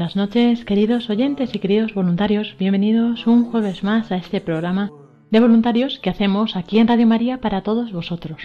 Buenas 0.00 0.16
noches, 0.16 0.64
queridos 0.64 1.10
oyentes 1.10 1.54
y 1.54 1.58
queridos 1.58 1.92
voluntarios. 1.92 2.56
Bienvenidos 2.58 3.26
un 3.26 3.44
jueves 3.50 3.84
más 3.84 4.10
a 4.10 4.16
este 4.16 4.40
programa 4.40 4.90
de 5.30 5.40
voluntarios 5.40 5.98
que 5.98 6.08
hacemos 6.08 6.56
aquí 6.56 6.78
en 6.78 6.88
Radio 6.88 7.06
María 7.06 7.42
para 7.42 7.60
todos 7.60 7.92
vosotros. 7.92 8.40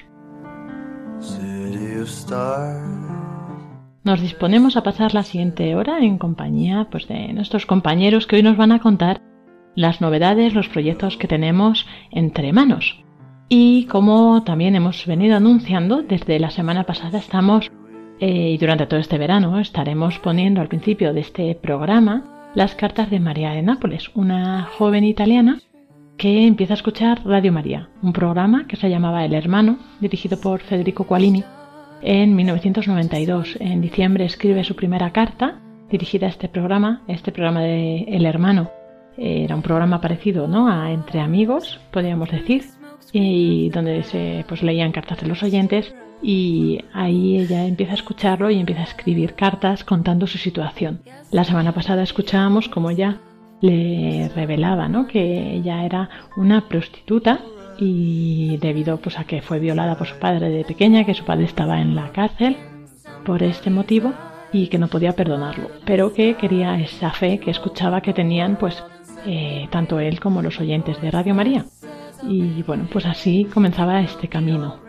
Nos 4.04 4.22
disponemos 4.22 4.76
a 4.76 4.84
pasar 4.84 5.14
la 5.14 5.24
siguiente 5.24 5.74
hora 5.76 6.00
en 6.00 6.18
compañía 6.18 6.90
pues, 6.92 7.08
de 7.08 7.32
nuestros 7.32 7.66
compañeros 7.66 8.28
que 8.28 8.36
hoy 8.36 8.44
nos 8.44 8.58
van 8.58 8.74
a 8.74 8.82
contar 8.82 9.22
las 9.76 10.02
novedades, 10.02 10.54
los 10.54 10.68
proyectos 10.68 11.16
que 11.16 11.30
tenemos 11.30 11.88
entre 12.12 12.52
manos. 12.52 13.02
Y 13.48 13.86
como 13.86 14.44
también 14.44 14.76
hemos 14.76 15.06
venido 15.06 15.38
anunciando, 15.38 16.02
desde 16.02 16.38
la 16.38 16.50
semana 16.50 16.84
pasada 16.84 17.18
estamos 17.18 17.72
eh, 18.20 18.52
y 18.52 18.58
durante 18.58 18.86
todo 18.86 19.00
este 19.00 19.18
verano 19.18 19.60
estaremos 19.60 20.20
poniendo 20.20 20.62
al 20.62 20.68
principio 20.68 21.14
de 21.14 21.22
este 21.22 21.56
programa 21.56 22.52
las 22.56 22.76
cartas 22.76 23.10
de 23.10 23.20
María 23.20 23.52
de 23.52 23.62
Nápoles, 23.62 24.10
una 24.16 24.64
joven 24.78 25.04
italiana 25.04 25.60
que 26.18 26.48
empieza 26.48 26.74
a 26.74 26.76
escuchar 26.76 27.26
Radio 27.26 27.52
María, 27.52 27.90
un 28.02 28.14
programa 28.14 28.68
que 28.68 28.78
se 28.78 28.90
llamaba 28.90 29.26
El 29.26 29.34
Hermano, 29.34 29.80
dirigido 30.00 30.40
por 30.40 30.62
Federico 30.62 31.04
Qualini 31.04 31.44
en 32.02 32.36
1992. 32.36 33.58
En 33.60 33.82
diciembre 33.82 34.24
escribe 34.24 34.64
su 34.64 34.76
primera 34.76 35.12
carta 35.12 35.60
dirigida 35.90 36.28
a 36.28 36.30
este 36.30 36.48
programa, 36.48 37.04
este 37.10 37.34
programa 37.34 37.62
de 37.62 38.04
El 38.08 38.26
Hermano. 38.26 38.70
Era 39.18 39.56
un 39.56 39.62
programa 39.62 40.00
parecido 40.00 40.48
¿no? 40.48 40.70
a 40.70 40.92
Entre 40.92 41.20
Amigos, 41.20 41.80
podríamos 41.92 42.30
decir, 42.32 42.64
y 43.12 43.70
donde 43.70 44.04
se 44.04 44.46
pues, 44.48 44.64
leían 44.64 44.94
cartas 44.94 45.20
de 45.20 45.28
los 45.28 45.44
oyentes 45.44 45.94
y 46.28 46.84
ahí 46.92 47.38
ella 47.38 47.68
empieza 47.68 47.92
a 47.92 47.96
escucharlo 47.96 48.50
y 48.50 48.60
empieza 48.60 48.82
a 48.82 48.86
escribir 48.86 49.36
cartas 49.36 49.84
contando 49.84 50.26
su 50.26 50.40
situación. 50.40 51.02
La 51.30 51.44
semana 51.44 51.72
pasada 51.72 52.02
escuchábamos 52.02 52.68
como 52.68 52.90
ella 52.90 53.20
le 53.62 54.28
revelaba 54.36 54.88
¿no? 54.88 55.06
que 55.06 55.54
ella 55.54 55.86
era 55.86 56.10
una 56.36 56.68
prostituta 56.68 57.42
y 57.78 58.58
debido 58.58 58.98
pues, 58.98 59.20
a 59.20 59.26
que 59.26 59.44
fue 59.44 59.60
violada 59.60 60.00
por 60.00 60.08
su 60.08 60.18
padre 60.18 60.50
de 60.50 60.66
pequeña, 60.66 61.06
que 61.06 61.14
su 61.14 61.24
padre 61.26 61.46
estaba 61.46 61.80
en 61.80 61.94
la 61.94 62.12
cárcel 62.12 62.58
por 63.24 63.44
este 63.44 63.70
motivo 63.70 64.12
y 64.52 64.70
que 64.70 64.80
no 64.80 64.88
podía 64.88 65.16
perdonarlo, 65.16 65.70
pero 65.86 66.12
que 66.12 66.38
quería 66.38 66.80
esa 66.80 67.12
fe 67.12 67.38
que 67.38 67.52
escuchaba 67.52 68.02
que 68.02 68.14
tenían 68.14 68.56
pues 68.56 68.84
eh, 69.28 69.68
tanto 69.70 70.00
él 70.00 70.20
como 70.20 70.42
los 70.42 70.60
oyentes 70.60 71.00
de 71.04 71.12
Radio 71.12 71.36
María. 71.36 71.66
Y 72.24 72.64
bueno, 72.64 72.88
pues 72.92 73.06
así 73.06 73.46
comenzaba 73.54 74.02
este 74.02 74.28
camino. 74.28 74.85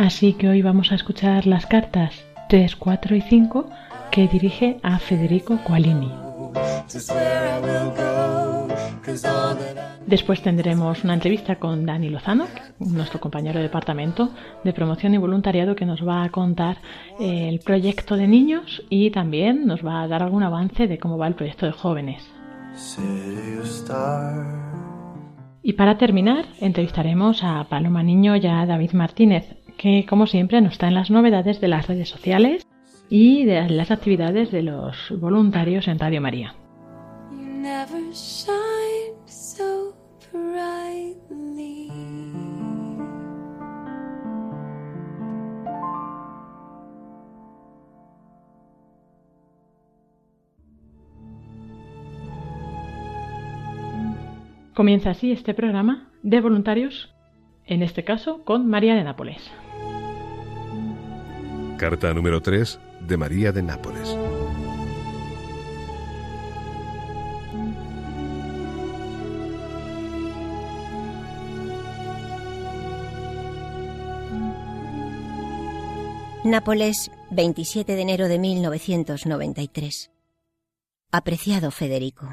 Así 0.00 0.32
que 0.32 0.48
hoy 0.48 0.62
vamos 0.62 0.92
a 0.92 0.94
escuchar 0.94 1.46
las 1.46 1.66
cartas 1.66 2.24
3, 2.48 2.74
4 2.74 3.16
y 3.16 3.20
5 3.20 3.68
que 4.10 4.28
dirige 4.28 4.80
a 4.82 4.98
Federico 4.98 5.58
Qualini. 5.62 6.10
Después 10.06 10.40
tendremos 10.40 11.04
una 11.04 11.12
entrevista 11.12 11.56
con 11.56 11.84
Dani 11.84 12.08
Lozano, 12.08 12.46
nuestro 12.78 13.20
compañero 13.20 13.58
de 13.58 13.64
departamento 13.64 14.30
de 14.64 14.72
promoción 14.72 15.12
y 15.12 15.18
voluntariado, 15.18 15.76
que 15.76 15.84
nos 15.84 16.00
va 16.00 16.24
a 16.24 16.30
contar 16.30 16.78
eh, 17.20 17.50
el 17.50 17.60
proyecto 17.60 18.16
de 18.16 18.26
niños 18.26 18.82
y 18.88 19.10
también 19.10 19.66
nos 19.66 19.84
va 19.84 20.00
a 20.00 20.08
dar 20.08 20.22
algún 20.22 20.42
avance 20.42 20.88
de 20.88 20.98
cómo 20.98 21.18
va 21.18 21.26
el 21.26 21.34
proyecto 21.34 21.66
de 21.66 21.72
jóvenes. 21.72 22.26
Y 25.62 25.74
para 25.74 25.98
terminar, 25.98 26.46
entrevistaremos 26.60 27.44
a 27.44 27.62
Paloma 27.64 28.02
Niño 28.02 28.34
y 28.36 28.46
a 28.46 28.64
David 28.64 28.92
Martínez, 28.92 29.56
que 29.80 30.04
como 30.06 30.26
siempre 30.26 30.60
nos 30.60 30.76
traen 30.76 30.94
las 30.94 31.10
novedades 31.10 31.58
de 31.58 31.68
las 31.68 31.86
redes 31.86 32.10
sociales 32.10 32.66
y 33.08 33.46
de 33.46 33.66
las 33.70 33.90
actividades 33.90 34.50
de 34.50 34.62
los 34.62 34.94
voluntarios 35.18 35.88
en 35.88 35.98
Radio 35.98 36.20
María. 36.20 36.54
Comienza 54.74 55.10
así 55.10 55.32
este 55.32 55.54
programa 55.54 56.10
de 56.22 56.40
voluntarios, 56.42 57.14
en 57.64 57.82
este 57.82 58.04
caso 58.04 58.44
con 58.44 58.66
María 58.68 58.94
de 58.94 59.04
Nápoles. 59.04 59.50
Carta 61.80 62.12
número 62.12 62.42
3 62.42 62.78
de 63.08 63.16
María 63.16 63.52
de 63.52 63.62
Nápoles. 63.62 64.06
Nápoles, 76.44 77.10
27 77.30 77.94
de 77.94 78.02
enero 78.02 78.28
de 78.28 78.38
1993. 78.38 80.10
Apreciado 81.10 81.70
Federico. 81.70 82.28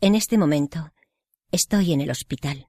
En 0.00 0.14
este 0.14 0.38
momento 0.38 0.90
estoy 1.52 1.92
en 1.92 2.00
el 2.00 2.10
hospital. 2.10 2.68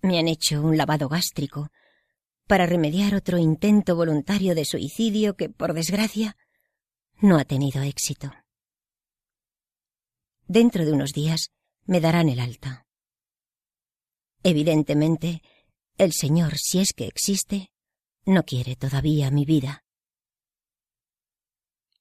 Me 0.00 0.18
han 0.18 0.26
hecho 0.26 0.62
un 0.62 0.78
lavado 0.78 1.10
gástrico 1.10 1.68
para 2.50 2.66
remediar 2.66 3.14
otro 3.14 3.38
intento 3.38 3.94
voluntario 3.94 4.56
de 4.56 4.64
suicidio 4.64 5.36
que, 5.36 5.48
por 5.48 5.72
desgracia, 5.72 6.36
no 7.20 7.38
ha 7.38 7.44
tenido 7.44 7.80
éxito. 7.84 8.32
Dentro 10.48 10.84
de 10.84 10.90
unos 10.90 11.12
días 11.12 11.52
me 11.84 12.00
darán 12.00 12.28
el 12.28 12.40
alta. 12.40 12.88
Evidentemente, 14.42 15.42
el 15.96 16.12
Señor, 16.12 16.58
si 16.58 16.80
es 16.80 16.92
que 16.92 17.06
existe, 17.06 17.70
no 18.26 18.42
quiere 18.42 18.74
todavía 18.74 19.30
mi 19.30 19.44
vida. 19.44 19.84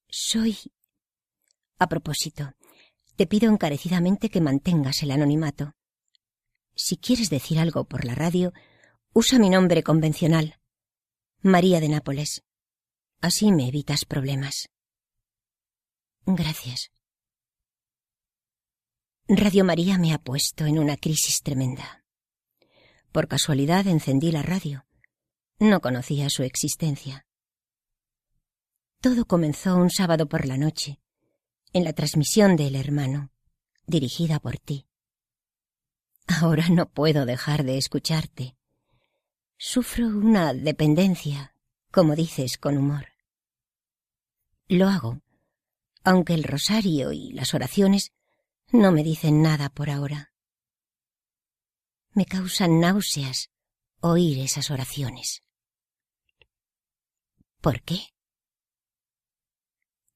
Soy... 0.09 0.57
A 1.77 1.87
propósito, 1.87 2.53
te 3.15 3.27
pido 3.27 3.51
encarecidamente 3.51 4.31
que 4.31 4.41
mantengas 4.41 5.03
el 5.03 5.11
anonimato. 5.11 5.73
Si 6.73 6.97
quieres 6.97 7.29
decir 7.29 7.59
algo 7.59 7.83
por 7.83 8.03
la 8.03 8.15
radio, 8.15 8.51
usa 9.13 9.39
mi 9.39 9.49
nombre 9.49 9.83
convencional, 9.83 10.59
María 11.41 11.79
de 11.79 11.89
Nápoles. 11.89 12.43
Así 13.21 13.51
me 13.51 13.67
evitas 13.67 14.05
problemas. 14.05 14.69
Gracias. 16.25 16.91
Radio 19.27 19.63
María 19.63 19.97
me 19.97 20.13
ha 20.13 20.17
puesto 20.17 20.65
en 20.65 20.79
una 20.79 20.97
crisis 20.97 21.41
tremenda. 21.43 22.03
Por 23.11 23.27
casualidad 23.27 23.87
encendí 23.87 24.31
la 24.31 24.41
radio. 24.41 24.85
No 25.59 25.81
conocía 25.81 26.29
su 26.29 26.43
existencia. 26.43 27.25
Todo 29.01 29.25
comenzó 29.25 29.75
un 29.75 29.89
sábado 29.89 30.27
por 30.27 30.45
la 30.45 30.57
noche, 30.57 30.99
en 31.73 31.83
la 31.83 31.93
transmisión 31.93 32.55
de 32.55 32.67
El 32.67 32.75
Hermano, 32.75 33.31
dirigida 33.87 34.39
por 34.39 34.57
ti. 34.57 34.87
Ahora 36.27 36.69
no 36.69 36.89
puedo 36.89 37.25
dejar 37.25 37.63
de 37.63 37.77
escucharte. 37.77 38.58
Sufro 39.61 40.07
una 40.07 40.53
dependencia, 40.53 41.53
como 41.91 42.15
dices 42.15 42.57
con 42.57 42.77
humor. 42.77 43.09
Lo 44.69 44.87
hago, 44.87 45.21
aunque 46.01 46.33
el 46.33 46.45
rosario 46.45 47.11
y 47.11 47.33
las 47.33 47.53
oraciones 47.53 48.13
no 48.71 48.93
me 48.93 49.03
dicen 49.03 49.41
nada 49.41 49.67
por 49.67 49.89
ahora. 49.89 50.31
Me 52.11 52.25
causan 52.25 52.79
náuseas 52.79 53.49
oír 53.99 54.39
esas 54.39 54.71
oraciones. 54.71 55.43
¿Por 57.59 57.81
qué? 57.81 57.99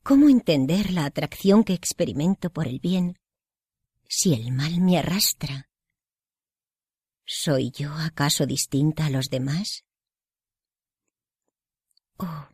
¿Cómo 0.04 0.30
entender 0.30 0.90
la 0.92 1.04
atracción 1.04 1.66
que 1.66 1.74
experimento 1.74 2.50
por 2.50 2.66
el 2.66 2.80
bien 2.80 3.20
si 4.08 4.34
el 4.34 4.54
mal 4.54 4.80
me 4.80 4.98
arrastra? 4.98 5.68
¿Soy 7.26 7.72
yo 7.72 7.94
acaso 7.94 8.46
distinta 8.46 9.06
a 9.06 9.10
los 9.10 9.30
demás? 9.30 9.86
Oh, 12.18 12.48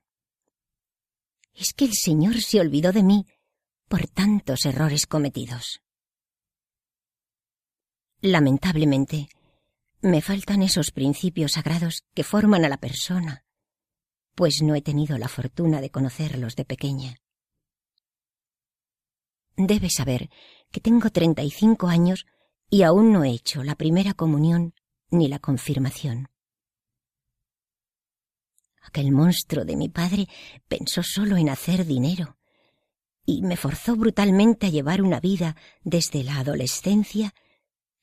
es 1.54 1.74
que 1.74 1.86
el 1.86 1.94
Señor 1.94 2.40
se 2.42 2.60
olvidó 2.60 2.92
de 2.92 3.04
mí 3.04 3.26
por 3.88 4.08
tantos 4.08 4.66
errores 4.66 5.06
cometidos. 5.06 5.82
Lamentablemente, 8.22 9.30
me 10.02 10.22
faltan 10.22 10.62
esos 10.62 10.92
principios 10.92 11.54
sagrados 11.54 12.04
que 12.14 12.24
forman 12.24 12.64
a 12.64 12.70
la 12.70 12.78
persona, 12.78 13.44
pues 14.36 14.62
no 14.62 14.76
he 14.76 14.82
tenido 14.82 15.18
la 15.18 15.28
fortuna 15.28 15.82
de 15.82 15.90
conocerlos 15.90 16.56
de 16.56 16.66
pequeña. 16.66 17.16
Debes 19.58 19.96
saber 19.96 20.30
que 20.72 20.80
tengo 20.80 21.10
treinta 21.10 21.44
y 21.44 21.52
cinco 21.52 21.88
años 21.88 22.26
y 22.70 22.84
aún 22.84 23.12
no 23.12 23.24
he 23.24 23.32
hecho 23.32 23.64
la 23.64 23.76
primera 23.76 24.14
comunión 24.14 24.74
ni 25.10 25.28
la 25.28 25.40
confirmación. 25.40 26.30
Aquel 28.82 29.12
monstruo 29.12 29.66
de 29.66 29.76
mi 29.76 29.90
padre 29.90 30.28
pensó 30.68 31.04
solo 31.04 31.38
en 31.38 31.50
hacer 31.50 31.86
dinero 31.86 32.38
y 33.26 33.42
me 33.42 33.58
forzó 33.58 33.96
brutalmente 33.96 34.68
a 34.68 34.70
llevar 34.70 35.02
una 35.02 35.20
vida 35.20 35.56
desde 35.84 36.24
la 36.24 36.40
adolescencia 36.40 37.34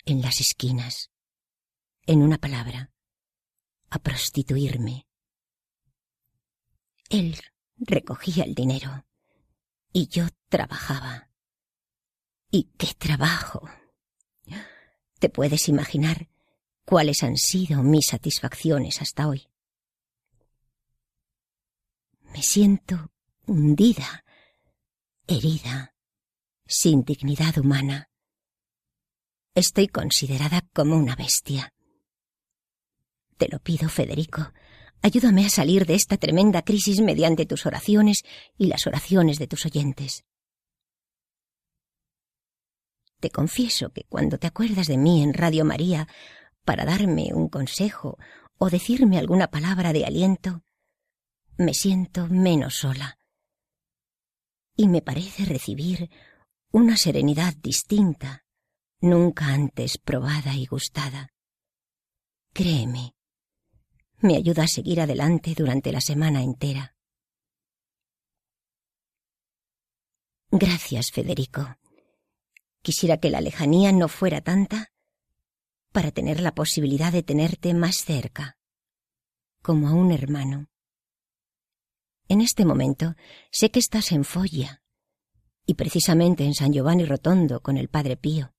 en 0.05 0.23
las 0.23 0.41
esquinas. 0.41 1.11
En 2.07 2.23
una 2.23 2.39
palabra, 2.39 2.93
a 3.91 3.99
prostituirme. 3.99 5.09
Él 7.09 7.37
recogía 7.77 8.45
el 8.45 8.55
dinero 8.55 9.05
y 9.93 10.07
yo 10.09 10.27
trabajaba. 10.49 11.31
¿Y 12.51 12.71
qué 12.79 12.95
trabajo? 12.97 13.69
Te 15.19 15.29
puedes 15.29 15.69
imaginar 15.69 16.29
cuáles 16.85 17.23
han 17.23 17.37
sido 17.37 17.83
mis 17.83 18.07
satisfacciones 18.07 19.01
hasta 19.01 19.29
hoy. 19.29 19.49
Me 22.33 22.43
siento 22.43 23.13
hundida, 23.47 24.25
herida, 25.27 25.95
sin 26.67 27.05
dignidad 27.05 27.57
humana. 27.59 28.11
Estoy 29.55 29.89
considerada 29.89 30.69
como 30.75 30.97
una 30.97 31.17
bestia. 31.17 31.73
Te 33.39 33.49
lo 33.49 33.59
pido, 33.59 33.89
Federico. 33.89 34.53
Ayúdame 35.03 35.47
a 35.47 35.51
salir 35.51 35.87
de 35.87 35.95
esta 35.95 36.17
tremenda 36.17 36.63
crisis 36.63 37.01
mediante 37.01 37.47
tus 37.47 37.65
oraciones 37.65 38.23
y 38.59 38.67
las 38.67 38.87
oraciones 38.87 39.39
de 39.39 39.47
tus 39.47 39.65
oyentes. 39.65 40.25
Te 43.27 43.33
confieso 43.33 43.91
que 43.91 44.05
cuando 44.05 44.39
te 44.39 44.47
acuerdas 44.47 44.87
de 44.87 44.99
mí 44.99 45.21
en 45.21 45.35
Radio 45.35 45.65
María 45.65 46.07
para 46.65 46.85
darme 46.85 47.35
un 47.35 47.49
consejo 47.49 48.19
o 48.57 48.71
decirme 48.71 49.19
alguna 49.19 49.49
palabra 49.49 49.93
de 49.93 50.05
aliento, 50.07 50.63
me 51.59 51.75
siento 51.75 52.29
menos 52.29 52.77
sola. 52.77 53.19
Y 54.77 54.87
me 54.87 55.03
parece 55.03 55.45
recibir 55.45 56.09
una 56.71 56.97
serenidad 56.97 57.53
distinta, 57.57 58.45
nunca 59.01 59.47
antes 59.47 59.99
probada 59.99 60.55
y 60.55 60.67
gustada. 60.67 61.31
Créeme, 62.53 63.17
me 64.19 64.37
ayuda 64.37 64.63
a 64.63 64.69
seguir 64.69 65.01
adelante 65.01 65.53
durante 65.57 65.91
la 65.91 66.01
semana 66.01 66.45
entera. 66.45 66.95
Gracias, 70.53 71.11
Federico. 71.11 71.77
Quisiera 72.87 73.17
que 73.17 73.31
la 73.31 73.41
lejanía 73.41 73.91
no 73.91 74.07
fuera 74.07 74.41
tanta 74.41 74.93
para 75.91 76.13
tener 76.13 76.39
la 76.39 76.55
posibilidad 76.55 77.13
de 77.13 77.25
tenerte 77.25 77.75
más 77.75 77.97
cerca, 77.97 78.59
como 79.61 79.89
a 79.89 79.93
un 79.93 80.13
hermano. 80.13 80.69
En 82.29 82.41
este 82.41 82.65
momento 82.65 83.17
sé 83.51 83.73
que 83.73 83.81
estás 83.81 84.13
en 84.13 84.23
Foggia, 84.23 84.85
y 85.67 85.75
precisamente 85.75 86.45
en 86.45 86.55
San 86.55 86.73
Giovanni 86.73 87.05
Rotondo 87.05 87.61
con 87.61 87.77
el 87.77 87.89
Padre 87.89 88.17
Pío. 88.17 88.55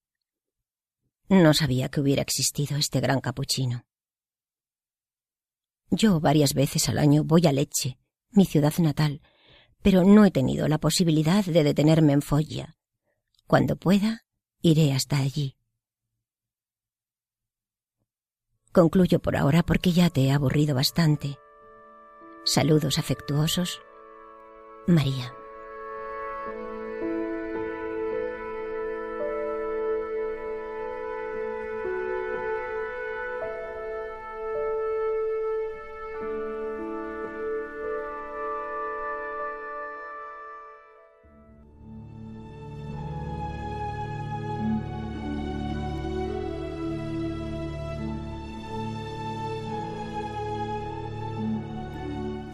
No 1.30 1.54
sabía 1.54 1.88
que 1.88 2.02
hubiera 2.02 2.22
existido 2.22 2.76
este 2.76 3.00
gran 3.00 3.22
capuchino. 3.22 3.86
Yo 5.90 6.20
varias 6.20 6.54
veces 6.54 6.90
al 6.90 6.98
año 6.98 7.24
voy 7.24 7.48
a 7.48 7.54
Leche, 7.54 7.98
mi 8.32 8.46
ciudad 8.46 8.74
natal, 8.80 9.22
pero 9.82 10.04
no 10.04 10.26
he 10.26 10.32
tenido 10.32 10.68
la 10.68 10.80
posibilidad 10.80 11.46
de 11.46 11.64
detenerme 11.64 12.12
en 12.12 12.22
Foggia. 12.22 12.77
Cuando 13.48 13.76
pueda, 13.76 14.26
iré 14.62 14.94
hasta 14.94 15.18
allí. 15.18 15.58
Concluyo 18.72 19.20
por 19.20 19.36
ahora 19.36 19.64
porque 19.64 19.92
ya 19.92 20.10
te 20.10 20.26
he 20.26 20.32
aburrido 20.32 20.76
bastante 20.76 21.40
Saludos 22.48 22.98
afectuosos, 22.98 23.82
María. 24.88 25.37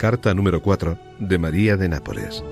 Carta 0.03 0.33
número 0.33 0.61
4 0.61 0.99
de 1.17 1.37
María 1.37 1.77
de 1.77 1.87
Nápoles. 1.87 2.43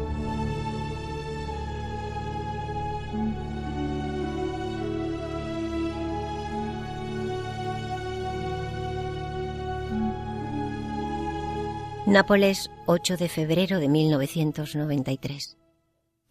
Nápoles, 12.08 12.72
8 12.86 13.18
de 13.18 13.28
febrero 13.28 13.80
de 13.82 13.90
1993. 13.90 15.58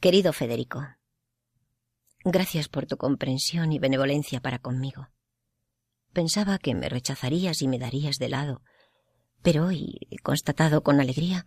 Querido 0.00 0.32
Federico, 0.32 0.86
gracias 2.24 2.70
por 2.70 2.86
tu 2.86 2.96
comprensión 2.96 3.72
y 3.72 3.78
benevolencia 3.78 4.40
para 4.40 4.58
conmigo. 4.58 5.08
Pensaba 6.14 6.56
que 6.56 6.74
me 6.74 6.88
rechazarías 6.88 7.60
y 7.60 7.68
me 7.68 7.78
darías 7.78 8.16
de 8.16 8.30
lado, 8.30 8.62
pero 9.42 9.66
hoy 9.66 9.99
he 10.11 10.18
constatado 10.18 10.82
con 10.82 11.00
alegría 11.00 11.47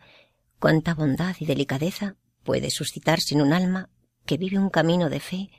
cuánta 0.60 0.94
bondad 0.94 1.36
y 1.40 1.46
delicadeza 1.46 2.16
puede 2.44 2.70
suscitarse 2.70 3.36
en 3.36 3.42
un 3.42 3.54
alma 3.54 3.90
que 4.26 4.38
vive 4.38 4.58
un 4.58 4.70
camino 4.70 5.10
de 5.10 5.20
fe 5.20 5.50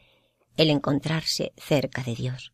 el 0.57 0.71
encontrarse 0.71 1.53
cerca 1.57 2.03
de 2.03 2.15
Dios. 2.15 2.53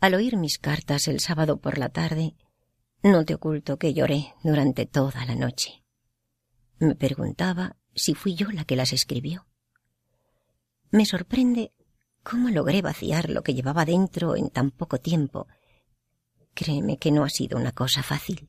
Al 0.00 0.14
oír 0.14 0.36
mis 0.36 0.58
cartas 0.58 1.08
el 1.08 1.20
sábado 1.20 1.58
por 1.60 1.78
la 1.78 1.88
tarde, 1.88 2.36
no 3.02 3.24
te 3.24 3.34
oculto 3.34 3.78
que 3.78 3.94
lloré 3.94 4.34
durante 4.42 4.86
toda 4.86 5.24
la 5.24 5.34
noche. 5.34 5.84
Me 6.78 6.94
preguntaba 6.94 7.76
si 7.94 8.14
fui 8.14 8.34
yo 8.34 8.50
la 8.50 8.64
que 8.64 8.76
las 8.76 8.92
escribió. 8.92 9.46
Me 10.90 11.06
sorprende 11.06 11.72
cómo 12.22 12.50
logré 12.50 12.82
vaciar 12.82 13.30
lo 13.30 13.42
que 13.42 13.54
llevaba 13.54 13.84
dentro 13.84 14.36
en 14.36 14.50
tan 14.50 14.70
poco 14.70 14.98
tiempo 14.98 15.48
Créeme 16.56 16.96
que 16.96 17.12
no 17.12 17.22
ha 17.22 17.28
sido 17.28 17.58
una 17.58 17.70
cosa 17.70 18.02
fácil. 18.02 18.48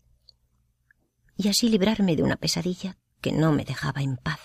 Y 1.35 1.49
así 1.49 1.67
librarme 1.67 2.15
de 2.15 2.23
una 2.23 2.37
pesadilla 2.37 2.97
que 3.19 3.33
no 3.33 3.51
me 3.51 3.65
dejaba 3.65 4.01
en 4.01 4.15
paz. 4.15 4.39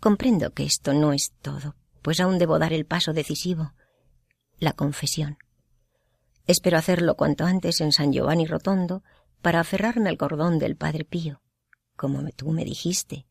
Comprendo 0.00 0.52
que 0.52 0.64
esto 0.64 0.92
no 0.92 1.12
es 1.12 1.32
todo, 1.42 1.76
pues 2.02 2.18
aún 2.18 2.38
debo 2.38 2.58
dar 2.58 2.72
el 2.72 2.84
paso 2.84 3.12
decisivo, 3.12 3.74
la 4.58 4.72
confesión. 4.72 5.38
Espero 6.48 6.78
hacerlo 6.78 7.16
cuanto 7.16 7.44
antes 7.44 7.80
en 7.80 7.92
San 7.92 8.12
Giovanni 8.12 8.46
Rotondo 8.46 9.04
para 9.40 9.60
aferrarme 9.60 10.08
al 10.08 10.18
cordón 10.18 10.58
del 10.58 10.76
Padre 10.76 11.04
Pío, 11.04 11.42
como 11.94 12.28
tú 12.30 12.50
me 12.50 12.64
dijiste, 12.64 13.28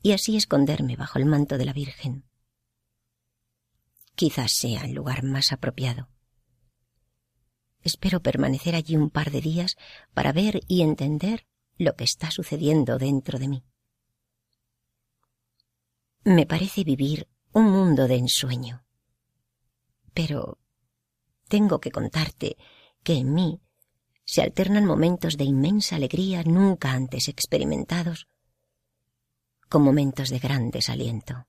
y 0.00 0.12
así 0.12 0.38
esconderme 0.38 0.96
bajo 0.96 1.18
el 1.18 1.26
manto 1.26 1.58
de 1.58 1.66
la 1.66 1.74
Virgen. 1.74 2.24
Quizás 4.14 4.52
sea 4.52 4.84
el 4.84 4.92
lugar 4.92 5.22
más 5.22 5.52
apropiado. 5.52 6.08
Espero 7.86 8.20
permanecer 8.20 8.74
allí 8.74 8.96
un 8.96 9.10
par 9.10 9.30
de 9.30 9.40
días 9.40 9.76
para 10.12 10.32
ver 10.32 10.60
y 10.66 10.82
entender 10.82 11.46
lo 11.78 11.94
que 11.94 12.02
está 12.02 12.32
sucediendo 12.32 12.98
dentro 12.98 13.38
de 13.38 13.46
mí. 13.46 13.62
Me 16.24 16.46
parece 16.46 16.82
vivir 16.82 17.28
un 17.52 17.70
mundo 17.70 18.08
de 18.08 18.16
ensueño. 18.16 18.84
Pero 20.14 20.58
tengo 21.46 21.78
que 21.78 21.92
contarte 21.92 22.56
que 23.04 23.14
en 23.18 23.32
mí 23.32 23.60
se 24.24 24.42
alternan 24.42 24.84
momentos 24.84 25.36
de 25.36 25.44
inmensa 25.44 25.94
alegría 25.94 26.42
nunca 26.42 26.90
antes 26.90 27.28
experimentados 27.28 28.26
con 29.68 29.82
momentos 29.82 30.30
de 30.30 30.40
gran 30.40 30.72
desaliento. 30.72 31.46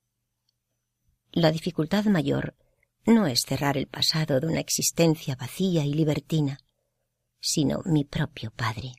la 1.31 1.51
dificultad 1.51 2.05
mayor 2.05 2.55
no 3.07 3.25
es 3.25 3.43
cerrar 3.43 3.77
el 3.77 3.87
pasado 3.87 4.39
de 4.39 4.47
una 4.47 4.59
existencia 4.59 5.35
vacía 5.35 5.85
y 5.85 5.93
libertina, 5.93 6.59
sino 7.39 7.81
mi 7.85 8.03
propio 8.03 8.51
padre. 8.51 8.95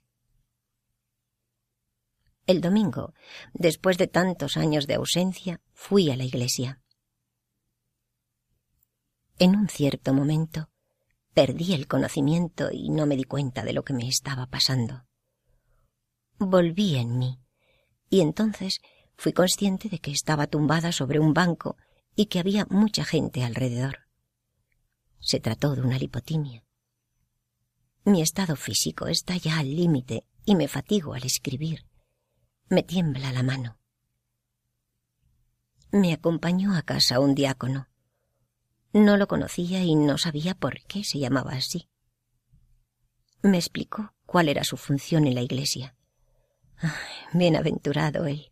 El 2.47 2.63
domingo, 2.63 3.13
después 3.53 3.99
de 3.99 4.07
tantos 4.07 4.57
años 4.57 4.87
de 4.87 4.95
ausencia, 4.95 5.61
fui 5.75 6.11
a 6.11 6.17
la 6.17 6.25
iglesia. 6.25 6.81
En 9.39 9.55
un 9.55 9.69
cierto 9.69 10.15
momento 10.15 10.71
perdí 11.35 11.75
el 11.75 11.87
conocimiento 11.87 12.71
y 12.73 12.89
no 12.89 13.05
me 13.05 13.15
di 13.15 13.25
cuenta 13.25 13.63
de 13.63 13.75
lo 13.75 13.85
que 13.85 13.93
me 13.93 14.09
estaba 14.09 14.47
pasando. 14.47 15.05
Volví 16.39 16.97
en 16.97 17.19
mí 17.19 17.39
y 18.09 18.23
entonces 18.23 18.81
fui 19.17 19.35
consciente 19.35 19.91
de 19.91 19.99
que 19.99 20.13
estaba 20.13 20.47
tumbada 20.47 20.93
sobre 20.93 21.21
un 21.21 21.35
banco 21.35 21.77
y 22.19 22.27
que 22.27 22.41
había 22.41 22.67
mucha 22.69 23.05
gente 23.05 23.45
alrededor. 23.45 24.09
Se 25.21 25.39
trató 25.39 25.77
de 25.77 25.83
una 25.83 26.01
lipotimia. 26.01 26.65
Mi 28.05 28.23
estado 28.23 28.57
físico 28.57 29.07
está 29.07 29.37
ya 29.37 29.61
al 29.61 29.77
límite 29.77 30.27
y 30.45 30.57
me 30.57 30.67
fatigo 30.67 31.15
al 31.15 31.23
escribir. 31.23 31.87
Me 32.71 32.83
tiembla 32.83 33.33
la 33.33 33.45
mano. 33.45 33.79
Me 35.93 36.13
acompañó 36.13 36.75
a 36.75 36.83
casa 36.83 37.21
un 37.21 37.37
diácono. 37.37 37.89
No 38.93 39.17
lo 39.17 39.29
conocía 39.29 39.85
y 39.85 39.95
no 39.95 40.19
sabía 40.19 40.57
por 40.57 40.83
qué 40.89 41.05
se 41.05 41.21
llamaba 41.21 41.53
así. 41.53 41.89
Me 43.43 43.59
explicó 43.59 44.13
cuál 44.27 44.49
era 44.49 44.65
su 44.65 44.77
función 44.77 45.25
en 45.25 45.37
la 45.37 45.43
iglesia. 45.43 45.95
bienaventurado 47.33 48.27
él. 48.27 48.51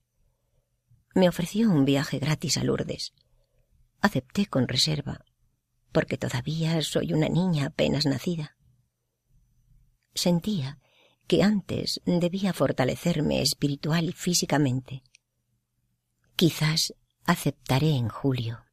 Me 1.16 1.28
ofreció 1.28 1.68
un 1.68 1.85
viaje 1.85 2.20
gratis 2.20 2.58
a 2.58 2.62
Lourdes. 2.62 3.12
Acepté 4.06 4.46
con 4.46 4.68
reserva, 4.68 5.25
porque 5.90 6.16
todavía 6.16 6.80
soy 6.82 7.12
una 7.12 7.28
niña 7.28 7.66
apenas 7.66 8.06
nacida. 8.06 8.56
Sentía 10.14 10.78
que 11.26 11.42
antes 11.42 12.00
debía 12.04 12.52
fortalecerme 12.52 13.42
espiritual 13.42 14.04
y 14.04 14.12
físicamente. 14.12 15.02
Quizás 16.36 16.94
aceptaré 17.25 17.96
en 17.96 18.08
julio. 18.08 18.64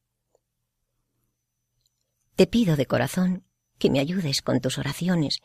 Te 2.36 2.46
pido 2.46 2.76
de 2.76 2.86
corazón 2.86 3.44
que 3.76 3.90
me 3.90 3.98
ayudes 3.98 4.40
con 4.40 4.60
tus 4.60 4.78
oraciones, 4.78 5.40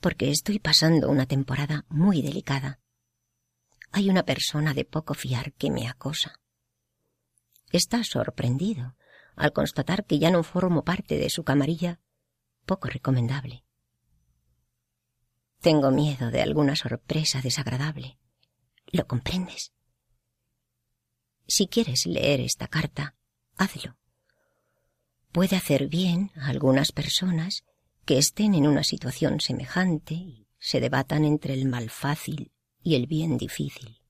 porque 0.00 0.32
estoy 0.32 0.58
pasando 0.58 1.08
una 1.08 1.26
temporada 1.26 1.86
muy 1.88 2.22
delicada. 2.22 2.80
Hay 3.92 4.10
una 4.10 4.24
persona 4.24 4.74
de 4.74 4.84
poco 4.84 5.14
fiar 5.14 5.52
que 5.52 5.70
me 5.70 5.86
acosa. 5.86 6.40
Está 7.70 8.02
sorprendido 8.02 8.96
al 9.36 9.52
constatar 9.52 10.04
que 10.04 10.18
ya 10.18 10.30
no 10.30 10.42
formo 10.42 10.84
parte 10.84 11.18
de 11.18 11.30
su 11.30 11.44
camarilla 11.44 12.00
poco 12.64 12.88
recomendable. 12.88 13.64
Tengo 15.60 15.90
miedo 15.90 16.30
de 16.30 16.42
alguna 16.42 16.76
sorpresa 16.76 17.40
desagradable. 17.40 18.18
¿Lo 18.86 19.06
comprendes? 19.06 19.72
Si 21.46 21.66
quieres 21.66 22.06
leer 22.06 22.40
esta 22.40 22.66
carta, 22.66 23.14
hazlo. 23.56 23.96
Puede 25.30 25.56
hacer 25.56 25.88
bien 25.88 26.30
a 26.36 26.48
algunas 26.48 26.92
personas 26.92 27.64
que 28.04 28.18
estén 28.18 28.54
en 28.54 28.66
una 28.66 28.82
situación 28.82 29.40
semejante 29.40 30.14
y 30.14 30.48
se 30.58 30.80
debatan 30.80 31.24
entre 31.24 31.54
el 31.54 31.66
mal 31.66 31.90
fácil 31.90 32.52
y 32.82 32.96
el 32.96 33.06
bien 33.06 33.38
difícil. 33.38 34.00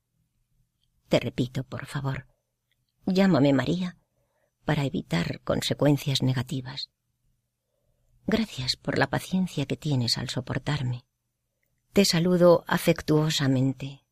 Te 1.09 1.21
repito, 1.21 1.64
por 1.64 1.87
favor, 1.87 2.26
llámame 3.07 3.52
María 3.52 3.99
para 4.64 4.85
evitar 4.85 5.40
consecuencias 5.40 6.23
negativas. 6.23 6.90
Gracias 8.26 8.76
por 8.76 8.99
la 8.99 9.09
paciencia 9.09 9.66
que 9.66 9.76
tienes 9.76 10.19
al 10.19 10.28
soportarme. 10.28 11.04
Te 11.92 12.04
saludo 12.04 12.64
afectuosamente. 12.66 14.04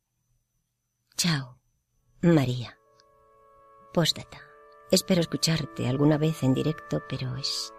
Chao, 1.15 1.57
María. 2.21 2.77
Póstata. 3.93 4.41
Espero 4.91 5.21
escucharte 5.21 5.87
alguna 5.87 6.17
vez 6.17 6.43
en 6.43 6.53
directo, 6.53 7.01
pero 7.07 7.35
es 7.37 7.73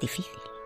difícil. 0.00 0.57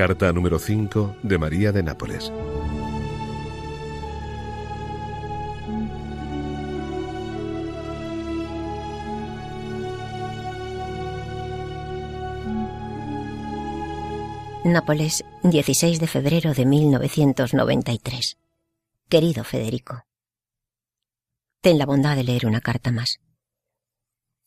Carta 0.00 0.32
número 0.32 0.58
5 0.58 1.16
de 1.22 1.36
María 1.36 1.72
de 1.72 1.82
Nápoles. 1.82 2.32
Nápoles, 14.64 15.22
16 15.42 16.00
de 16.00 16.06
febrero 16.06 16.54
de 16.54 16.64
1993. 16.64 18.38
Querido 19.10 19.44
Federico, 19.44 20.04
ten 21.60 21.76
la 21.76 21.84
bondad 21.84 22.16
de 22.16 22.24
leer 22.24 22.46
una 22.46 22.62
carta 22.62 22.90
más. 22.90 23.20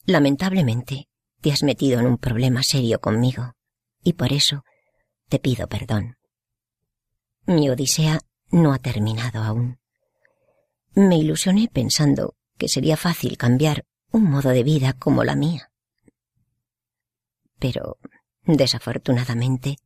Lamentablemente, 0.07 1.09
te 1.41 1.51
has 1.51 1.61
metido 1.61 1.99
en 1.99 2.07
un 2.07 2.17
problema 2.17 2.63
serio 2.63 2.99
conmigo, 2.99 3.53
y 4.03 4.13
por 4.13 4.33
eso 4.33 4.63
te 5.33 5.39
pido 5.39 5.67
perdón. 5.67 6.15
Mi 7.47 7.67
odisea 7.67 8.19
no 8.51 8.71
ha 8.71 8.77
terminado 8.77 9.41
aún. 9.41 9.79
Me 10.93 11.17
ilusioné 11.17 11.67
pensando 11.73 12.35
que 12.59 12.67
sería 12.67 12.97
fácil 12.97 13.35
cambiar 13.35 13.83
un 14.11 14.29
modo 14.29 14.49
de 14.51 14.61
vida 14.61 14.93
como 14.93 15.23
la 15.23 15.35
mía. 15.35 15.71
Pero, 17.57 17.97
desafortunadamente, 18.43 19.77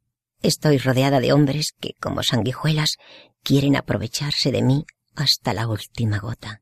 estoy 0.42 0.80
rodeada 0.80 1.22
de 1.22 1.32
hombres 1.32 1.72
que, 1.80 1.94
como 1.94 2.24
sanguijuelas, 2.24 2.98
quieren 3.42 3.78
aprovecharse 3.78 4.52
de 4.52 4.64
mí 4.64 4.86
hasta 5.16 5.54
la 5.54 5.70
última 5.70 6.20
gota. 6.20 6.62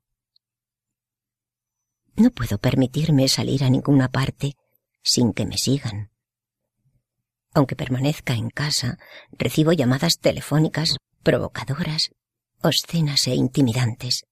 No 2.17 2.29
puedo 2.29 2.59
permitirme 2.59 3.29
salir 3.29 3.63
a 3.63 3.71
ninguna 3.71 4.09
parte 4.09 4.57
sin 5.01 5.33
que 5.33 5.47
me 5.47 5.57
sigan. 5.57 6.11
Aunque 7.55 7.77
permanezca 7.77 8.33
en 8.33 8.49
casa, 8.49 8.99
recibo 9.31 9.71
llamadas 9.71 10.19
telefónicas 10.19 10.97
provocadoras, 11.23 12.11
obscenas 12.61 13.27
e 13.27 13.33
intimidantes. 13.33 14.25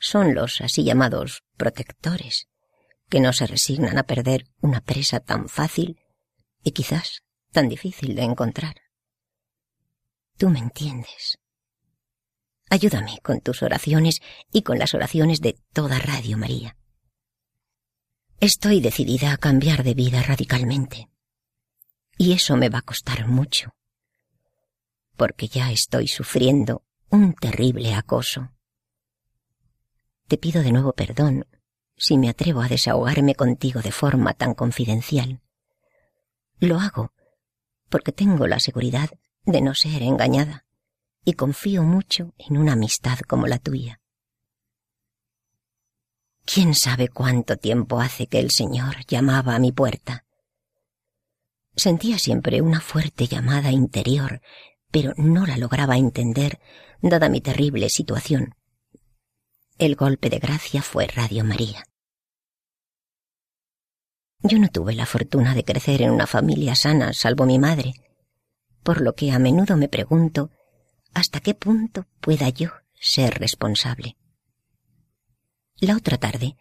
Son 0.00 0.34
los 0.34 0.60
así 0.60 0.82
llamados 0.82 1.44
protectores, 1.56 2.48
que 3.08 3.20
no 3.20 3.32
se 3.32 3.46
resignan 3.46 3.96
a 3.96 4.02
perder 4.02 4.46
una 4.60 4.80
presa 4.80 5.20
tan 5.20 5.48
fácil 5.48 6.00
y 6.64 6.72
quizás 6.72 7.22
tan 7.52 7.68
difícil 7.68 8.16
de 8.16 8.22
encontrar. 8.22 8.74
Tú 10.36 10.50
me 10.50 10.58
entiendes. 10.58 11.38
Ayúdame 12.70 13.20
con 13.22 13.40
tus 13.40 13.62
oraciones 13.62 14.20
y 14.52 14.62
con 14.62 14.80
las 14.80 14.94
oraciones 14.94 15.40
de 15.42 15.60
toda 15.72 16.00
Radio 16.00 16.36
María. 16.38 16.76
Estoy 18.40 18.80
decidida 18.80 19.32
a 19.32 19.36
cambiar 19.36 19.84
de 19.84 19.94
vida 19.94 20.22
radicalmente. 20.22 21.09
Y 22.22 22.34
eso 22.34 22.54
me 22.54 22.68
va 22.68 22.80
a 22.80 22.82
costar 22.82 23.26
mucho, 23.28 23.74
porque 25.16 25.48
ya 25.48 25.72
estoy 25.72 26.06
sufriendo 26.06 26.84
un 27.08 27.32
terrible 27.32 27.94
acoso. 27.94 28.52
Te 30.28 30.36
pido 30.36 30.62
de 30.62 30.70
nuevo 30.70 30.92
perdón 30.92 31.46
si 31.96 32.18
me 32.18 32.28
atrevo 32.28 32.60
a 32.60 32.68
desahogarme 32.68 33.34
contigo 33.34 33.80
de 33.80 33.90
forma 33.90 34.34
tan 34.34 34.52
confidencial. 34.52 35.40
Lo 36.58 36.78
hago 36.78 37.14
porque 37.88 38.12
tengo 38.12 38.46
la 38.46 38.60
seguridad 38.60 39.08
de 39.46 39.62
no 39.62 39.74
ser 39.74 40.02
engañada 40.02 40.66
y 41.24 41.32
confío 41.32 41.84
mucho 41.84 42.34
en 42.36 42.58
una 42.58 42.74
amistad 42.74 43.18
como 43.20 43.46
la 43.46 43.58
tuya. 43.58 43.98
¿Quién 46.44 46.74
sabe 46.74 47.08
cuánto 47.08 47.56
tiempo 47.56 47.98
hace 47.98 48.26
que 48.26 48.40
el 48.40 48.50
Señor 48.50 49.06
llamaba 49.06 49.54
a 49.54 49.58
mi 49.58 49.72
puerta? 49.72 50.26
Sentía 51.76 52.18
siempre 52.18 52.60
una 52.60 52.80
fuerte 52.80 53.26
llamada 53.26 53.70
interior, 53.70 54.42
pero 54.90 55.14
no 55.16 55.46
la 55.46 55.56
lograba 55.56 55.96
entender, 55.96 56.60
dada 57.00 57.28
mi 57.28 57.40
terrible 57.40 57.88
situación. 57.88 58.54
El 59.78 59.96
golpe 59.96 60.28
de 60.28 60.38
gracia 60.38 60.82
fue 60.82 61.06
Radio 61.06 61.44
María. 61.44 61.84
Yo 64.42 64.58
no 64.58 64.68
tuve 64.68 64.94
la 64.94 65.06
fortuna 65.06 65.54
de 65.54 65.64
crecer 65.64 66.02
en 66.02 66.10
una 66.10 66.26
familia 66.26 66.74
sana, 66.74 67.12
salvo 67.12 67.44
mi 67.44 67.58
madre, 67.58 67.94
por 68.82 69.00
lo 69.00 69.14
que 69.14 69.32
a 69.32 69.38
menudo 69.38 69.76
me 69.76 69.88
pregunto 69.88 70.50
hasta 71.12 71.40
qué 71.40 71.54
punto 71.54 72.06
pueda 72.20 72.48
yo 72.48 72.70
ser 72.94 73.38
responsable. 73.38 74.16
La 75.78 75.96
otra 75.96 76.18
tarde 76.18 76.56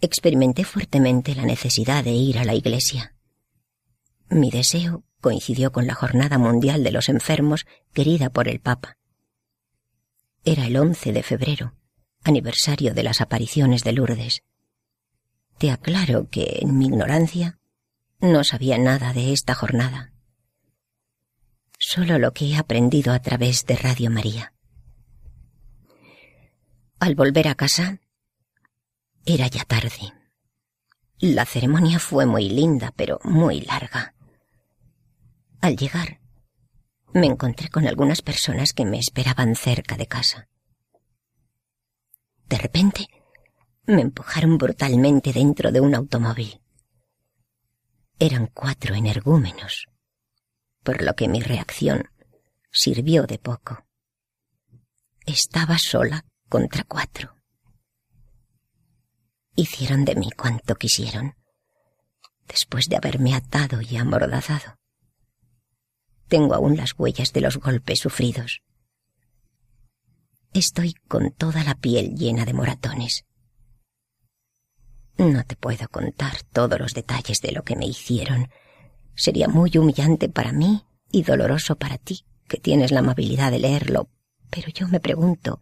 experimenté 0.00 0.64
fuertemente 0.64 1.34
la 1.34 1.44
necesidad 1.44 2.04
de 2.04 2.12
ir 2.12 2.38
a 2.38 2.44
la 2.44 2.54
iglesia. 2.54 3.13
Mi 4.28 4.50
deseo 4.50 5.04
coincidió 5.20 5.72
con 5.72 5.86
la 5.86 5.94
Jornada 5.94 6.38
Mundial 6.38 6.82
de 6.84 6.92
los 6.92 7.08
Enfermos 7.08 7.66
querida 7.92 8.30
por 8.30 8.48
el 8.48 8.60
Papa. 8.60 8.98
Era 10.44 10.66
el 10.66 10.76
11 10.76 11.12
de 11.12 11.22
febrero, 11.22 11.74
aniversario 12.22 12.94
de 12.94 13.02
las 13.02 13.20
apariciones 13.20 13.84
de 13.84 13.92
Lourdes. 13.92 14.42
Te 15.58 15.70
aclaro 15.70 16.28
que 16.28 16.58
en 16.60 16.76
mi 16.76 16.86
ignorancia 16.86 17.58
no 18.20 18.44
sabía 18.44 18.78
nada 18.78 19.12
de 19.12 19.32
esta 19.32 19.54
jornada. 19.54 20.12
Solo 21.78 22.18
lo 22.18 22.32
que 22.32 22.46
he 22.46 22.56
aprendido 22.56 23.12
a 23.12 23.20
través 23.20 23.66
de 23.66 23.76
Radio 23.76 24.10
María. 24.10 24.52
Al 26.98 27.14
volver 27.14 27.48
a 27.48 27.54
casa, 27.54 28.00
era 29.26 29.46
ya 29.46 29.64
tarde. 29.64 30.12
La 31.18 31.44
ceremonia 31.44 31.98
fue 31.98 32.26
muy 32.26 32.48
linda, 32.48 32.92
pero 32.96 33.20
muy 33.24 33.60
larga. 33.60 34.13
Al 35.64 35.78
llegar, 35.78 36.20
me 37.14 37.26
encontré 37.26 37.70
con 37.70 37.86
algunas 37.86 38.20
personas 38.20 38.74
que 38.74 38.84
me 38.84 38.98
esperaban 38.98 39.54
cerca 39.56 39.96
de 39.96 40.06
casa. 40.06 40.46
De 42.50 42.58
repente, 42.58 43.08
me 43.86 44.02
empujaron 44.02 44.58
brutalmente 44.58 45.32
dentro 45.32 45.72
de 45.72 45.80
un 45.80 45.94
automóvil. 45.94 46.60
Eran 48.18 48.48
cuatro 48.48 48.94
energúmenos, 48.94 49.86
por 50.82 51.00
lo 51.00 51.14
que 51.14 51.28
mi 51.28 51.40
reacción 51.40 52.10
sirvió 52.70 53.22
de 53.22 53.38
poco. 53.38 53.86
Estaba 55.24 55.78
sola 55.78 56.26
contra 56.50 56.84
cuatro. 56.84 57.38
Hicieron 59.56 60.04
de 60.04 60.14
mí 60.14 60.30
cuanto 60.30 60.74
quisieron, 60.74 61.36
después 62.46 62.84
de 62.90 62.96
haberme 62.96 63.34
atado 63.34 63.80
y 63.80 63.96
amordazado. 63.96 64.78
Tengo 66.28 66.54
aún 66.54 66.76
las 66.76 66.98
huellas 66.98 67.32
de 67.32 67.40
los 67.40 67.58
golpes 67.58 68.00
sufridos. 68.00 68.62
Estoy 70.52 70.94
con 71.08 71.32
toda 71.32 71.64
la 71.64 71.74
piel 71.74 72.14
llena 72.14 72.44
de 72.44 72.54
moratones. 72.54 73.24
No 75.16 75.44
te 75.44 75.56
puedo 75.56 75.88
contar 75.88 76.42
todos 76.52 76.78
los 76.78 76.94
detalles 76.94 77.40
de 77.40 77.52
lo 77.52 77.62
que 77.62 77.76
me 77.76 77.86
hicieron. 77.86 78.48
Sería 79.14 79.48
muy 79.48 79.76
humillante 79.76 80.28
para 80.28 80.52
mí 80.52 80.84
y 81.10 81.22
doloroso 81.22 81.76
para 81.76 81.98
ti, 81.98 82.24
que 82.48 82.58
tienes 82.58 82.90
la 82.90 83.00
amabilidad 83.00 83.52
de 83.52 83.60
leerlo. 83.60 84.08
Pero 84.50 84.68
yo 84.68 84.88
me 84.88 85.00
pregunto, 85.00 85.60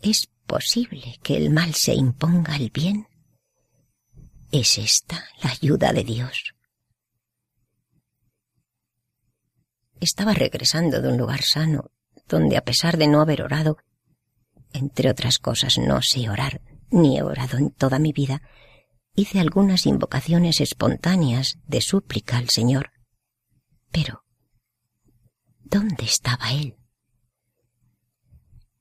¿es 0.00 0.28
posible 0.46 1.18
que 1.22 1.36
el 1.36 1.50
mal 1.50 1.74
se 1.74 1.94
imponga 1.94 2.54
al 2.54 2.70
bien? 2.70 3.08
¿Es 4.52 4.78
esta 4.78 5.24
la 5.42 5.50
ayuda 5.50 5.92
de 5.92 6.04
Dios? 6.04 6.53
Estaba 10.04 10.34
regresando 10.34 11.00
de 11.00 11.08
un 11.08 11.16
lugar 11.16 11.40
sano, 11.40 11.90
donde 12.28 12.58
a 12.58 12.60
pesar 12.62 12.98
de 12.98 13.08
no 13.08 13.22
haber 13.22 13.40
orado, 13.40 13.78
entre 14.74 15.08
otras 15.08 15.38
cosas 15.38 15.78
no 15.78 16.02
sé 16.02 16.28
orar, 16.28 16.60
ni 16.90 17.16
he 17.16 17.22
orado 17.22 17.56
en 17.56 17.70
toda 17.70 17.98
mi 17.98 18.12
vida, 18.12 18.42
hice 19.14 19.40
algunas 19.40 19.86
invocaciones 19.86 20.60
espontáneas 20.60 21.56
de 21.66 21.80
súplica 21.80 22.36
al 22.36 22.50
Señor. 22.50 22.90
Pero, 23.90 24.26
¿dónde 25.62 26.04
estaba 26.04 26.52
Él? 26.52 26.76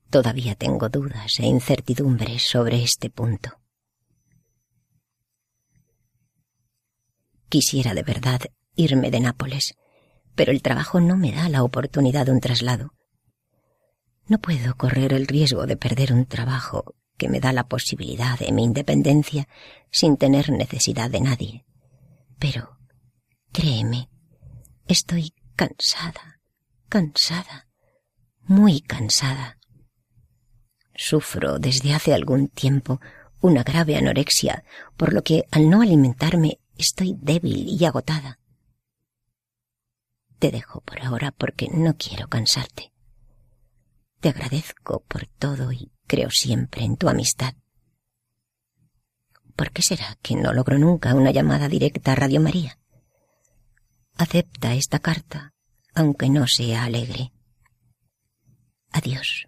Todavía 0.09 0.55
tengo 0.55 0.89
dudas 0.89 1.39
e 1.39 1.45
incertidumbres 1.45 2.41
sobre 2.41 2.83
este 2.83 3.09
punto. 3.09 3.61
Quisiera 7.47 7.93
de 7.93 8.03
verdad 8.03 8.41
irme 8.75 9.09
de 9.09 9.21
Nápoles, 9.21 9.75
pero 10.35 10.51
el 10.51 10.61
trabajo 10.61 10.99
no 10.99 11.17
me 11.17 11.31
da 11.31 11.49
la 11.49 11.63
oportunidad 11.63 12.25
de 12.25 12.31
un 12.31 12.39
traslado. 12.39 12.93
No 14.27 14.39
puedo 14.39 14.75
correr 14.75 15.13
el 15.13 15.27
riesgo 15.27 15.65
de 15.65 15.77
perder 15.77 16.13
un 16.13 16.25
trabajo 16.25 16.95
que 17.17 17.29
me 17.29 17.39
da 17.39 17.53
la 17.53 17.67
posibilidad 17.67 18.39
de 18.39 18.51
mi 18.51 18.63
independencia 18.63 19.47
sin 19.91 20.17
tener 20.17 20.49
necesidad 20.49 21.09
de 21.09 21.21
nadie. 21.21 21.65
Pero, 22.39 22.77
créeme, 23.51 24.09
estoy 24.87 25.33
cansada, 25.55 26.39
cansada, 26.89 27.67
muy 28.45 28.81
cansada. 28.81 29.57
Sufro 30.95 31.59
desde 31.59 31.93
hace 31.93 32.13
algún 32.13 32.47
tiempo 32.47 32.99
una 33.41 33.63
grave 33.63 33.97
anorexia, 33.97 34.63
por 34.95 35.13
lo 35.13 35.23
que 35.23 35.45
al 35.51 35.69
no 35.69 35.81
alimentarme 35.81 36.59
estoy 36.77 37.15
débil 37.19 37.67
y 37.67 37.85
agotada. 37.85 38.39
Te 40.43 40.51
dejo 40.51 40.81
por 40.81 41.01
ahora 41.01 41.31
porque 41.31 41.69
no 41.71 41.95
quiero 41.95 42.27
cansarte. 42.27 42.91
Te 44.19 44.27
agradezco 44.27 45.01
por 45.07 45.25
todo 45.25 45.71
y 45.71 45.93
creo 46.05 46.31
siempre 46.31 46.83
en 46.83 46.97
tu 46.97 47.07
amistad. 47.07 47.53
¿Por 49.55 49.71
qué 49.71 49.81
será 49.81 50.17
que 50.21 50.35
no 50.35 50.51
logro 50.51 50.77
nunca 50.77 51.15
una 51.15 51.31
llamada 51.31 51.69
directa 51.69 52.11
a 52.11 52.15
Radio 52.15 52.41
María? 52.41 52.77
Acepta 54.17 54.73
esta 54.73 54.99
carta, 54.99 55.53
aunque 55.95 56.27
no 56.27 56.45
sea 56.45 56.83
alegre. 56.83 57.31
Adiós. 58.91 59.47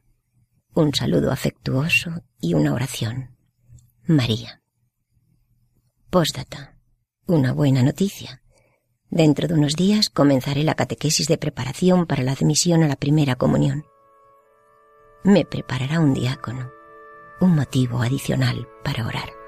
Un 0.76 0.96
saludo 0.96 1.34
afectuoso 1.34 2.24
y 2.40 2.54
una 2.54 2.74
oración. 2.74 3.36
María. 4.08 4.62
Postdata. 6.10 6.80
Una 7.26 7.52
buena 7.52 7.84
noticia. 7.84 8.45
Dentro 9.16 9.48
de 9.48 9.54
unos 9.54 9.78
días 9.78 10.10
comenzaré 10.10 10.66
la 10.66 10.76
catequesis 10.76 11.30
de 11.30 11.38
preparación 11.38 12.06
para 12.06 12.22
la 12.22 12.34
admisión 12.34 12.84
a 12.84 12.88
la 12.90 12.98
primera 12.98 13.38
comunión. 13.38 13.86
Me 15.24 15.46
preparará 15.46 16.02
un 16.02 16.14
diácono, 16.14 16.70
un 17.40 17.56
motivo 17.56 18.02
adicional 18.02 18.68
para 18.84 19.08
orar. 19.08 19.45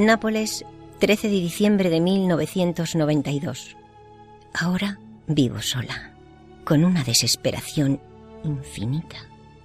Nápoles, 0.00 0.64
13 0.98 1.28
de 1.28 1.34
diciembre 1.34 1.90
de 1.90 2.00
1992. 2.00 3.76
Ahora 4.54 4.98
vivo 5.26 5.60
sola, 5.60 6.14
con 6.64 6.86
una 6.86 7.04
desesperación 7.04 8.00
infinita. 8.42 9.16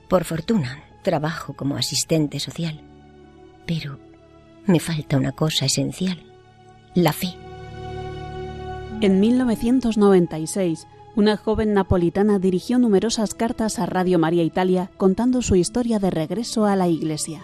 Por 0.10 0.26
fortuna, 0.26 0.84
trabajo 1.04 1.54
como 1.54 1.78
asistente 1.78 2.42
social. 2.42 2.82
Pero 3.66 3.98
me 4.66 4.82
falta 4.82 5.16
una 5.16 5.32
cosa 5.32 5.68
esencial, 5.68 6.22
la 6.96 7.14
fe. 7.14 7.34
En 9.00 9.22
1996, 9.22 10.86
una 11.16 11.38
joven 11.38 11.74
napolitana 11.74 12.40
dirigió 12.40 12.78
numerosas 12.78 13.36
cartas 13.36 13.80
a 13.80 13.86
Radio 13.86 14.20
María 14.20 14.44
Italia 14.44 14.92
contando 14.98 15.42
su 15.42 15.56
historia 15.56 16.00
de 16.00 16.10
regreso 16.10 16.66
a 16.66 16.76
la 16.76 16.90
iglesia. 16.90 17.42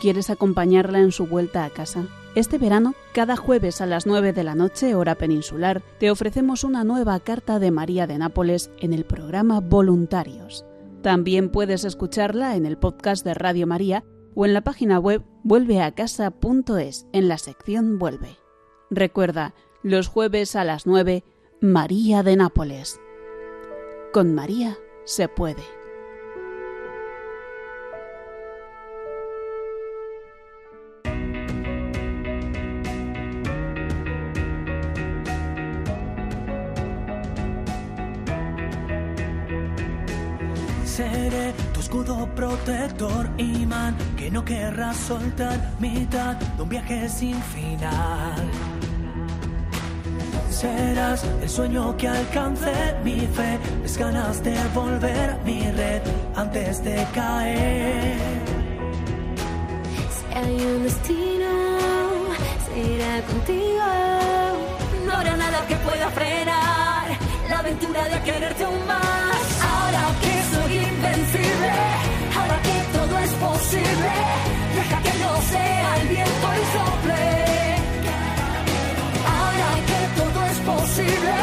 ¿Quieres 0.00 0.30
acompañarla 0.30 1.00
en 1.00 1.10
su 1.10 1.26
vuelta 1.26 1.64
a 1.64 1.70
casa? 1.70 2.06
Este 2.36 2.56
verano, 2.56 2.94
cada 3.12 3.36
jueves 3.36 3.80
a 3.80 3.86
las 3.86 4.06
9 4.06 4.32
de 4.32 4.44
la 4.44 4.54
noche, 4.54 4.94
hora 4.94 5.16
peninsular, 5.16 5.82
te 5.98 6.12
ofrecemos 6.12 6.62
una 6.62 6.84
nueva 6.84 7.18
carta 7.18 7.58
de 7.58 7.72
María 7.72 8.06
de 8.06 8.16
Nápoles 8.16 8.70
en 8.78 8.92
el 8.92 9.04
programa 9.04 9.58
Voluntarios. 9.58 10.64
También 11.02 11.50
puedes 11.50 11.84
escucharla 11.84 12.54
en 12.54 12.64
el 12.64 12.78
podcast 12.78 13.24
de 13.24 13.34
Radio 13.34 13.66
María 13.66 14.04
o 14.36 14.46
en 14.46 14.54
la 14.54 14.60
página 14.60 15.00
web 15.00 15.24
vuelveacasa.es 15.42 17.06
en 17.12 17.26
la 17.26 17.38
sección 17.38 17.98
Vuelve. 17.98 18.36
Recuerda, 18.90 19.54
los 19.82 20.06
jueves 20.06 20.54
a 20.54 20.62
las 20.62 20.86
9, 20.86 21.24
María 21.60 22.22
de 22.22 22.36
Nápoles. 22.36 23.00
Con 24.12 24.32
María 24.32 24.78
se 25.04 25.26
puede. 25.26 25.77
Seré 40.98 41.54
tu 41.72 41.78
escudo 41.78 42.26
protector, 42.34 43.30
imán, 43.38 43.96
que 44.16 44.32
no 44.32 44.44
querrás 44.44 44.96
soltar, 44.96 45.56
mitad 45.78 46.34
de 46.34 46.60
un 46.60 46.68
viaje 46.68 47.08
sin 47.08 47.40
final. 47.40 48.50
Serás 50.50 51.24
el 51.40 51.48
sueño 51.48 51.96
que 51.96 52.08
alcance 52.08 52.72
mi 53.04 53.20
fe, 53.28 53.60
es 53.84 53.96
ganas 53.96 54.42
de 54.42 54.56
volver 54.74 55.38
mi 55.44 55.70
red 55.70 56.02
antes 56.34 56.82
de 56.82 57.06
caer. 57.14 58.18
Si 60.16 60.34
hay 60.36 60.66
un 60.66 60.82
destino, 60.82 61.50
será 62.66 63.22
contigo. 63.22 63.86
No 65.06 65.12
habrá 65.12 65.36
nada 65.36 65.64
que 65.68 65.76
pueda 65.76 66.10
frenar 66.10 67.06
la 67.48 67.58
aventura 67.60 68.04
de 68.08 68.20
quererte 68.22 68.64
aún 68.64 68.84
más. 68.88 69.62
Ahora 69.62 70.02
que 70.20 70.37
invencible, 70.74 71.72
ahora 72.36 72.58
que 72.62 72.76
todo 72.96 73.18
es 73.18 73.32
posible, 73.32 74.12
deja 74.76 74.98
que 75.02 75.14
no 75.24 75.32
sea 75.52 75.96
el 76.00 76.08
viento 76.08 76.46
y 76.60 76.64
sople. 76.74 77.24
Ahora 79.36 79.70
que 79.88 80.00
todo 80.20 80.38
es 80.52 80.58
posible, 80.72 81.34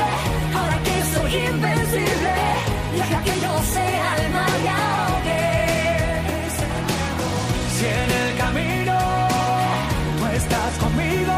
ahora 0.57 0.77
que 0.87 0.97
soy 1.13 1.31
invencible, 1.53 2.35
deja 2.97 3.23
que 3.23 3.35
no 3.45 3.53
sea 3.73 4.07
el 4.21 4.29
mar 4.31 4.55
y 4.63 4.67
ahogue. 4.67 5.45
Si 7.75 7.85
en 7.85 8.09
el 8.21 8.37
camino 8.37 8.97
tú 10.19 10.25
estás 10.35 10.73
conmigo, 10.83 11.37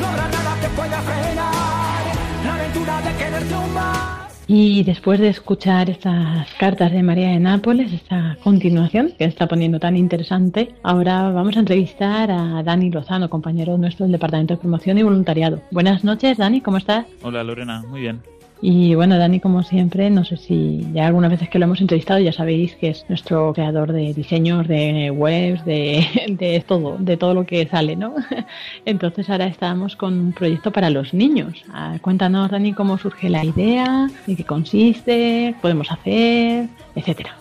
no 0.00 0.06
habrá 0.08 0.28
nada 0.28 0.52
que 0.60 0.68
pueda 0.68 0.98
frenar 1.02 2.02
la 2.44 2.54
aventura 2.54 3.00
de 3.02 3.14
quererte 3.16 3.54
aún 3.54 3.74
más. 3.74 4.15
Y 4.48 4.84
después 4.84 5.18
de 5.18 5.28
escuchar 5.28 5.90
estas 5.90 6.52
cartas 6.54 6.92
de 6.92 7.02
María 7.02 7.30
de 7.30 7.40
Nápoles, 7.40 7.92
esta 7.92 8.36
continuación 8.44 9.12
que 9.18 9.24
está 9.24 9.48
poniendo 9.48 9.80
tan 9.80 9.96
interesante, 9.96 10.72
ahora 10.84 11.30
vamos 11.30 11.56
a 11.56 11.60
entrevistar 11.60 12.30
a 12.30 12.62
Dani 12.62 12.90
Lozano, 12.90 13.28
compañero 13.28 13.76
nuestro 13.76 14.04
del 14.04 14.12
Departamento 14.12 14.54
de 14.54 14.60
Promoción 14.60 14.98
y 14.98 15.02
Voluntariado. 15.02 15.62
Buenas 15.72 16.04
noches, 16.04 16.38
Dani, 16.38 16.60
¿cómo 16.60 16.76
estás? 16.76 17.06
Hola 17.22 17.42
Lorena, 17.42 17.82
muy 17.88 18.02
bien. 18.02 18.22
Y 18.62 18.94
bueno, 18.94 19.18
Dani, 19.18 19.38
como 19.38 19.62
siempre, 19.62 20.08
no 20.08 20.24
sé 20.24 20.38
si 20.38 20.86
ya 20.94 21.06
algunas 21.06 21.30
veces 21.30 21.50
que 21.50 21.58
lo 21.58 21.66
hemos 21.66 21.80
entrevistado 21.80 22.20
ya 22.20 22.32
sabéis 22.32 22.74
que 22.76 22.88
es 22.88 23.04
nuestro 23.08 23.52
creador 23.52 23.92
de 23.92 24.14
diseños, 24.14 24.66
de 24.66 25.10
webs, 25.10 25.64
de, 25.66 26.06
de 26.28 26.64
todo, 26.66 26.96
de 26.98 27.16
todo 27.16 27.34
lo 27.34 27.44
que 27.44 27.66
sale, 27.66 27.96
¿no? 27.96 28.14
Entonces 28.86 29.28
ahora 29.28 29.46
estamos 29.46 29.94
con 29.94 30.18
un 30.18 30.32
proyecto 30.32 30.70
para 30.72 30.88
los 30.88 31.12
niños. 31.12 31.64
Ah, 31.70 31.98
Cuéntanos, 32.00 32.50
Dani, 32.50 32.72
cómo 32.72 32.96
surge 32.96 33.28
la 33.28 33.44
idea, 33.44 34.08
en 34.26 34.36
qué 34.36 34.44
consiste, 34.44 35.54
qué 35.54 35.54
podemos 35.60 35.90
hacer, 35.90 36.68
etcétera. 36.94 37.36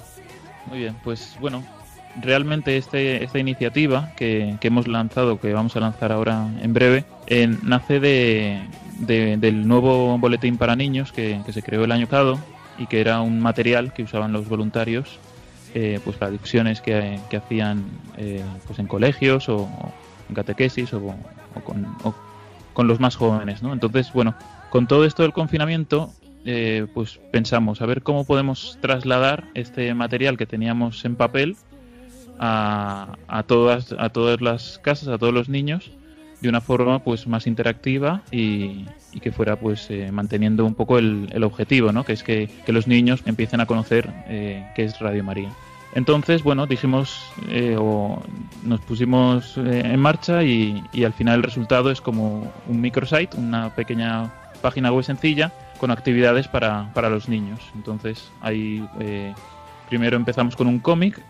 Muy 0.68 0.80
bien, 0.80 0.96
pues 1.04 1.38
bueno, 1.40 1.64
realmente 2.22 2.76
este, 2.76 3.24
esta 3.24 3.40
iniciativa 3.40 4.12
que, 4.18 4.58
que 4.60 4.68
hemos 4.68 4.88
lanzado, 4.88 5.40
que 5.40 5.54
vamos 5.54 5.76
a 5.76 5.80
lanzar 5.80 6.12
ahora 6.12 6.48
en 6.62 6.74
breve, 6.74 7.06
eh, 7.28 7.56
nace 7.64 8.00
de, 8.00 8.60
de- 8.96 9.38
del 9.38 9.68
nuevo 9.68 10.18
boletín 10.18 10.58
para 10.58 10.76
niños 10.76 11.12
que, 11.12 11.42
se 11.52 11.62
creó 11.64 11.84
el 11.84 11.92
año 11.92 12.08
pasado 12.08 12.40
y 12.78 12.88
que 12.88 13.02
era 13.02 13.22
un 13.22 13.40
material 13.40 13.94
que 13.94 14.04
usaban 14.04 14.32
los 14.34 14.48
voluntarios 14.48 15.20
eh, 15.74 16.00
pues 16.04 16.18
para 16.18 16.32
difusiones 16.32 16.82
que, 16.82 17.20
que 17.30 17.38
hacían 17.38 17.86
eh, 18.18 18.44
pues 18.66 18.80
en 18.80 18.88
colegios 18.88 19.50
o, 19.50 19.68
en 20.30 20.36
catequesis 20.36 20.94
o, 20.94 21.00
o 21.54 21.62
con, 21.64 21.86
o 22.04 22.14
con 22.74 22.88
los 22.88 23.00
más 23.00 23.16
jóvenes, 23.16 23.62
¿no? 23.62 23.74
Entonces, 23.74 24.12
bueno, 24.14 24.36
con 24.70 24.88
todo 24.88 25.06
esto 25.06 25.24
del 25.24 25.34
confinamiento, 25.34 26.14
eh, 26.46 26.88
pues 26.94 27.20
pensamos 27.32 27.82
a 27.82 27.86
ver 27.86 28.04
cómo 28.04 28.26
podemos 28.26 28.78
trasladar 28.82 29.46
este 29.54 29.94
material 29.94 30.38
que 30.38 30.46
teníamos 30.46 31.04
en 31.06 31.16
papel 31.16 31.58
a, 32.40 33.18
a 33.28 33.44
todas 33.44 33.94
a 33.98 34.10
todas 34.10 34.42
las 34.42 34.80
casas, 34.80 35.08
a 35.10 35.18
todos 35.18 35.34
los 35.34 35.50
niños 35.50 35.92
de 36.46 36.50
una 36.50 36.62
forma 36.62 37.00
pues 37.00 37.28
más 37.28 37.48
interactiva 37.48 38.22
y, 38.32 38.86
que 39.22 39.32
fuera 39.32 39.56
pues 39.56 39.90
eh, 39.90 40.12
manteniendo 40.12 40.66
un 40.66 40.76
poco 40.76 40.98
el, 40.98 41.30
el 41.32 41.44
objetivo, 41.44 41.92
¿no? 41.92 42.04
Que 42.04 42.14
es 42.14 42.24
que, 42.24 42.50
que 42.66 42.74
los 42.74 42.86
niños 42.86 43.22
empiecen 43.26 43.62
a 43.62 43.66
conocer 43.66 44.12
eh, 44.28 44.66
qué 44.76 44.84
es 44.84 45.00
Radio 45.00 45.24
María. 45.24 45.52
Entonces, 45.96 46.44
bueno, 46.44 46.68
dijimos 46.68 47.32
eh, 47.48 47.78
o 47.80 48.22
nos 48.64 48.82
pusimos 48.82 49.58
eh, 49.58 49.82
en 49.86 50.00
marcha 50.00 50.44
y, 50.44 50.84
y 50.92 51.06
al 51.06 51.14
final 51.14 51.38
el 51.38 51.44
resultado 51.44 51.90
es 51.90 52.02
como 52.02 52.52
un 52.68 52.82
microsite, 52.82 53.38
una 53.38 53.74
pequeña 53.74 54.30
página 54.62 54.92
web 54.92 55.06
sencilla 55.06 55.54
con 55.78 55.92
actividades 55.92 56.50
para, 56.50 56.92
para 56.94 57.10
los 57.10 57.30
niños. 57.30 57.62
Entonces, 57.76 58.30
ahí 58.42 58.86
eh, 59.00 59.34
primero 59.88 60.18
empezamos 60.18 60.58
con 60.58 60.68
un 60.68 60.80
cómic 60.80 61.22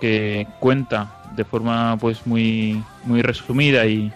que 0.00 0.46
cuenta 0.60 1.16
de 1.34 1.44
forma 1.44 1.96
pues 2.00 2.26
muy 2.26 2.82
muy 3.04 3.22
resumida 3.22 3.86
y, 3.86 4.12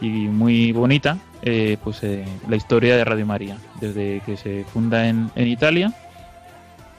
y 0.00 0.08
muy 0.08 0.72
bonita 0.72 1.18
eh, 1.42 1.76
pues 1.82 2.02
eh, 2.02 2.24
la 2.48 2.56
historia 2.56 2.96
de 2.96 3.04
Radio 3.04 3.26
María 3.26 3.56
desde 3.80 4.20
que 4.26 4.36
se 4.36 4.64
funda 4.64 5.08
en, 5.08 5.30
en 5.34 5.48
Italia 5.48 5.92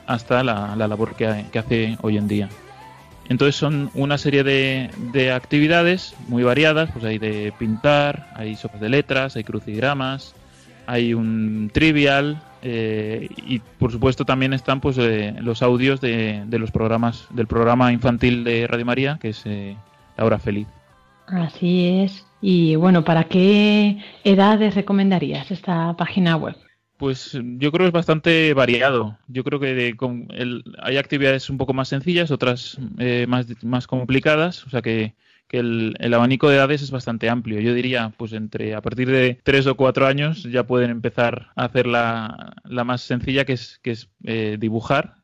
hasta 0.07 0.43
la, 0.43 0.75
la 0.75 0.87
labor 0.87 1.15
que, 1.15 1.45
que 1.51 1.59
hace 1.59 1.97
hoy 2.01 2.17
en 2.17 2.27
día 2.27 2.49
entonces 3.29 3.55
son 3.55 3.89
una 3.93 4.17
serie 4.17 4.43
de, 4.43 4.89
de 5.13 5.31
actividades 5.31 6.15
muy 6.27 6.43
variadas 6.43 6.89
pues 6.91 7.05
hay 7.05 7.17
de 7.17 7.53
pintar 7.57 8.31
hay 8.35 8.55
sopas 8.55 8.81
de 8.81 8.89
letras 8.89 9.35
hay 9.35 9.43
crucigramas 9.43 10.33
hay 10.87 11.13
un 11.13 11.69
trivial 11.73 12.41
eh, 12.63 13.29
y 13.37 13.59
por 13.59 13.91
supuesto 13.91 14.25
también 14.25 14.53
están 14.53 14.81
pues 14.81 14.97
los 14.97 15.61
audios 15.63 16.01
de, 16.01 16.43
de 16.45 16.59
los 16.59 16.71
programas 16.71 17.27
del 17.31 17.47
programa 17.47 17.91
infantil 17.93 18.43
de 18.43 18.67
Radio 18.67 18.85
María 18.85 19.17
que 19.19 19.29
es 19.29 19.43
La 19.45 20.25
Hora 20.25 20.37
Feliz. 20.37 20.67
Así 21.27 22.01
es. 22.03 22.25
Y 22.41 22.75
bueno, 22.75 23.03
¿para 23.03 23.25
qué 23.25 23.97
edades 24.23 24.75
recomendarías 24.75 25.51
esta 25.51 25.95
página 25.95 26.35
web? 26.37 26.55
Pues 26.97 27.31
yo 27.33 27.71
creo 27.71 27.85
que 27.85 27.87
es 27.87 27.91
bastante 27.91 28.53
variado. 28.53 29.17
Yo 29.27 29.43
creo 29.43 29.59
que 29.59 29.73
de- 29.73 29.95
con 29.95 30.27
el- 30.31 30.63
hay 30.81 30.97
actividades 30.97 31.49
un 31.49 31.57
poco 31.57 31.73
más 31.73 31.87
sencillas, 31.87 32.29
otras 32.31 32.77
eh, 32.99 33.25
más, 33.27 33.47
más 33.63 33.87
complicadas, 33.87 34.65
o 34.65 34.69
sea 34.69 34.81
que, 34.81 35.15
el, 35.49 35.95
el 35.99 36.13
abanico 36.13 36.47
de 36.47 36.55
edades 36.55 36.81
es 36.81 36.91
bastante 36.91 37.29
amplio. 37.29 37.59
Yo 37.59 37.73
diría, 37.73 38.13
pues 38.15 38.31
entre 38.31 38.73
a 38.73 38.81
partir 38.81 39.09
de 39.09 39.37
tres 39.43 39.67
o 39.67 39.75
cuatro 39.75 40.07
años 40.07 40.43
ya 40.43 40.65
pueden 40.65 40.91
empezar 40.91 41.49
a 41.57 41.65
hacer 41.65 41.87
la, 41.87 42.53
la 42.63 42.85
más 42.85 43.01
sencilla, 43.01 43.43
que 43.43 43.53
es, 43.53 43.79
que 43.83 43.91
es 43.91 44.09
eh, 44.23 44.55
dibujar 44.57 45.15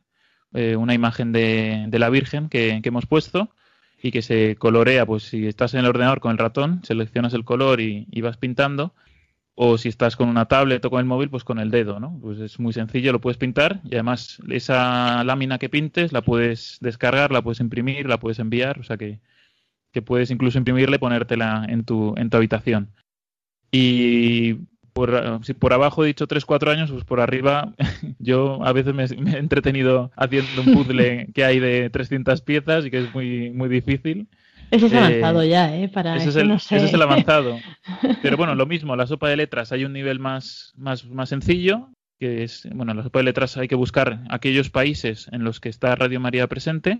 eh, 0.54 0.76
una 0.76 0.94
imagen 0.94 1.32
de, 1.32 1.86
de 1.88 2.00
la 2.00 2.10
Virgen 2.10 2.50
que, 2.50 2.82
que 2.84 2.90
hemos 2.90 3.06
puesto 3.06 3.52
y 4.02 4.12
que 4.12 4.22
se 4.22 4.56
colorea, 4.58 5.06
pues 5.06 5.24
si 5.24 5.48
estás 5.48 5.74
en 5.74 5.82
el 5.82 5.88
ordenador 5.88 6.20
con 6.20 6.32
el 6.32 6.38
ratón, 6.38 6.82
seleccionas 6.84 7.34
el 7.34 7.46
color 7.46 7.82
y, 7.82 8.06
vas 8.22 8.38
pintando 8.38 8.94
o 9.56 9.80
si 9.80 9.90
estás 9.90 10.16
con 10.16 10.30
una 10.30 10.46
tablet 10.46 10.86
o 10.86 10.92
con 10.92 11.00
el 11.00 11.06
móvil, 11.06 11.32
pues 11.32 11.44
con 11.44 11.58
el 11.58 11.72
dedo, 11.72 12.00
¿no? 12.00 12.20
Pues 12.22 12.40
es 12.40 12.60
muy 12.60 12.74
sencillo, 12.74 13.12
lo 13.12 13.22
puedes 13.22 13.38
pintar 13.38 13.82
y 13.86 13.96
además 13.96 14.40
esa 14.50 15.24
lámina 15.24 15.58
que 15.58 15.68
pintes 15.68 16.14
la 16.14 16.22
puedes 16.22 16.78
descargar, 16.80 17.32
la 17.32 17.42
puedes 17.42 17.60
imprimir, 17.60 18.08
la 18.08 18.20
puedes 18.20 18.38
enviar, 18.38 18.80
o 18.80 18.84
sea 18.84 18.98
que, 18.98 19.20
que 19.92 20.04
puedes 20.04 20.30
incluso 20.30 20.60
imprimirla 20.60 20.98
y 20.98 21.00
ponértela 21.00 21.66
en 21.68 21.86
tu, 21.86 22.14
en 22.18 22.30
tu 22.30 22.38
habitación. 22.38 22.92
Y 23.72 24.58
por, 24.98 25.40
si 25.44 25.54
por 25.54 25.74
abajo 25.74 26.04
he 26.04 26.08
dicho 26.08 26.28
3-4 26.28 26.72
años, 26.72 26.92
pues 26.92 27.04
por 27.06 27.20
arriba 27.20 27.74
yo 28.20 28.60
a 28.66 28.74
veces 28.74 28.94
me, 28.96 29.08
me 29.22 29.34
he 29.34 29.38
entretenido 29.38 30.12
haciendo 30.16 30.62
un 30.64 30.74
puzzle 30.74 31.28
que 31.36 31.46
hay 31.46 31.60
de 31.60 31.90
300 31.92 32.42
piezas 32.42 32.86
y 32.86 32.90
que 32.92 33.00
es 33.00 33.14
muy, 33.14 33.52
muy 33.52 33.70
difícil. 33.70 34.28
Ese 34.72 34.88
es 34.88 34.94
Eh, 34.94 34.98
avanzado 34.98 35.44
ya, 35.46 35.76
¿eh? 35.78 35.88
Para 35.88 36.16
ese, 36.18 36.30
es 36.30 36.36
el, 36.36 36.48
no 36.50 36.60
sé. 36.60 36.76
ese 36.78 36.88
es 36.88 36.94
el 36.94 37.02
avanzado. 37.02 37.58
Pero 38.22 38.36
bueno, 38.38 38.56
lo 38.56 38.66
mismo, 38.66 38.96
la 38.96 39.08
sopa 39.08 39.30
de 39.30 39.38
letras 39.38 39.72
hay 39.72 39.86
un 39.86 39.94
nivel 39.94 40.20
más, 40.20 40.74
más, 40.76 41.06
más 41.06 41.30
sencillo, 41.30 41.90
que 42.20 42.44
es, 42.44 42.68
bueno, 42.74 42.92
en 42.92 42.98
la 42.98 43.04
sopa 43.04 43.20
de 43.20 43.26
letras 43.26 43.56
hay 43.58 43.68
que 43.68 43.76
buscar 43.76 44.24
aquellos 44.30 44.70
países 44.72 45.30
en 45.32 45.44
los 45.44 45.60
que 45.60 45.70
está 45.70 45.96
Radio 45.96 46.20
María 46.20 46.48
presente 46.48 47.00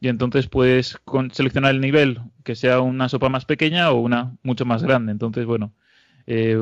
y 0.00 0.08
entonces 0.08 0.46
puedes 0.48 0.98
con- 1.04 1.30
seleccionar 1.30 1.70
el 1.74 1.80
nivel 1.80 2.20
que 2.44 2.54
sea 2.54 2.80
una 2.80 3.08
sopa 3.08 3.28
más 3.30 3.46
pequeña 3.46 3.90
o 3.90 4.00
una 4.00 4.36
mucho 4.42 4.64
más 4.66 4.82
grande. 4.82 5.12
Entonces, 5.12 5.46
bueno, 5.46 5.72
eh, 6.26 6.56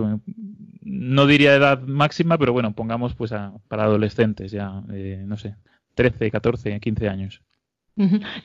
no 0.82 1.26
diría 1.26 1.54
edad 1.54 1.80
máxima, 1.82 2.38
pero 2.38 2.52
bueno, 2.52 2.72
pongamos 2.74 3.14
pues 3.14 3.32
a- 3.32 3.52
para 3.68 3.84
adolescentes 3.84 4.50
ya, 4.52 4.82
eh, 4.92 5.22
no 5.26 5.36
sé, 5.36 5.54
13, 5.94 6.30
14, 6.30 6.80
15 6.80 7.08
años. 7.08 7.42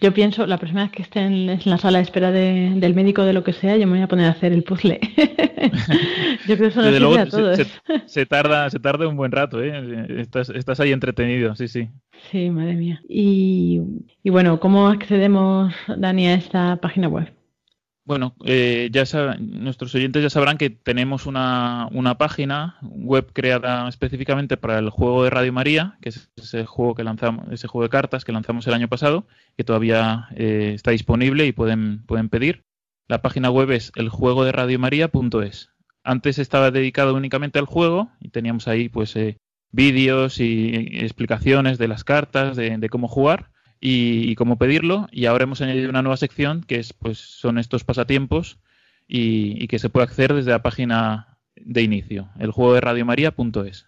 Yo 0.01 0.13
pienso, 0.13 0.45
la 0.45 0.57
próxima 0.57 0.81
vez 0.83 0.91
que 0.91 1.01
esté 1.03 1.21
en, 1.21 1.49
en 1.49 1.59
la 1.63 1.77
sala 1.77 1.99
de 1.99 2.03
espera 2.03 2.31
de- 2.31 2.73
del 2.75 2.93
médico 2.93 3.23
de 3.23 3.31
lo 3.31 3.45
que 3.45 3.53
sea, 3.53 3.77
yo 3.77 3.87
me 3.87 3.93
voy 3.93 4.01
a 4.01 4.07
poner 4.09 4.25
a 4.25 4.31
hacer 4.31 4.51
el 4.51 4.63
puzzle. 4.63 4.99
yo 6.47 6.57
creo 6.57 6.69
que 6.69 6.81
Desde 6.81 6.99
luego 6.99 7.15
a 7.15 7.25
se- 7.25 7.31
todos. 7.31 7.57
se, 7.57 7.65
se 8.07 8.25
tarda, 8.25 8.69
se 8.69 8.79
tarda 8.79 9.07
un 9.07 9.15
buen 9.15 9.31
rato, 9.31 9.63
¿eh? 9.63 10.05
Estás, 10.19 10.49
estás 10.49 10.81
ahí 10.81 10.91
entretenido, 10.91 11.55
sí, 11.55 11.69
sí. 11.69 11.87
Sí, 12.29 12.49
madre 12.49 12.73
mía. 12.75 13.01
Y, 13.07 13.81
y 14.21 14.29
bueno, 14.29 14.59
¿cómo 14.59 14.89
accedemos, 14.89 15.73
Dani, 15.97 16.27
a 16.27 16.33
esta 16.35 16.75
página 16.77 17.07
web? 17.07 17.31
Bueno, 18.07 18.37
eh, 18.45 18.89
ya 18.89 19.03
nuestros 19.37 19.93
oyentes 19.93 20.23
ya 20.23 20.29
sabrán 20.29 20.57
que 20.57 20.69
tenemos 20.69 21.25
una, 21.25 21.89
una 21.91 22.17
página 22.17 22.77
web 22.81 23.33
creada 23.33 23.89
específicamente 23.89 24.55
para 24.55 24.79
el 24.79 24.89
juego 24.89 25.25
de 25.25 25.29
Radio 25.29 25.51
María, 25.51 25.97
que 26.01 26.07
es 26.07 26.31
ese 26.37 26.65
juego 26.65 26.95
que 26.95 27.03
lanzamos, 27.03 27.51
ese 27.51 27.67
juego 27.67 27.83
de 27.83 27.89
cartas 27.89 28.23
que 28.23 28.31
lanzamos 28.31 28.65
el 28.65 28.75
año 28.75 28.87
pasado, 28.87 29.27
que 29.57 29.65
todavía 29.65 30.29
eh, 30.37 30.71
está 30.73 30.91
disponible 30.91 31.47
y 31.47 31.51
pueden, 31.51 32.05
pueden 32.05 32.29
pedir. 32.29 32.63
La 33.09 33.21
página 33.21 33.51
web 33.51 33.71
es 33.71 33.91
eljuegoderadiomaria.es. 33.97 35.71
antes 36.05 36.39
estaba 36.39 36.71
dedicado 36.71 37.13
únicamente 37.13 37.59
al 37.59 37.65
juego 37.65 38.09
y 38.21 38.29
teníamos 38.29 38.69
ahí 38.69 38.87
pues 38.87 39.17
eh, 39.17 39.35
vídeos 39.73 40.39
y 40.39 40.97
explicaciones 41.03 41.77
de 41.77 41.89
las 41.89 42.05
cartas, 42.05 42.55
de, 42.55 42.87
cómo 42.89 43.09
jugar 43.09 43.49
y, 43.79 44.35
cómo 44.35 44.57
pedirlo. 44.57 45.07
Y 45.11 45.25
ahora 45.25 45.43
hemos 45.43 45.61
añadido 45.61 45.89
una 45.89 46.01
nueva 46.01 46.17
sección 46.17 46.63
que 46.63 46.77
es 46.77 46.93
pues 46.93 47.17
son 47.17 47.57
estos 47.57 47.83
pasatiempos 47.83 48.57
y, 49.07 49.63
y 49.63 49.67
que 49.67 49.79
se 49.79 49.89
puede 49.89 50.05
acceder 50.05 50.33
desde 50.33 50.51
la 50.51 50.61
página 50.61 51.37
de 51.55 51.81
inicio, 51.81 52.29
el 52.39 52.51
juego 52.51 52.73
de 52.73 52.81
radiomaria.es. 52.81 53.87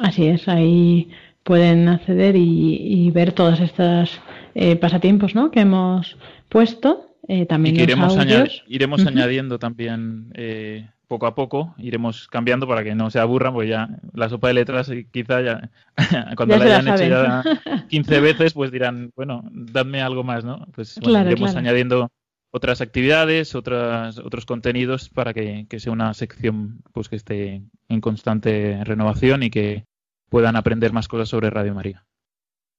Así 0.00 0.26
es, 0.26 0.48
ahí 0.48 1.10
pueden 1.42 1.88
acceder 1.88 2.36
y, 2.36 3.10
ver 3.10 3.32
todos 3.32 3.60
estos 3.60 4.20
eh, 4.54 4.76
pasatiempos 4.76 5.34
¿no? 5.34 5.50
que 5.50 5.60
hemos 5.60 6.16
puesto. 6.48 7.08
Eh, 7.28 7.46
también 7.46 7.76
y 7.76 7.82
iremos, 7.82 8.16
iremos 8.66 9.06
añadiendo 9.06 9.60
también 9.60 10.32
eh, 10.34 10.88
poco 11.12 11.26
a 11.26 11.34
poco, 11.34 11.74
iremos 11.76 12.26
cambiando 12.26 12.66
para 12.66 12.82
que 12.82 12.94
no 12.94 13.10
se 13.10 13.18
aburran, 13.18 13.52
porque 13.52 13.68
ya 13.68 14.00
la 14.14 14.30
sopa 14.30 14.48
de 14.48 14.54
letras 14.54 14.90
quizá 15.10 15.42
ya 15.42 15.70
cuando 16.38 16.56
la 16.56 16.64
hayan 16.64 16.88
hecho 16.88 17.04
ya 17.04 17.42
15 17.90 18.20
veces, 18.22 18.54
pues 18.54 18.72
dirán, 18.72 19.12
bueno, 19.14 19.42
dadme 19.52 20.00
algo 20.00 20.24
más, 20.24 20.42
¿no? 20.42 20.66
Pues 20.74 20.98
iremos 21.02 21.54
añadiendo 21.54 22.10
otras 22.50 22.80
actividades, 22.80 23.54
otras, 23.54 24.16
otros 24.20 24.46
contenidos 24.46 25.10
para 25.10 25.34
que, 25.34 25.66
que, 25.68 25.80
sea 25.80 25.92
una 25.92 26.14
sección 26.14 26.80
pues 26.94 27.10
que 27.10 27.16
esté 27.16 27.62
en 27.90 28.00
constante 28.00 28.82
renovación 28.84 29.42
y 29.42 29.50
que 29.50 29.84
puedan 30.30 30.56
aprender 30.56 30.94
más 30.94 31.08
cosas 31.08 31.28
sobre 31.28 31.50
Radio 31.50 31.74
María. 31.74 32.06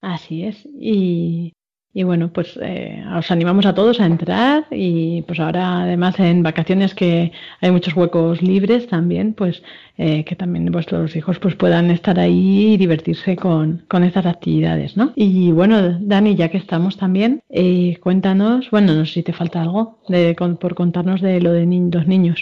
Así 0.02 0.43
es. 0.43 0.67
Y, 0.80 1.54
bueno, 2.01 2.34
pues 2.34 2.58
eh, 2.60 3.06
os 3.15 3.29
animamos 3.29 3.67
a 3.67 3.75
todos 3.75 3.99
a 3.99 4.08
entrar 4.08 4.65
y 4.71 5.21
pues 5.27 5.39
ahora 5.39 5.84
además 5.84 6.19
en 6.19 6.41
vacaciones 6.41 6.95
que 6.95 7.32
hay 7.62 7.69
muchos 7.69 7.95
huecos 7.95 8.41
libres 8.41 8.88
también, 8.88 9.36
pues 9.36 9.62
eh, 9.99 10.25
que 10.25 10.36
también 10.36 10.65
vuestros 10.71 11.15
hijos 11.15 11.38
pues 11.38 11.56
puedan 11.56 11.91
estar 11.91 12.19
ahí 12.19 12.73
y 12.73 12.77
divertirse 12.77 13.36
con, 13.36 13.86
con 13.88 14.03
estas 14.03 14.25
actividades, 14.25 14.97
¿no? 14.97 15.13
Y 15.15 15.51
bueno, 15.51 15.99
Dani, 15.99 16.36
ya 16.36 16.49
que 16.49 16.58
estamos 16.58 16.97
también, 16.97 17.43
eh, 17.49 17.99
cuéntanos, 18.01 18.71
bueno, 18.71 18.95
no 18.95 19.06
sé 19.06 19.13
si 19.13 19.23
te 19.23 19.34
falta 19.34 19.62
algo 19.62 19.99
de, 20.10 20.36
por 20.60 20.73
contarnos 20.73 21.21
de 21.21 21.41
lo 21.41 21.51
de 21.51 21.67
los 21.67 22.08
niños, 22.08 22.41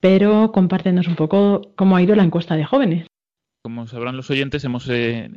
pero 0.00 0.50
compártenos 0.50 1.06
un 1.06 1.14
poco 1.14 1.70
cómo 1.76 1.94
ha 1.94 2.02
ido 2.02 2.16
la 2.16 2.24
encuesta 2.24 2.56
de 2.56 2.64
jóvenes 2.64 3.06
como 3.60 3.86
sabrán 3.86 4.16
los 4.16 4.30
oyentes, 4.30 4.64
hemos 4.64 4.88
eh, 4.88 5.30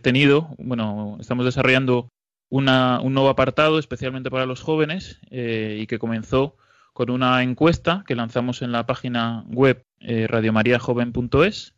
tenido, 0.00 0.50
bueno, 0.58 1.16
estamos 1.18 1.44
desarrollando 1.44 2.08
un 2.50 2.64
nuevo 2.64 3.28
apartado 3.28 3.78
especialmente 3.78 4.30
para 4.30 4.46
los 4.46 4.62
jóvenes 4.62 5.20
eh, 5.30 5.78
y 5.80 5.86
que 5.86 5.98
comenzó 5.98 6.56
con 6.92 7.10
una 7.10 7.42
encuesta 7.42 8.04
que 8.06 8.16
lanzamos 8.16 8.62
en 8.62 8.72
la 8.72 8.86
página 8.86 9.44
web 9.48 9.84
eh, 10.00 10.26
radiomariajoven.es 10.26 11.74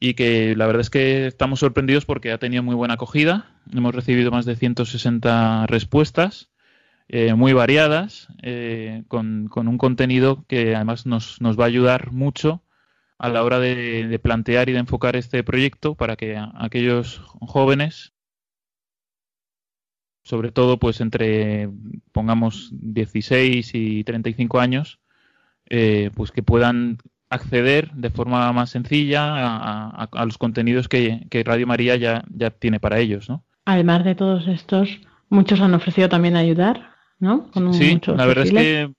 y 0.00 0.14
que 0.14 0.56
la 0.56 0.66
verdad 0.66 0.80
es 0.80 0.90
que 0.90 1.26
estamos 1.26 1.60
sorprendidos 1.60 2.04
porque 2.04 2.32
ha 2.32 2.38
tenido 2.38 2.62
muy 2.62 2.74
buena 2.74 2.94
acogida. 2.94 3.60
Hemos 3.72 3.94
recibido 3.94 4.32
más 4.32 4.44
de 4.44 4.56
160 4.56 5.66
respuestas 5.68 6.50
eh, 7.08 7.34
muy 7.34 7.52
variadas, 7.52 8.28
con, 9.08 9.48
con, 9.48 9.68
un 9.68 9.78
contenido 9.78 10.44
que 10.48 10.74
además 10.74 11.06
nos, 11.06 11.40
nos 11.40 11.58
va 11.58 11.64
a 11.64 11.68
ayudar 11.68 12.10
mucho 12.10 12.62
a 13.22 13.28
la 13.28 13.44
hora 13.44 13.60
de, 13.60 14.18
plantear 14.20 14.68
y 14.68 14.72
de 14.72 14.80
enfocar 14.80 15.14
este 15.14 15.44
proyecto 15.44 15.94
para 15.94 16.16
que 16.16 16.36
aquellos 16.54 17.22
jóvenes, 17.40 18.12
sobre 20.22 20.52
todo 20.52 20.78
pues 20.78 21.00
entre, 21.00 21.68
pongamos, 22.12 22.70
16 22.72 23.70
y 23.74 24.04
35 24.04 24.60
años, 24.60 24.98
eh, 25.68 26.10
pues 26.14 26.30
que 26.30 26.42
puedan 26.42 26.98
acceder 27.30 27.90
de 27.92 28.10
forma 28.10 28.52
más 28.52 28.70
sencilla 28.70 29.32
a, 29.34 30.24
los 30.26 30.38
contenidos 30.38 30.88
que, 30.88 31.26
Radio 31.44 31.66
María 31.66 31.96
ya, 31.96 32.24
ya 32.28 32.50
tiene 32.50 32.78
para 32.78 32.98
ellos, 32.98 33.28
¿no? 33.28 33.44
Además 33.64 34.04
de 34.04 34.14
todos 34.14 34.48
estos, 34.48 35.00
muchos 35.28 35.60
han 35.60 35.74
ofrecido 35.74 36.08
también 36.08 36.36
ayudar, 36.36 36.90
¿no? 37.18 37.50
sí, 37.72 38.00
la 38.06 38.26
verdad 38.26 38.44
es 38.44 38.52
que 38.52 38.92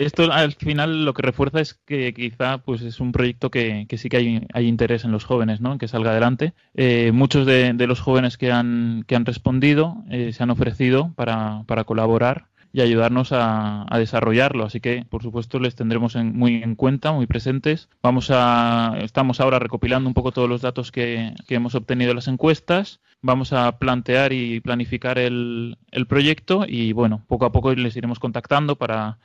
esto 0.00 0.32
al 0.32 0.52
final 0.52 1.04
lo 1.04 1.14
que 1.14 1.22
refuerza 1.22 1.60
es 1.60 1.74
que 1.74 2.12
quizá 2.14 2.58
pues 2.58 2.82
es 2.82 3.00
un 3.00 3.12
proyecto 3.12 3.50
que, 3.50 3.86
sí 3.96 4.08
que 4.08 4.16
hay, 4.16 4.46
hay, 4.52 4.66
interés 4.66 5.04
en 5.04 5.12
los 5.12 5.24
jóvenes, 5.24 5.60
¿no? 5.60 5.72
En 5.72 5.78
que 5.78 5.88
salga 5.88 6.10
adelante. 6.10 6.54
Eh, 6.74 7.12
muchos 7.12 7.46
de, 7.46 7.74
los 7.86 8.00
jóvenes 8.00 8.36
que 8.36 8.50
han, 8.50 9.04
que 9.06 9.16
han 9.16 9.26
respondido 9.26 10.04
eh, 10.10 10.32
se 10.32 10.42
han 10.42 10.50
ofrecido 10.50 11.12
para, 11.16 11.64
para 11.66 11.84
colaborar 11.84 12.46
y 12.72 12.80
ayudarnos 12.80 13.30
a, 13.32 13.86
desarrollarlo. 13.98 14.64
Así 14.64 14.80
que, 14.80 15.04
por 15.08 15.22
supuesto, 15.22 15.58
les 15.58 15.74
tendremos 15.74 16.16
muy 16.16 16.62
en 16.62 16.76
cuenta, 16.76 17.12
muy 17.12 17.26
presentes. 17.26 17.88
Vamos 18.02 18.30
a, 18.30 18.94
estamos 19.00 19.40
ahora 19.40 19.58
recopilando 19.58 20.08
un 20.08 20.14
poco 20.14 20.32
todos 20.32 20.48
los 20.48 20.62
datos 20.62 20.92
que, 20.92 21.34
que 21.46 21.56
hemos 21.56 21.74
obtenido 21.74 22.10
en 22.10 22.16
las 22.16 22.28
encuestas. 22.28 23.00
Vamos 23.22 23.52
a 23.52 23.78
plantear 23.78 24.32
y 24.32 24.60
planificar 24.60 25.18
el, 25.18 25.78
el 25.90 26.06
proyecto 26.06 26.64
y, 26.66 26.92
bueno, 26.92 27.24
poco 27.26 27.44
a 27.44 27.52
poco 27.52 27.74
les 27.74 27.96
iremos 27.96 28.18
contactando 28.18 28.76
para 28.76 29.18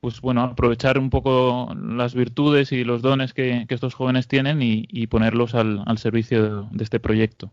pues 0.00 0.20
bueno, 0.20 0.42
aprovechar 0.42 0.98
un 0.98 1.10
poco 1.10 1.74
las 1.74 2.14
virtudes 2.14 2.72
y 2.72 2.84
los 2.84 3.02
dones 3.02 3.34
que, 3.34 3.66
estos 3.68 3.94
jóvenes 3.94 4.28
tienen 4.28 4.60
y, 4.62 5.06
ponerlos 5.06 5.54
al, 5.54 5.98
servicio 5.98 6.68
de, 6.70 6.84
este 6.84 7.00
proyecto. 7.00 7.50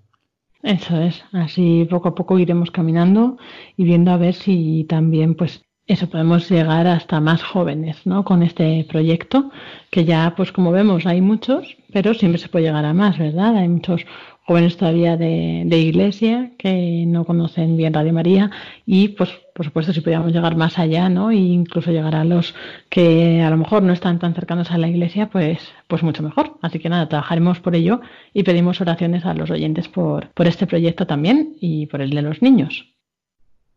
Eso 0.64 1.00
es, 1.00 1.24
así 1.34 1.88
poco 1.90 2.10
a 2.10 2.16
poco 2.16 2.40
iremos 2.40 2.72
caminando 2.72 3.38
y 3.76 3.84
viendo 3.84 4.12
a 4.12 4.18
ver 4.18 4.34
si 4.34 4.86
también 4.90 5.36
pues 5.36 5.64
eso 5.86 6.10
podemos 6.10 6.50
llegar 6.50 6.88
hasta 6.88 7.22
más 7.22 7.44
jóvenes, 7.44 8.06
¿no? 8.06 8.26
Con 8.26 8.44
este 8.44 8.86
proyecto, 8.90 9.52
que 9.90 10.04
ya 10.04 10.34
pues 10.36 10.52
como 10.52 10.72
vemos 10.72 11.06
hay 11.06 11.22
muchos, 11.22 11.78
pero 11.94 12.14
siempre 12.14 12.40
se 12.40 12.50
puede 12.50 12.66
llegar 12.66 12.86
a 12.86 12.94
más, 12.94 13.18
¿verdad? 13.18 13.56
Hay 13.56 13.70
muchos 13.70 14.06
jóvenes 14.48 14.78
todavía 14.78 15.18
de, 15.18 15.64
de, 15.66 15.78
iglesia 15.78 16.52
que 16.58 17.04
no 17.06 17.26
conocen 17.26 17.76
bien 17.76 17.94
Radio 17.94 18.14
María 18.14 18.50
y 18.86 19.10
pues 19.10 19.30
por 19.54 19.66
supuesto 19.66 19.92
si 19.92 20.00
pudiéramos 20.00 20.32
llegar 20.32 20.56
más 20.56 20.80
allá 20.80 21.10
no 21.10 21.32
e 21.32 21.36
incluso 21.36 21.92
llegar 21.92 22.16
a 22.16 22.24
los 22.24 22.56
que 22.90 23.42
a 23.42 23.50
lo 23.50 23.58
mejor 23.58 23.84
no 23.84 23.92
están 23.92 24.20
tan 24.20 24.34
cercanos 24.34 24.72
a 24.72 24.78
la 24.78 24.88
iglesia 24.88 25.30
pues 25.30 25.60
pues 25.88 26.02
mucho 26.02 26.24
mejor. 26.24 26.58
Así 26.62 26.80
que 26.80 26.88
nada 26.88 27.10
trabajaremos 27.10 27.60
por 27.60 27.76
ello 27.76 28.00
y 28.34 28.44
pedimos 28.44 28.80
oraciones 28.80 29.26
a 29.26 29.34
los 29.34 29.52
oyentes 29.52 29.90
por, 29.90 30.30
por 30.30 30.48
este 30.48 30.66
proyecto 30.66 31.06
también 31.06 31.58
y 31.60 31.88
por 31.88 32.02
el 32.02 32.12
de 32.12 32.22
los 32.22 32.42
niños. 32.42 32.94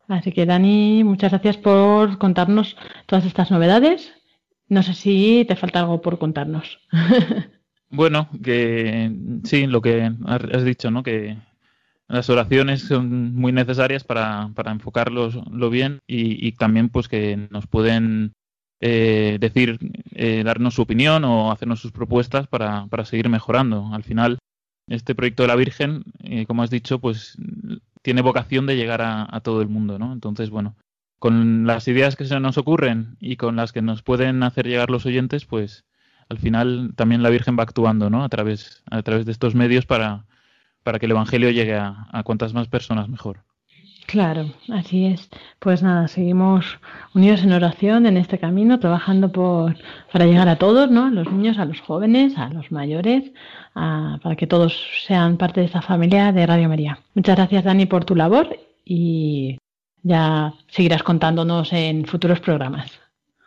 Así 0.06 0.30
que 0.30 0.46
Dani 0.46 1.02
muchas 1.02 1.32
gracias 1.32 1.56
por 1.56 2.18
contarnos 2.18 2.76
todas 3.06 3.24
estas 3.26 3.50
novedades. 3.50 4.12
No 4.68 4.84
sé 4.84 4.94
si 4.94 5.44
te 5.48 5.56
falta 5.56 5.80
algo 5.80 6.00
por 6.00 6.20
contarnos 6.20 6.78
Bueno, 7.90 8.28
que 8.42 9.12
sí, 9.44 9.66
lo 9.66 9.82
que 9.82 10.12
has 10.26 10.64
dicho, 10.64 10.90
¿no? 10.92 11.02
Que 11.02 11.36
las 12.06 12.30
oraciones 12.30 12.82
son 12.82 13.34
muy 13.34 13.52
necesarias 13.52 14.04
para, 14.04 14.50
para 14.54 14.70
enfocarlos 14.70 15.38
lo 15.50 15.70
bien 15.70 16.00
y, 16.06 16.52
también 16.52 16.88
pues 16.88 17.08
que 17.08 17.48
nos 17.50 17.66
pueden 17.66 18.32
eh, 18.80 19.38
decir, 19.40 19.78
eh, 20.12 20.42
darnos 20.44 20.74
su 20.74 20.82
opinión 20.82 21.24
o 21.24 21.50
hacernos 21.50 21.80
sus 21.80 21.92
propuestas 21.92 22.46
para, 22.46 22.86
para 22.86 23.04
seguir 23.04 23.28
mejorando. 23.28 23.90
Al 23.92 24.04
final, 24.04 24.38
este 24.88 25.14
proyecto 25.16 25.42
de 25.42 25.48
la 25.48 25.56
Virgen, 25.56 26.04
eh, 26.20 26.46
como 26.46 26.62
has 26.62 26.70
dicho, 26.70 27.00
pues 27.00 27.36
tiene 28.02 28.22
vocación 28.22 28.66
de 28.66 28.76
llegar 28.76 29.02
a, 29.02 29.26
a, 29.30 29.40
todo 29.40 29.62
el 29.62 29.68
mundo, 29.68 29.98
¿no? 29.98 30.12
Entonces, 30.12 30.50
bueno, 30.50 30.76
con 31.18 31.66
las 31.66 31.86
ideas 31.88 32.16
que 32.16 32.24
se 32.24 32.38
nos 32.40 32.56
ocurren 32.56 33.16
y 33.20 33.36
con 33.36 33.56
las 33.56 33.72
que 33.72 33.82
nos 33.82 34.02
pueden 34.02 34.42
hacer 34.42 34.66
llegar 34.66 34.90
los 34.90 35.06
oyentes, 35.06 35.44
pues 35.44 35.84
al 36.30 36.38
final 36.38 36.92
también 36.96 37.22
la 37.22 37.28
Virgen 37.28 37.58
va 37.58 37.64
actuando 37.64 38.08
¿no? 38.08 38.24
a, 38.24 38.28
través, 38.28 38.82
a 38.90 39.02
través 39.02 39.26
de 39.26 39.32
estos 39.32 39.54
medios 39.54 39.84
para, 39.84 40.24
para 40.82 40.98
que 40.98 41.06
el 41.06 41.12
Evangelio 41.12 41.50
llegue 41.50 41.74
a, 41.74 42.06
a 42.12 42.22
cuantas 42.22 42.54
más 42.54 42.68
personas 42.68 43.08
mejor. 43.08 43.40
Claro, 44.06 44.46
así 44.72 45.06
es. 45.06 45.28
Pues 45.60 45.84
nada, 45.84 46.08
seguimos 46.08 46.80
unidos 47.14 47.42
en 47.44 47.52
oración 47.52 48.06
en 48.06 48.16
este 48.16 48.38
camino, 48.38 48.80
trabajando 48.80 49.30
por, 49.30 49.76
para 50.12 50.26
llegar 50.26 50.48
a 50.48 50.56
todos, 50.56 50.90
¿no? 50.90 51.04
A 51.04 51.10
los 51.10 51.30
niños, 51.30 51.58
a 51.58 51.64
los 51.64 51.80
jóvenes, 51.80 52.36
a 52.36 52.48
los 52.48 52.72
mayores, 52.72 53.30
para 53.72 54.34
que 54.36 54.48
todos 54.48 54.76
sean 55.06 55.36
parte 55.36 55.60
de 55.60 55.66
esta 55.66 55.80
familia 55.80 56.32
de 56.32 56.44
Radio 56.44 56.68
María. 56.68 56.98
Muchas 57.14 57.36
gracias, 57.36 57.62
Dani, 57.62 57.86
por 57.86 58.04
tu 58.04 58.16
labor 58.16 58.48
y 58.84 59.58
ya 60.02 60.54
seguirás 60.68 61.04
contándonos 61.04 61.72
en 61.72 62.04
futuros 62.04 62.40
programas. 62.40 62.90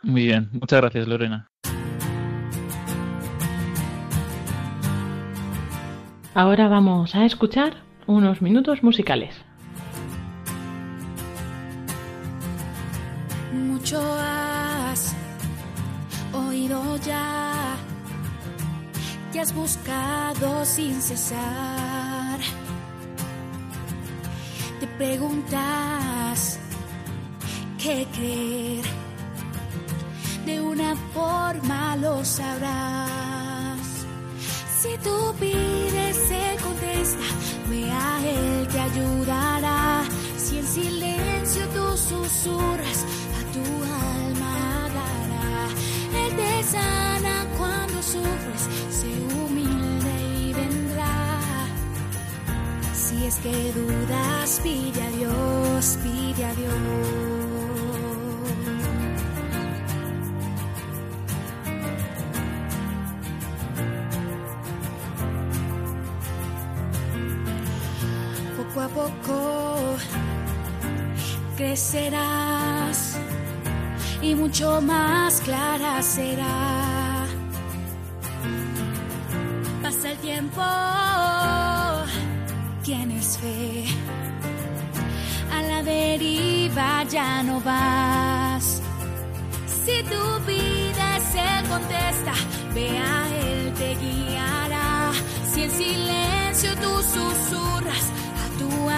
Muy 0.02 0.24
bien, 0.26 0.48
muchas 0.52 0.80
gracias, 0.80 1.06
Lorena. 1.06 1.46
Ahora 6.34 6.66
vamos 6.66 7.14
a 7.14 7.24
escuchar 7.24 7.74
unos 8.08 8.42
minutos 8.42 8.82
musicales. 8.82 9.36
Mucho 13.52 14.02
has 14.18 15.14
oído 16.32 16.96
ya, 17.06 17.76
te 19.32 19.38
has 19.38 19.54
buscado 19.54 20.64
sin 20.64 21.00
cesar. 21.00 22.40
Te 24.80 24.88
preguntas 24.98 26.58
qué 27.80 28.08
creer, 28.12 28.84
de 30.46 30.60
una 30.60 30.96
forma 31.14 31.94
lo 31.94 32.24
sabrás. 32.24 33.33
Si 34.84 34.98
tú 34.98 35.34
pides, 35.40 36.30
Él 36.30 36.60
contesta, 36.60 37.24
ve 37.70 37.90
a 37.90 38.20
Él 38.22 38.68
te 38.68 38.80
ayudará. 38.80 40.04
Si 40.36 40.58
en 40.58 40.66
silencio 40.66 41.66
tú 41.68 41.96
susurras, 41.96 42.98
a 43.38 43.40
tu 43.54 43.64
alma 44.20 44.84
hablará. 44.84 45.68
Él 46.22 46.36
te 46.36 46.62
sana 46.64 47.46
cuando 47.56 48.02
sufres, 48.02 48.62
se 48.90 49.08
humilde 49.34 50.14
y 50.42 50.52
vendrá. 50.52 51.40
Si 52.92 53.24
es 53.24 53.36
que 53.36 53.72
dudas, 53.72 54.60
pide 54.62 55.02
a 55.02 55.10
Dios, 55.12 55.98
pide 56.02 56.44
a 56.44 56.54
Dios. 56.56 57.53
Poco 68.94 69.96
crecerás 71.56 73.16
y 74.22 74.34
mucho 74.34 74.80
más 74.80 75.40
clara 75.40 76.00
será. 76.02 77.26
Pasa 79.82 80.12
el 80.12 80.18
tiempo, 80.18 80.62
tienes 82.82 83.36
fe, 83.38 83.84
a 85.52 85.62
la 85.62 85.82
deriva 85.82 87.04
ya 87.04 87.42
no 87.42 87.60
vas. 87.60 88.80
Si 89.84 90.02
tu 90.04 90.24
vida 90.46 91.08
se 91.32 91.68
contesta, 91.68 92.32
ve 92.74 92.98
a 92.98 93.28
Él 93.46 93.72
te 93.74 93.94
guiará. 93.96 95.12
Si 95.44 95.64
en 95.64 95.70
silencio 95.70 96.70
tú 96.82 97.02
susurras, 97.02 98.04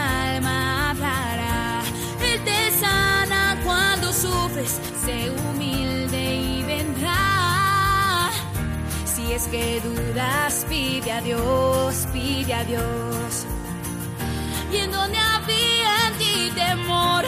alma 0.06 0.90
hablará. 0.90 1.82
Él 2.20 2.40
te 2.44 2.70
sana 2.72 3.56
cuando 3.64 4.12
sufres, 4.12 4.80
sé 5.04 5.30
humilde 5.30 6.36
y 6.36 6.62
vendrá. 6.62 8.30
Si 9.04 9.32
es 9.32 9.46
que 9.48 9.80
dudas, 9.80 10.66
pide 10.68 11.12
a 11.12 11.20
Dios, 11.20 12.06
pide 12.12 12.54
a 12.54 12.64
Dios. 12.64 13.46
Y 14.72 14.76
en 14.78 14.90
donde 14.90 15.18
había 15.18 16.08
en 16.08 16.14
ti 16.18 16.50
temor, 16.54 17.24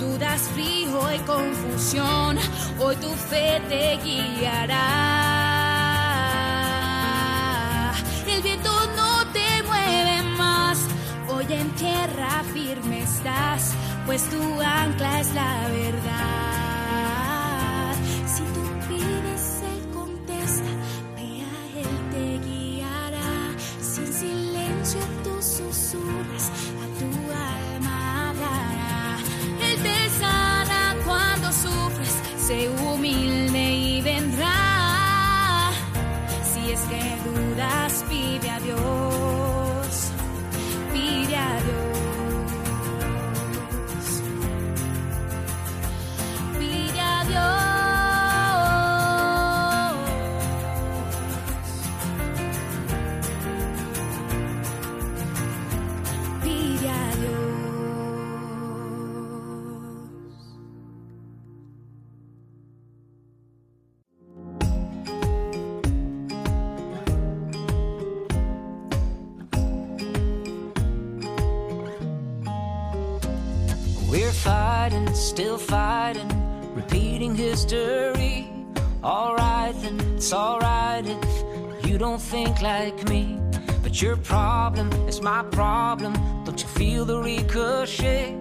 dudas, 0.00 0.42
frío 0.54 1.00
y 1.14 1.18
confusión, 1.20 2.38
hoy 2.78 2.96
tu 2.96 3.10
fe 3.10 3.60
te 3.68 3.98
guiará. 4.02 5.37
Tierra 11.78 12.42
firme 12.52 13.02
estás, 13.02 13.72
pues 14.06 14.28
tu 14.28 14.42
ancla 14.60 15.20
es 15.20 15.32
la 15.34 15.68
verdad. 15.68 16.88
Si 18.26 18.42
tú 18.54 18.62
pides, 18.88 19.62
Él 19.72 19.80
contesta, 19.94 20.72
ve 21.14 21.28
a 21.42 21.58
Él 21.80 21.94
te 22.12 22.26
guiará. 22.46 23.32
Si 23.80 24.00
en 24.00 24.12
silencio 24.12 25.00
tú 25.22 25.34
susurras, 25.40 26.50
a 26.82 26.86
tu 26.98 27.10
alma 27.54 27.96
hablará. 28.30 29.18
Él 29.62 29.76
te 29.82 29.98
sana 30.18 30.80
cuando 31.06 31.46
sufres, 31.52 32.14
sé 32.38 32.68
humilde 32.68 33.64
y 33.72 34.00
vendrá. 34.02 35.70
Si 36.42 36.60
es 36.72 36.80
que 36.90 37.02
dudas, 37.24 38.04
pide 38.08 38.50
a 38.50 38.58
Dios, 38.60 39.37
don't 82.18 82.30
think 82.30 82.62
like 82.62 83.08
me. 83.08 83.38
But 83.82 84.02
your 84.02 84.16
problem 84.16 84.90
is 85.08 85.20
my 85.20 85.44
problem. 85.50 86.14
Don't 86.44 86.60
you 86.60 86.68
feel 86.68 87.04
the 87.04 87.18
ricochet? 87.18 88.34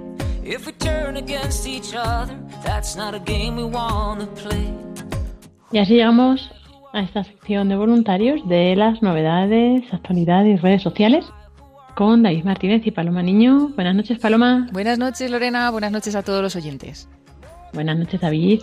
If 0.44 0.66
we 0.66 0.72
turn 0.74 1.18
against 1.18 1.68
each 1.68 1.94
other, 1.94 2.38
that's 2.63 2.96
not 2.96 3.13
a 3.13 3.20
game 3.20 3.56
we 3.56 3.63
wanna 3.63 4.28
play. 4.28 4.74
Y 5.72 5.80
así 5.80 5.96
llegamos 5.96 6.50
a 6.94 7.02
esta 7.02 7.24
sección 7.24 7.70
de 7.70 7.76
voluntarios 7.76 8.48
de 8.48 8.76
las 8.76 9.02
novedades, 9.02 9.84
actualidades 9.94 10.60
y 10.60 10.62
redes 10.62 10.82
sociales 10.82 11.26
con 11.96 12.24
David 12.24 12.46
Martínez 12.46 12.86
y 12.86 12.92
Paloma 12.92 13.22
Niño. 13.22 13.70
Buenas 13.76 13.96
noches, 13.96 14.20
Paloma. 14.20 14.68
Buenas 14.72 14.98
noches, 14.98 15.30
Lorena. 15.30 15.70
Buenas 15.72 15.92
noches 15.92 16.16
a 16.16 16.24
todos 16.24 16.42
los 16.42 16.56
oyentes. 16.56 17.10
Buenas 17.74 17.98
noches, 17.98 18.22
David. 18.22 18.62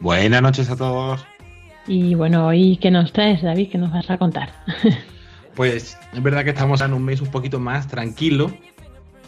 Buenas 0.00 0.42
noches 0.42 0.70
a 0.70 0.76
todos. 0.76 1.24
Y 1.86 2.14
bueno, 2.14 2.46
hoy 2.46 2.78
qué 2.80 2.90
nos 2.90 3.12
traes, 3.12 3.42
David, 3.42 3.70
qué 3.70 3.78
nos 3.78 3.92
vas 3.92 4.10
a 4.10 4.18
contar. 4.18 4.50
Pues 5.54 5.96
es 6.12 6.22
verdad 6.22 6.44
que 6.44 6.50
estamos 6.50 6.82
en 6.82 6.92
un 6.92 7.02
mes 7.02 7.22
un 7.22 7.30
poquito 7.30 7.58
más 7.58 7.88
tranquilo, 7.88 8.52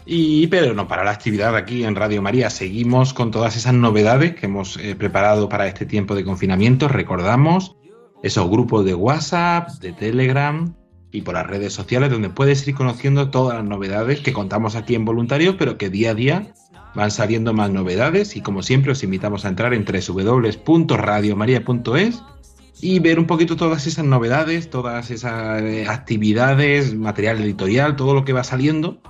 y, 0.05 0.45
pero 0.47 0.75
no 0.75 0.87
para 0.87 1.03
la 1.03 1.11
actividad 1.11 1.55
aquí 1.55 1.83
en 1.83 1.95
Radio 1.95 2.21
María. 2.21 2.51
Seguimos 2.51 3.15
con 3.15 3.31
todas 3.31 3.57
esas 3.57 3.73
novedades 3.73 4.35
que 4.35 4.45
hemos 4.45 4.77
eh, 4.77 4.95
preparado 4.95 5.49
para 5.49 5.67
este 5.67 5.87
tiempo 5.87 6.13
de 6.13 6.23
confinamiento. 6.23 6.87
Recordamos 6.87 7.75
esos 8.21 8.47
grupos 8.47 8.85
de 8.85 8.93
WhatsApp, 8.93 9.69
de 9.81 9.91
Telegram 9.91 10.75
y 11.11 11.21
por 11.21 11.33
las 11.33 11.47
redes 11.47 11.73
sociales 11.73 12.11
donde 12.11 12.29
puedes 12.29 12.67
ir 12.67 12.75
conociendo 12.75 13.31
todas 13.31 13.57
las 13.57 13.65
novedades 13.65 14.19
que 14.21 14.33
contamos 14.33 14.75
aquí 14.75 14.93
en 14.93 15.05
voluntarios, 15.05 15.55
pero 15.57 15.77
que 15.77 15.89
día 15.89 16.11
a 16.11 16.15
día 16.15 16.53
van 16.95 17.11
saliendo 17.11 17.53
más 17.53 17.69
novedades 17.71 18.35
y 18.35 18.41
como 18.41 18.63
siempre 18.63 18.91
os 18.91 19.01
invitamos 19.03 19.45
a 19.45 19.49
entrar 19.49 19.73
en 19.73 19.85
www.radiomaria.es 19.85 22.21
y 22.81 22.99
ver 22.99 23.19
un 23.19 23.27
poquito 23.27 23.55
todas 23.55 23.87
esas 23.87 24.05
novedades, 24.05 24.69
todas 24.69 25.11
esas 25.11 25.61
eh, 25.61 25.85
actividades, 25.87 26.95
material 26.95 27.41
editorial, 27.41 27.95
todo 27.95 28.13
lo 28.13 28.23
que 28.23 28.33
va 28.33 28.43
saliendo 28.43 29.01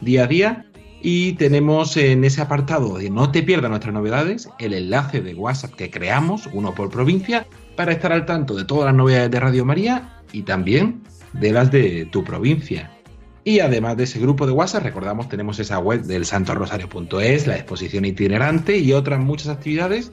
día 0.00 0.24
a 0.24 0.26
día. 0.26 0.66
Y 1.02 1.34
tenemos 1.34 1.96
en 1.96 2.24
ese 2.24 2.40
apartado 2.40 2.98
de 2.98 3.10
no 3.10 3.30
te 3.30 3.42
pierdas 3.42 3.70
nuestras 3.70 3.94
novedades 3.94 4.48
el 4.58 4.74
enlace 4.74 5.20
de 5.20 5.34
WhatsApp 5.34 5.74
que 5.74 5.90
creamos, 5.90 6.48
uno 6.52 6.74
por 6.74 6.90
provincia, 6.90 7.46
para 7.76 7.92
estar 7.92 8.12
al 8.12 8.26
tanto 8.26 8.54
de 8.54 8.64
todas 8.64 8.86
las 8.86 8.94
novedades 8.94 9.30
de 9.30 9.40
Radio 9.40 9.64
María 9.64 10.20
y 10.32 10.42
también 10.42 11.02
de 11.32 11.52
las 11.52 11.70
de 11.70 12.08
tu 12.10 12.24
provincia. 12.24 12.90
Y 13.44 13.60
además 13.60 13.96
de 13.96 14.04
ese 14.04 14.18
grupo 14.18 14.46
de 14.46 14.52
WhatsApp, 14.52 14.82
recordamos, 14.82 15.28
tenemos 15.28 15.60
esa 15.60 15.78
web 15.78 16.02
del 16.02 16.24
santorosario.es, 16.24 17.46
la 17.46 17.56
exposición 17.56 18.04
itinerante 18.04 18.76
y 18.78 18.92
otras 18.92 19.20
muchas 19.20 19.48
actividades 19.48 20.10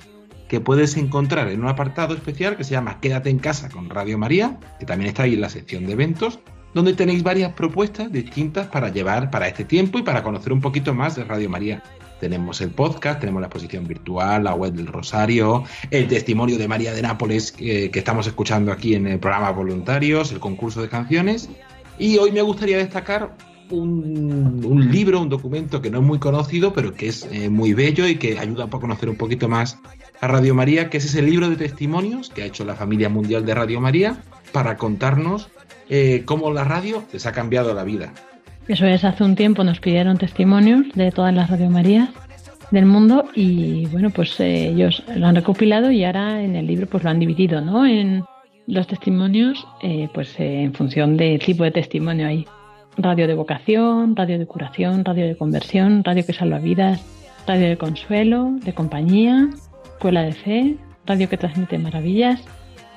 que 0.53 0.61
puedes 0.61 0.97
encontrar 0.97 1.47
en 1.47 1.63
un 1.63 1.67
apartado 1.67 2.13
especial 2.13 2.55
que 2.55 2.63
se 2.63 2.73
llama 2.73 2.99
Quédate 3.01 3.31
en 3.31 3.39
casa 3.39 3.69
con 3.69 3.89
Radio 3.89 4.19
María, 4.19 4.59
que 4.79 4.85
también 4.85 5.09
está 5.09 5.23
ahí 5.23 5.33
en 5.33 5.41
la 5.41 5.49
sección 5.49 5.87
de 5.87 5.93
eventos, 5.93 6.37
donde 6.75 6.93
tenéis 6.93 7.23
varias 7.23 7.53
propuestas 7.53 8.11
distintas 8.11 8.67
para 8.67 8.89
llevar 8.89 9.31
para 9.31 9.47
este 9.47 9.65
tiempo 9.65 9.97
y 9.97 10.03
para 10.03 10.21
conocer 10.21 10.53
un 10.53 10.61
poquito 10.61 10.93
más 10.93 11.15
de 11.15 11.23
Radio 11.23 11.49
María. 11.49 11.81
Tenemos 12.19 12.61
el 12.61 12.69
podcast, 12.69 13.19
tenemos 13.19 13.41
la 13.41 13.47
exposición 13.47 13.87
virtual, 13.87 14.43
la 14.43 14.53
web 14.53 14.73
del 14.73 14.85
Rosario, 14.85 15.63
el 15.89 16.07
testimonio 16.07 16.59
de 16.59 16.67
María 16.67 16.93
de 16.93 17.01
Nápoles 17.01 17.51
que, 17.51 17.89
que 17.89 17.97
estamos 17.97 18.27
escuchando 18.27 18.71
aquí 18.71 18.93
en 18.93 19.07
el 19.07 19.17
programa 19.17 19.49
Voluntarios, 19.49 20.31
el 20.31 20.39
concurso 20.39 20.83
de 20.83 20.89
canciones. 20.89 21.49
Y 21.97 22.19
hoy 22.19 22.31
me 22.31 22.43
gustaría 22.43 22.77
destacar 22.77 23.35
un, 23.70 24.89
libro, 24.91 25.22
un 25.22 25.30
documento 25.30 25.82
que 25.82 25.89
no 25.89 25.99
es 25.99 26.03
muy 26.03 26.20
conocido, 26.20 26.74
pero 26.74 26.93
que 26.93 27.07
es 27.07 27.28
eh, 27.32 27.49
muy 27.49 27.74
bello 27.74 28.07
y 28.07 28.16
que 28.16 28.39
ayuda 28.39 28.66
a 28.66 28.70
conocer 28.70 29.09
un 29.09 29.16
poquito 29.16 29.47
más 29.47 29.80
a 30.22 30.28
Radio 30.28 30.55
María, 30.55 30.89
que 30.89 30.97
es 30.97 31.05
ese 31.05 31.22
libro 31.22 31.49
de 31.49 31.55
testimonios 31.55 32.30
que 32.30 32.43
ha 32.43 32.45
hecho 32.45 32.66
la 32.66 32.76
familia 32.76 33.09
mundial 33.09 33.45
de 33.45 33.53
Radio 33.53 33.82
María 33.82 34.18
para 34.51 34.78
contarnos 34.78 35.49
eh, 35.89 36.24
cómo 36.26 36.51
la 36.51 36.64
radio 36.64 37.03
les 37.11 37.26
ha 37.26 37.32
cambiado 37.32 37.74
la 37.74 37.84
vida. 37.84 38.14
Eso 38.68 38.86
es, 38.86 39.03
hace 39.03 39.24
un 39.24 39.36
tiempo 39.36 39.64
nos 39.64 39.80
pidieron 39.80 40.18
testimonios 40.18 40.88
de 40.95 41.11
todas 41.11 41.34
las 41.34 41.49
Radio 41.49 41.70
Marías 41.70 42.09
del 42.72 42.86
mundo 42.86 43.26
y 43.36 43.86
bueno, 43.88 44.09
pues 44.09 44.39
eh, 44.39 44.70
ellos 44.70 45.03
lo 45.16 45.28
han 45.28 45.36
recopilado 45.36 45.91
y 45.91 46.03
ahora 46.05 46.41
en 46.41 46.55
el 46.55 46.66
libro 46.66 46.88
pues 46.88 47.03
lo 47.03 47.09
han 47.09 47.20
dividido, 47.20 47.59
¿no? 47.59 47.86
En 47.86 48.24
los 48.66 48.88
testimonios, 48.88 49.68
eh, 49.82 50.07
pues 50.14 50.34
en 50.39 50.74
función 50.74 51.18
del 51.18 51.39
tipo 51.39 51.66
de 51.66 51.72
testimonio 51.72 52.28
hay 52.28 52.47
radio 52.97 53.27
de 53.27 53.33
vocación, 53.33 54.15
radio 54.15 54.39
de 54.39 54.45
curación, 54.45 55.03
radio 55.05 55.27
de 55.27 55.35
conversión, 55.35 56.03
radio 56.03 56.25
que 56.25 56.33
salva 56.33 56.59
vidas, 56.59 57.03
radio 57.47 57.69
de 57.69 57.77
consuelo, 57.77 58.51
de 58.63 58.73
compañía, 58.73 59.49
escuela 59.83 60.23
de 60.23 60.33
fe, 60.33 60.75
radio 61.05 61.29
que 61.29 61.37
transmite 61.37 61.77
maravillas, 61.77 62.41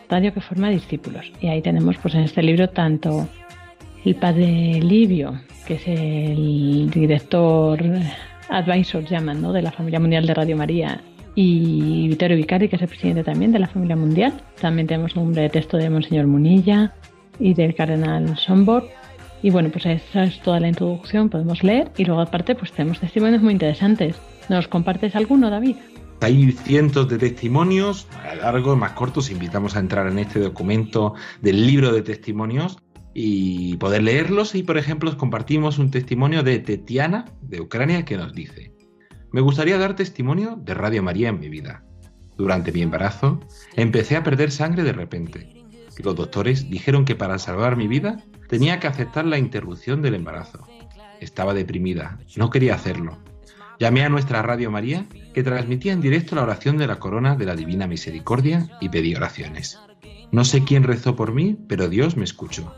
radio 0.08 0.32
que 0.32 0.40
forma 0.40 0.70
discípulos. 0.70 1.32
Y 1.40 1.48
ahí 1.48 1.62
tenemos 1.62 1.96
pues 1.98 2.14
en 2.14 2.22
este 2.22 2.42
libro 2.42 2.68
tanto 2.68 3.28
el 4.04 4.14
padre 4.14 4.80
Livio, 4.80 5.40
que 5.66 5.74
es 5.74 5.88
el 5.88 6.90
director 6.90 7.82
advisor 8.48 9.04
llaman, 9.04 9.42
¿no? 9.42 9.52
de 9.52 9.62
la 9.62 9.72
familia 9.72 9.98
mundial 9.98 10.26
de 10.26 10.34
Radio 10.34 10.56
María, 10.56 11.00
y 11.36 12.08
Vittorio 12.08 12.36
Vicari, 12.36 12.68
que 12.68 12.76
es 12.76 12.82
el 12.82 12.88
presidente 12.88 13.22
también 13.22 13.52
de 13.52 13.58
la 13.58 13.68
familia 13.68 13.94
mundial. 13.94 14.32
También 14.58 14.88
tenemos 14.88 15.14
un 15.16 15.32
breve 15.32 15.50
texto 15.50 15.76
de 15.76 15.90
Monseñor 15.90 16.26
Munilla 16.26 16.94
y 17.38 17.52
del 17.52 17.74
cardenal 17.74 18.36
Sombor. 18.38 18.88
Y 19.42 19.50
bueno, 19.50 19.70
pues 19.70 19.86
esa 19.86 20.24
es 20.24 20.40
toda 20.40 20.60
la 20.60 20.68
introducción, 20.68 21.28
podemos 21.28 21.62
leer. 21.62 21.92
Y 21.96 22.04
luego 22.04 22.20
aparte, 22.20 22.54
pues 22.54 22.72
tenemos 22.72 23.00
testimonios 23.00 23.42
muy 23.42 23.52
interesantes. 23.52 24.16
¿Nos 24.48 24.68
compartes 24.68 25.14
alguno, 25.14 25.50
David? 25.50 25.76
Hay 26.20 26.52
cientos 26.52 27.08
de 27.08 27.18
testimonios, 27.18 28.06
largos, 28.40 28.78
más 28.78 28.92
cortos. 28.92 29.30
Invitamos 29.30 29.76
a 29.76 29.80
entrar 29.80 30.06
en 30.06 30.18
este 30.18 30.40
documento 30.40 31.14
del 31.42 31.66
libro 31.66 31.92
de 31.92 32.02
testimonios 32.02 32.78
y 33.12 33.76
poder 33.76 34.02
leerlos. 34.02 34.54
Y, 34.54 34.62
por 34.62 34.78
ejemplo, 34.78 35.10
os 35.10 35.16
compartimos 35.16 35.78
un 35.78 35.90
testimonio 35.90 36.42
de 36.42 36.58
Tetiana, 36.58 37.26
de 37.42 37.60
Ucrania, 37.60 38.04
que 38.04 38.16
nos 38.16 38.32
dice, 38.32 38.72
me 39.32 39.42
gustaría 39.42 39.78
dar 39.78 39.94
testimonio 39.96 40.56
de 40.56 40.74
Radio 40.74 41.02
María 41.02 41.28
en 41.28 41.38
mi 41.38 41.48
vida. 41.48 41.84
Durante 42.36 42.72
mi 42.72 42.82
embarazo, 42.82 43.40
empecé 43.76 44.16
a 44.16 44.22
perder 44.22 44.50
sangre 44.50 44.82
de 44.82 44.92
repente. 44.92 45.64
Los 46.02 46.14
doctores 46.14 46.68
dijeron 46.70 47.04
que 47.04 47.14
para 47.14 47.38
salvar 47.38 47.76
mi 47.76 47.88
vida 47.88 48.22
tenía 48.48 48.80
que 48.80 48.86
aceptar 48.86 49.24
la 49.24 49.38
interrupción 49.38 50.02
del 50.02 50.14
embarazo. 50.14 50.66
Estaba 51.20 51.54
deprimida, 51.54 52.18
no 52.36 52.50
quería 52.50 52.74
hacerlo. 52.74 53.18
Llamé 53.78 54.04
a 54.04 54.08
nuestra 54.08 54.42
Radio 54.42 54.70
María, 54.70 55.06
que 55.34 55.42
transmitía 55.42 55.92
en 55.92 56.00
directo 56.00 56.34
la 56.34 56.42
oración 56.42 56.78
de 56.78 56.86
la 56.86 56.98
corona 56.98 57.36
de 57.36 57.44
la 57.44 57.54
Divina 57.54 57.86
Misericordia, 57.86 58.68
y 58.80 58.88
pedí 58.88 59.14
oraciones. 59.14 59.78
No 60.32 60.44
sé 60.44 60.64
quién 60.64 60.82
rezó 60.82 61.14
por 61.14 61.32
mí, 61.32 61.58
pero 61.68 61.88
Dios 61.88 62.16
me 62.16 62.24
escuchó. 62.24 62.74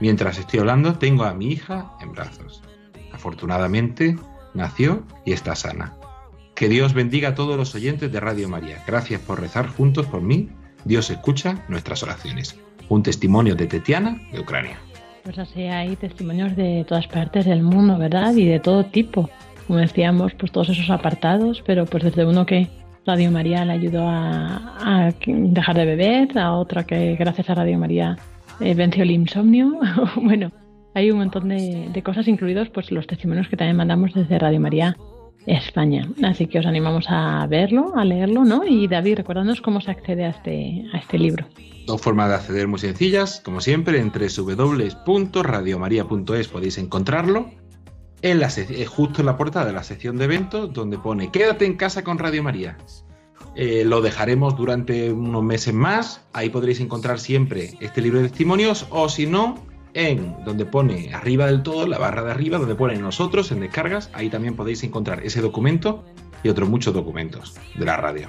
Mientras 0.00 0.38
estoy 0.38 0.60
hablando, 0.60 0.98
tengo 0.98 1.24
a 1.24 1.34
mi 1.34 1.52
hija 1.52 1.92
en 2.00 2.12
brazos. 2.12 2.62
Afortunadamente, 3.12 4.16
nació 4.52 5.04
y 5.24 5.32
está 5.32 5.54
sana. 5.54 5.94
Que 6.54 6.68
Dios 6.68 6.92
bendiga 6.92 7.30
a 7.30 7.34
todos 7.34 7.56
los 7.56 7.74
oyentes 7.74 8.12
de 8.12 8.20
Radio 8.20 8.48
María. 8.48 8.82
Gracias 8.86 9.20
por 9.20 9.40
rezar 9.40 9.68
juntos 9.68 10.06
por 10.06 10.20
mí. 10.20 10.50
Dios 10.84 11.10
escucha 11.10 11.64
nuestras 11.68 12.02
oraciones. 12.02 12.56
Un 12.88 13.02
testimonio 13.02 13.54
de 13.54 13.66
Tetiana, 13.66 14.20
de 14.32 14.40
Ucrania. 14.40 14.78
Pues 15.24 15.38
así 15.38 15.62
hay 15.62 15.96
testimonios 15.96 16.56
de 16.56 16.84
todas 16.88 17.06
partes 17.06 17.46
del 17.46 17.62
mundo, 17.62 17.96
¿verdad? 17.96 18.34
Y 18.34 18.46
de 18.46 18.60
todo 18.60 18.84
tipo 18.84 19.30
como 19.66 19.78
decíamos, 19.78 20.34
pues 20.34 20.52
todos 20.52 20.68
esos 20.68 20.90
apartados, 20.90 21.62
pero 21.66 21.86
pues 21.86 22.04
desde 22.04 22.26
uno 22.26 22.46
que 22.46 22.68
Radio 23.06 23.30
María 23.30 23.64
le 23.64 23.72
ayudó 23.72 24.06
a, 24.06 25.12
dejar 25.26 25.76
de 25.76 25.84
beber, 25.84 26.38
a 26.38 26.52
otra 26.52 26.84
que 26.84 27.16
gracias 27.16 27.50
a 27.50 27.54
Radio 27.54 27.78
María 27.78 28.18
eh, 28.60 28.74
venció 28.74 29.02
el 29.02 29.10
insomnio. 29.10 29.80
bueno, 30.16 30.52
hay 30.94 31.10
un 31.10 31.18
montón 31.18 31.48
de, 31.48 32.02
cosas 32.04 32.28
incluidos 32.28 32.68
pues 32.68 32.92
los 32.92 33.06
testimonios 33.06 33.48
que 33.48 33.56
también 33.56 33.76
mandamos 33.76 34.12
desde 34.14 34.38
Radio 34.38 34.60
María 34.60 34.96
España. 35.46 36.08
Así 36.22 36.46
que 36.46 36.58
os 36.58 36.66
animamos 36.66 37.06
a 37.08 37.46
verlo, 37.46 37.94
a 37.96 38.04
leerlo, 38.04 38.44
¿no? 38.44 38.64
Y 38.64 38.88
David, 38.88 39.16
recuérdanos 39.16 39.60
cómo 39.60 39.80
se 39.80 39.90
accede 39.90 40.24
a 40.24 40.30
este, 40.30 40.84
a 40.92 40.98
este 40.98 41.18
libro. 41.18 41.46
Dos 41.86 42.00
formas 42.00 42.28
de 42.28 42.36
acceder 42.36 42.68
muy 42.68 42.78
sencillas, 42.78 43.40
como 43.44 43.60
siempre, 43.60 43.98
en 43.98 44.12
www.radiomaria.es 44.12 46.48
podéis 46.48 46.78
encontrarlo 46.78 47.50
en 48.22 48.38
la 48.38 48.48
eh, 48.56 48.86
justo 48.86 49.20
en 49.20 49.26
la 49.26 49.36
portada 49.36 49.66
de 49.66 49.72
la 49.72 49.82
sección 49.82 50.16
de 50.16 50.24
eventos 50.24 50.72
donde 50.72 50.96
pone 50.96 51.32
quédate 51.32 51.66
en 51.66 51.76
casa 51.76 52.04
con 52.04 52.18
Radio 52.18 52.44
María. 52.44 52.78
Eh, 53.54 53.84
lo 53.84 54.00
dejaremos 54.00 54.56
durante 54.56 55.12
unos 55.12 55.42
meses 55.42 55.74
más. 55.74 56.24
Ahí 56.32 56.48
podréis 56.48 56.80
encontrar 56.80 57.18
siempre 57.18 57.74
este 57.80 58.00
libro 58.00 58.22
de 58.22 58.28
testimonios 58.28 58.86
o 58.90 59.08
si 59.08 59.26
no, 59.26 59.56
en 59.94 60.36
donde 60.44 60.64
pone 60.64 61.14
arriba 61.14 61.46
del 61.46 61.62
todo, 61.62 61.86
la 61.86 61.98
barra 61.98 62.22
de 62.22 62.30
arriba, 62.30 62.58
donde 62.58 62.74
pone 62.74 62.96
nosotros 62.96 63.52
en 63.52 63.60
descargas, 63.60 64.10
ahí 64.12 64.30
también 64.30 64.56
podéis 64.56 64.82
encontrar 64.84 65.24
ese 65.24 65.40
documento 65.40 66.04
y 66.42 66.48
otros 66.48 66.68
muchos 66.68 66.94
documentos 66.94 67.54
de 67.74 67.84
la 67.84 67.96
radio. 67.96 68.28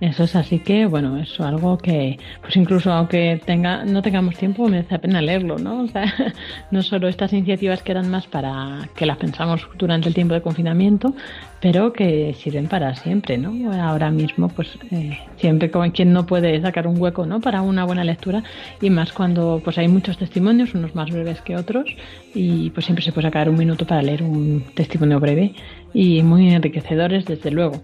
Eso 0.00 0.24
es 0.24 0.34
así 0.34 0.58
que, 0.58 0.86
bueno, 0.86 1.18
es 1.18 1.40
algo 1.40 1.78
que, 1.78 2.18
pues 2.42 2.56
incluso 2.56 2.92
aunque 2.92 3.40
tenga, 3.44 3.84
no 3.84 4.02
tengamos 4.02 4.36
tiempo, 4.36 4.68
merece 4.68 4.92
la 4.92 5.00
pena 5.00 5.22
leerlo, 5.22 5.58
¿no? 5.58 5.82
O 5.82 5.88
sea, 5.88 6.12
no 6.70 6.82
solo 6.82 7.08
estas 7.08 7.32
iniciativas 7.32 7.82
que 7.82 7.92
eran 7.92 8.10
más 8.10 8.26
para 8.26 8.88
que 8.96 9.06
las 9.06 9.16
pensamos 9.18 9.66
durante 9.78 10.08
el 10.08 10.14
tiempo 10.14 10.34
de 10.34 10.42
confinamiento, 10.42 11.14
pero 11.60 11.92
que 11.92 12.34
sirven 12.34 12.66
para 12.66 12.94
siempre, 12.96 13.38
¿no? 13.38 13.72
Ahora 13.80 14.10
mismo, 14.10 14.48
pues 14.48 14.68
eh, 14.90 15.18
siempre 15.36 15.70
como 15.70 15.90
quien 15.92 16.12
no 16.12 16.26
puede 16.26 16.60
sacar 16.60 16.86
un 16.88 17.00
hueco, 17.00 17.24
¿no? 17.24 17.40
Para 17.40 17.62
una 17.62 17.84
buena 17.84 18.04
lectura 18.04 18.42
y 18.80 18.90
más 18.90 19.12
cuando 19.12 19.62
pues 19.64 19.78
hay 19.78 19.88
muchos 19.88 20.18
testimonios, 20.18 20.74
unos 20.74 20.94
más 20.94 21.10
breves 21.10 21.40
que 21.40 21.56
otros 21.56 21.86
y 22.34 22.70
pues 22.70 22.84
siempre 22.84 23.04
se 23.04 23.12
puede 23.12 23.28
sacar 23.28 23.48
un 23.48 23.56
minuto 23.56 23.86
para 23.86 24.02
leer 24.02 24.24
un 24.24 24.64
testimonio 24.74 25.20
breve 25.20 25.54
y 25.94 26.22
muy 26.22 26.52
enriquecedores, 26.52 27.24
desde 27.24 27.50
luego. 27.52 27.80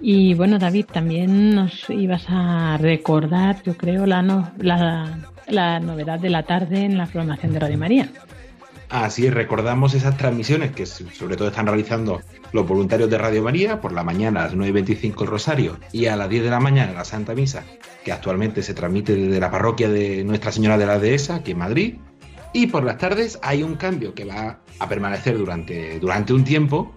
Y 0.00 0.34
bueno, 0.34 0.58
David, 0.58 0.86
también 0.86 1.54
nos 1.54 1.90
ibas 1.90 2.24
a 2.28 2.76
recordar, 2.78 3.62
yo 3.64 3.76
creo, 3.76 4.06
la, 4.06 4.22
no, 4.22 4.50
la, 4.58 5.80
novedad 5.80 6.20
de 6.20 6.30
la 6.30 6.44
tarde 6.44 6.84
en 6.84 6.96
la 6.96 7.06
programación 7.06 7.52
de 7.52 7.58
Radio 7.58 7.78
María. 7.78 8.08
Así 8.90 9.26
es, 9.26 9.34
recordamos 9.34 9.92
esas 9.94 10.16
transmisiones 10.16 10.70
que 10.70 10.86
sobre 10.86 11.36
todo 11.36 11.48
están 11.48 11.66
realizando 11.66 12.22
los 12.52 12.66
voluntarios 12.66 13.10
de 13.10 13.18
Radio 13.18 13.42
María 13.42 13.82
por 13.82 13.92
la 13.92 14.02
mañana 14.02 14.40
a 14.40 14.44
las 14.44 14.54
9.25 14.54 15.22
el 15.22 15.26
Rosario 15.26 15.78
y 15.92 16.06
a 16.06 16.16
las 16.16 16.30
10 16.30 16.44
de 16.44 16.50
la 16.50 16.60
mañana 16.60 16.92
la 16.92 17.04
Santa 17.04 17.34
Misa, 17.34 17.64
que 18.02 18.12
actualmente 18.12 18.62
se 18.62 18.72
transmite 18.72 19.14
desde 19.14 19.40
la 19.40 19.50
parroquia 19.50 19.90
de 19.90 20.24
Nuestra 20.24 20.52
Señora 20.52 20.78
de 20.78 20.86
la 20.86 20.98
Dehesa, 20.98 21.36
aquí 21.36 21.50
en 21.50 21.58
Madrid. 21.58 21.94
Y 22.54 22.68
por 22.68 22.82
las 22.84 22.96
tardes 22.96 23.38
hay 23.42 23.62
un 23.62 23.74
cambio 23.74 24.14
que 24.14 24.24
va 24.24 24.60
a 24.78 24.88
permanecer 24.88 25.36
durante, 25.36 25.98
durante 25.98 26.32
un 26.32 26.44
tiempo, 26.44 26.94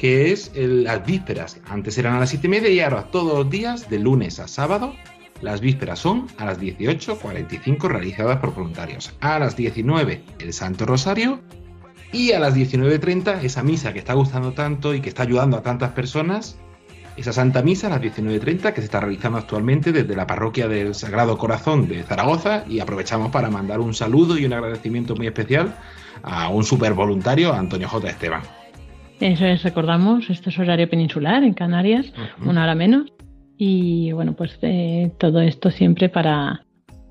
que 0.00 0.32
es 0.32 0.50
las 0.54 1.04
vísperas. 1.04 1.60
Antes 1.68 1.98
eran 1.98 2.14
a 2.14 2.20
las 2.20 2.30
7 2.30 2.46
y 2.46 2.50
media 2.50 2.70
y 2.70 2.80
ahora 2.80 3.10
todos 3.10 3.36
los 3.36 3.50
días, 3.50 3.90
de 3.90 3.98
lunes 3.98 4.40
a 4.40 4.48
sábado, 4.48 4.94
las 5.42 5.60
vísperas 5.60 5.98
son 5.98 6.26
a 6.38 6.46
las 6.46 6.58
18.45 6.58 7.86
realizadas 7.86 8.38
por 8.38 8.54
voluntarios. 8.54 9.12
A 9.20 9.38
las 9.38 9.56
19 9.56 10.22
el 10.38 10.54
Santo 10.54 10.86
Rosario 10.86 11.40
y 12.12 12.32
a 12.32 12.40
las 12.40 12.56
19.30 12.56 13.42
esa 13.42 13.62
misa 13.62 13.92
que 13.92 13.98
está 13.98 14.14
gustando 14.14 14.54
tanto 14.54 14.94
y 14.94 15.02
que 15.02 15.10
está 15.10 15.24
ayudando 15.24 15.58
a 15.58 15.62
tantas 15.62 15.90
personas. 15.90 16.56
Esa 17.18 17.34
Santa 17.34 17.60
Misa 17.60 17.88
a 17.88 17.90
las 17.90 18.00
19.30 18.00 18.72
que 18.72 18.80
se 18.80 18.86
está 18.86 19.00
realizando 19.00 19.36
actualmente 19.36 19.92
desde 19.92 20.16
la 20.16 20.26
parroquia 20.26 20.66
del 20.66 20.94
Sagrado 20.94 21.36
Corazón 21.36 21.88
de 21.88 22.04
Zaragoza 22.04 22.64
y 22.66 22.80
aprovechamos 22.80 23.30
para 23.30 23.50
mandar 23.50 23.80
un 23.80 23.92
saludo 23.92 24.38
y 24.38 24.46
un 24.46 24.54
agradecimiento 24.54 25.14
muy 25.14 25.26
especial 25.26 25.76
a 26.22 26.48
un 26.48 26.64
super 26.64 26.94
voluntario, 26.94 27.52
Antonio 27.52 27.86
J. 27.86 28.08
Esteban. 28.08 28.59
Eso 29.20 29.44
es, 29.44 29.62
recordamos, 29.62 30.30
esto 30.30 30.48
es 30.48 30.58
horario 30.58 30.88
peninsular 30.88 31.44
en 31.44 31.52
Canarias, 31.52 32.12
una 32.44 32.62
hora 32.62 32.74
menos. 32.74 33.12
Y 33.58 34.12
bueno, 34.12 34.32
pues 34.32 34.58
eh, 34.62 35.12
todo 35.18 35.40
esto 35.40 35.70
siempre 35.70 36.08
para, 36.08 36.64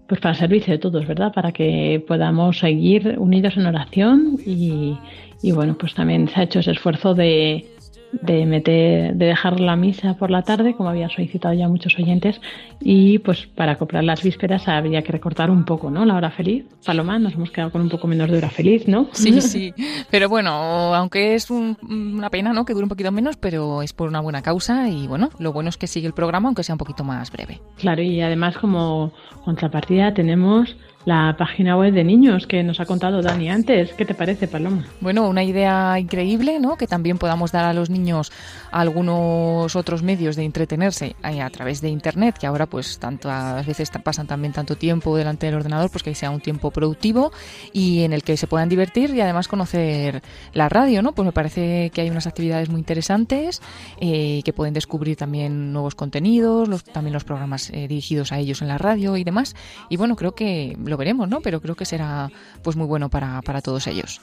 pues 0.07 0.19
para 0.19 0.33
servicio 0.33 0.73
de 0.73 0.79
todos, 0.79 1.05
¿verdad? 1.05 1.31
Para 1.31 1.51
que 1.51 2.03
podamos 2.07 2.57
seguir 2.57 3.15
unidos 3.19 3.57
en 3.57 3.67
oración 3.67 4.37
y, 4.43 4.97
y 5.43 5.51
bueno, 5.51 5.77
pues 5.77 5.93
también 5.93 6.27
se 6.27 6.39
ha 6.39 6.43
hecho 6.43 6.59
ese 6.59 6.71
esfuerzo 6.71 7.13
de, 7.13 7.67
de 8.11 8.45
meter, 8.45 9.13
de 9.15 9.25
dejar 9.25 9.59
la 9.59 9.75
misa 9.75 10.15
por 10.15 10.31
la 10.31 10.41
tarde, 10.41 10.73
como 10.73 10.89
había 10.89 11.09
solicitado 11.09 11.53
ya 11.53 11.67
muchos 11.67 11.97
oyentes, 11.97 12.41
y 12.79 13.19
pues 13.19 13.47
para 13.47 13.73
acoplar 13.73 14.03
las 14.03 14.23
vísperas 14.23 14.67
había 14.67 15.01
que 15.01 15.11
recortar 15.11 15.51
un 15.51 15.65
poco, 15.65 15.91
¿no? 15.91 16.05
La 16.05 16.15
hora 16.15 16.31
feliz. 16.31 16.65
Paloma, 16.85 17.19
nos 17.19 17.33
hemos 17.33 17.51
quedado 17.51 17.71
con 17.71 17.81
un 17.81 17.89
poco 17.89 18.07
menos 18.07 18.29
de 18.29 18.37
hora 18.37 18.49
feliz, 18.49 18.87
¿no? 18.87 19.07
Sí, 19.11 19.41
sí. 19.41 19.73
Pero 20.09 20.29
bueno, 20.29 20.51
aunque 20.95 21.35
es 21.35 21.49
una 21.49 22.29
pena, 22.29 22.53
¿no? 22.53 22.65
Que 22.65 22.73
dure 22.73 22.83
un 22.85 22.89
poquito 22.89 23.11
menos, 23.11 23.37
pero 23.37 23.81
es 23.81 23.93
por 23.93 24.07
una 24.07 24.21
buena 24.21 24.41
causa 24.41 24.89
y 24.89 25.07
bueno, 25.07 25.29
lo 25.39 25.53
bueno 25.53 25.69
es 25.69 25.77
que 25.77 25.87
sigue 25.87 26.07
el 26.07 26.13
programa, 26.13 26.49
aunque 26.49 26.63
sea 26.63 26.75
un 26.75 26.79
poquito 26.79 27.03
más 27.03 27.31
breve. 27.31 27.59
Claro, 27.77 28.01
y 28.01 28.21
además 28.21 28.57
como 28.57 29.11
contrapartida 29.45 30.13
tenemos 30.13 30.75
la 31.05 31.35
página 31.37 31.77
web 31.77 31.93
de 31.93 32.03
niños 32.03 32.45
que 32.45 32.63
nos 32.63 32.79
ha 32.79 32.85
contado 32.85 33.21
Dani 33.21 33.49
antes. 33.49 33.93
¿Qué 33.93 34.05
te 34.05 34.13
parece, 34.13 34.47
Paloma? 34.47 34.85
Bueno, 34.99 35.27
una 35.27 35.43
idea 35.43 35.97
increíble, 35.99 36.59
¿no? 36.59 36.75
Que 36.75 36.87
también 36.87 37.17
podamos 37.17 37.51
dar 37.51 37.65
a 37.65 37.73
los 37.73 37.89
niños 37.89 38.31
algunos 38.71 39.75
otros 39.75 40.03
medios 40.03 40.35
de 40.35 40.43
entretenerse 40.43 41.15
eh, 41.23 41.41
a 41.41 41.49
través 41.49 41.81
de 41.81 41.89
Internet, 41.89 42.37
que 42.39 42.47
ahora 42.47 42.65
pues 42.65 42.99
tantas 42.99 43.65
veces 43.65 43.89
pasan 44.03 44.27
también 44.27 44.53
tanto 44.53 44.75
tiempo 44.75 45.15
delante 45.15 45.45
del 45.45 45.55
ordenador, 45.55 45.89
pues 45.89 46.03
que 46.03 46.13
sea 46.15 46.31
un 46.31 46.41
tiempo 46.41 46.71
productivo 46.71 47.31
y 47.73 48.03
en 48.03 48.13
el 48.13 48.23
que 48.23 48.37
se 48.37 48.47
puedan 48.47 48.69
divertir 48.69 49.09
y 49.15 49.21
además 49.21 49.47
conocer 49.47 50.21
la 50.53 50.69
radio, 50.69 51.01
¿no? 51.01 51.13
Pues 51.13 51.25
me 51.25 51.31
parece 51.31 51.91
que 51.91 52.01
hay 52.01 52.09
unas 52.09 52.27
actividades 52.27 52.69
muy 52.69 52.79
interesantes, 52.79 53.61
eh, 53.99 54.41
que 54.43 54.53
pueden 54.53 54.73
descubrir 54.73 55.15
también 55.15 55.71
nuevos 55.73 55.95
contenidos, 55.95 56.67
los, 56.67 56.83
también 56.83 57.13
los 57.13 57.23
programas 57.23 57.69
eh, 57.69 57.87
dirigidos 57.87 58.31
a 58.31 58.39
ellos 58.39 58.61
en 58.61 58.67
la 58.67 58.77
radio 58.77 59.17
y 59.17 59.23
demás. 59.23 59.55
Y 59.89 59.97
bueno, 59.97 60.15
creo 60.15 60.33
que 60.33 60.75
lo 60.89 60.97
veremos, 60.97 61.29
¿no? 61.29 61.41
Pero 61.41 61.61
creo 61.61 61.75
que 61.75 61.85
será 61.85 62.29
pues 62.63 62.75
muy 62.75 62.87
bueno 62.87 63.09
para, 63.09 63.41
para 63.41 63.61
todos 63.61 63.87
ellos. 63.87 64.21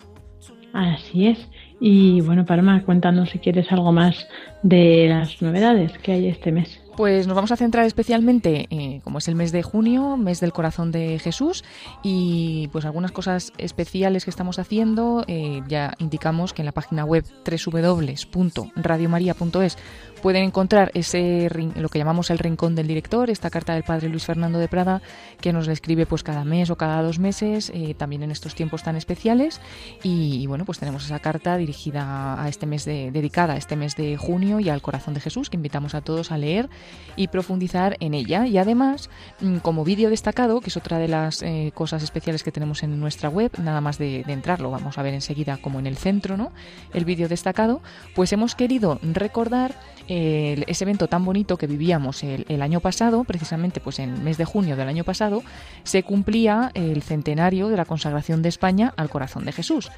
Así 0.73 1.29
es. 1.29 1.39
Y 1.81 2.21
bueno, 2.21 2.45
Paloma, 2.45 2.83
cuéntanos 2.85 3.31
si 3.31 3.39
quieres 3.39 3.71
algo 3.73 3.93
más 3.93 4.27
de 4.62 5.07
las 5.09 5.41
novedades 5.41 5.97
que 5.99 6.12
hay 6.12 6.29
este 6.29 6.53
mes. 6.53 6.81
Pues 6.97 7.27
nos 7.27 7.37
vamos 7.37 7.53
a 7.53 7.57
centrar 7.57 7.85
especialmente, 7.85 8.69
eh, 8.71 9.03
como 9.05 9.19
es 9.19 9.29
el 9.29 9.35
mes 9.35 9.53
de 9.53 9.62
junio, 9.62 10.17
mes 10.17 10.41
del 10.41 10.55
corazón 10.55 10.93
de 10.93 11.19
Jesús, 11.19 11.62
y 12.03 12.71
pues 12.73 12.87
algunas 12.87 13.12
cosas 13.12 13.53
especiales 13.59 14.25
que 14.25 14.31
estamos 14.31 14.59
haciendo. 14.59 15.23
Eh, 15.29 15.61
ya 15.69 15.93
indicamos 15.99 16.55
que 16.55 16.62
en 16.62 16.67
la 16.67 16.73
página 16.73 17.05
web 17.05 17.23
www.radiomaria.es 17.45 19.77
pueden 20.23 20.45
encontrar 20.45 20.91
ese 20.95 21.49
lo 21.77 21.89
que 21.89 21.99
llamamos 21.99 22.31
el 22.31 22.39
rincón 22.39 22.75
del 22.75 22.87
director, 22.87 23.31
esta 23.31 23.51
carta 23.51 23.75
del 23.75 23.83
padre 23.83 24.09
Luis 24.09 24.25
Fernando 24.25 24.59
de 24.59 24.69
Prada 24.69 25.03
que 25.41 25.53
nos 25.53 25.67
le 25.67 25.73
escribe 25.73 26.07
pues 26.07 26.23
cada 26.23 26.45
mes 26.45 26.71
o 26.71 26.77
cada 26.77 27.03
dos 27.03 27.19
meses, 27.19 27.71
eh, 27.75 27.95
también 27.95 28.23
en 28.23 28.31
estos 28.31 28.55
tiempos 28.55 28.83
tan 28.83 28.97
especiales. 28.97 29.61
Y, 30.03 30.47
bueno, 30.47 30.64
pues 30.64 30.79
tenemos 30.79 31.05
esa 31.05 31.19
carta 31.19 31.57
dirigida 31.57 32.43
a 32.43 32.49
este 32.49 32.67
mes 32.67 32.85
de, 32.85 33.11
dedicada 33.11 33.55
a 33.55 33.57
este 33.57 33.77
mes 33.77 33.97
de 33.97 34.17
junio 34.17 34.61
y 34.61 34.69
al 34.69 34.83
corazón 34.83 35.14
de 35.14 35.21
Jesús, 35.21 35.51
que 35.51 35.57
invitamos 35.57 35.95
a 35.95 36.01
todos 36.01 36.33
a 36.33 36.39
leer 36.39 36.69
y 37.17 37.29
profundizar 37.29 37.97
en 38.01 38.14
ella. 38.14 38.47
Y 38.47 38.59
además, 38.59 39.11
mm, 39.41 39.59
como 39.59 39.85
vídeo 39.85 40.11
destacado, 40.11 40.61
que 40.61 40.71
es 40.71 40.77
otra 40.77 40.99
de 40.99 41.09
las 41.09 41.43
eh, 41.43 41.73
cosas 41.75 42.03
especiales 42.03 42.43
que 42.43 42.53
tenemos 42.53 42.83
en 42.83 42.99
nuestra 42.99 43.29
web, 43.29 43.53
nada 43.59 43.81
más 43.81 43.99
de, 43.99 44.25
de 44.25 44.33
entrarlo, 44.33 44.71
vamos 44.71 44.99
a 44.99 45.03
ver 45.03 45.14
enseguida 45.14 45.59
como 45.59 45.79
en 45.79 45.87
el 45.87 45.97
centro, 45.97 46.37
¿no? 46.37 46.53
El 46.93 47.05
vídeo 47.05 47.29
destacado, 47.29 47.83
pues 48.14 48.33
hemos 48.33 48.55
querido 48.55 48.99
recordar 49.03 49.75
ese 50.09 50.85
evento 50.85 51.09
tan 51.09 51.25
bonito 51.25 51.57
que 51.57 51.67
vivíamos 51.67 52.23
el, 52.23 52.63
año 52.63 52.81
pasado, 52.81 53.25
precisamente 53.25 53.81
pues 53.81 53.99
en 53.99 54.15
el 54.15 54.21
mes 54.21 54.39
de 54.39 54.45
junio 54.45 54.77
del 54.77 54.89
año 54.89 55.05
pasado, 55.05 55.43
se 55.83 56.03
cumplía 56.03 56.71
el 56.75 57.03
centenario 57.03 57.69
de 57.69 57.77
la 57.77 57.85
consagración 57.85 58.43
de 58.43 58.49
España 58.49 58.93
al 58.97 59.11
corazón 59.11 59.45
de 59.45 59.53
Jesús. 59.53 59.91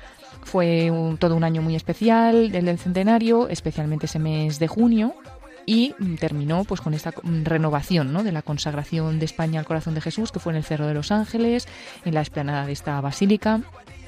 Fue 0.42 0.92
todo 1.18 1.36
un 1.36 1.44
año 1.44 1.62
muy 1.62 1.74
especial 1.74 2.50
del 2.50 2.78
centenario, 2.78 3.48
especialmente 3.48 4.06
ese 4.06 4.18
mes 4.18 4.58
de 4.58 4.68
junio, 4.68 5.14
y 5.66 5.92
terminó 6.18 6.64
pues 6.64 6.80
con 6.80 6.94
esta 6.94 7.12
renovación 7.44 8.12
¿no? 8.14 8.24
de 8.24 8.32
la 8.32 8.40
consagración 8.40 9.18
de 9.18 9.26
España 9.26 9.60
al 9.60 9.66
corazón 9.66 9.94
de 9.94 10.00
Jesús, 10.00 10.32
que 10.32 10.38
fue 10.38 10.52
en 10.52 10.56
el 10.56 10.64
Cerro 10.64 10.86
de 10.86 10.94
los 10.94 11.12
Ángeles, 11.12 11.68
en 12.06 12.14
la 12.14 12.20
explanada 12.20 12.64
de 12.64 12.72
esta 12.72 12.98
basílica 13.02 13.60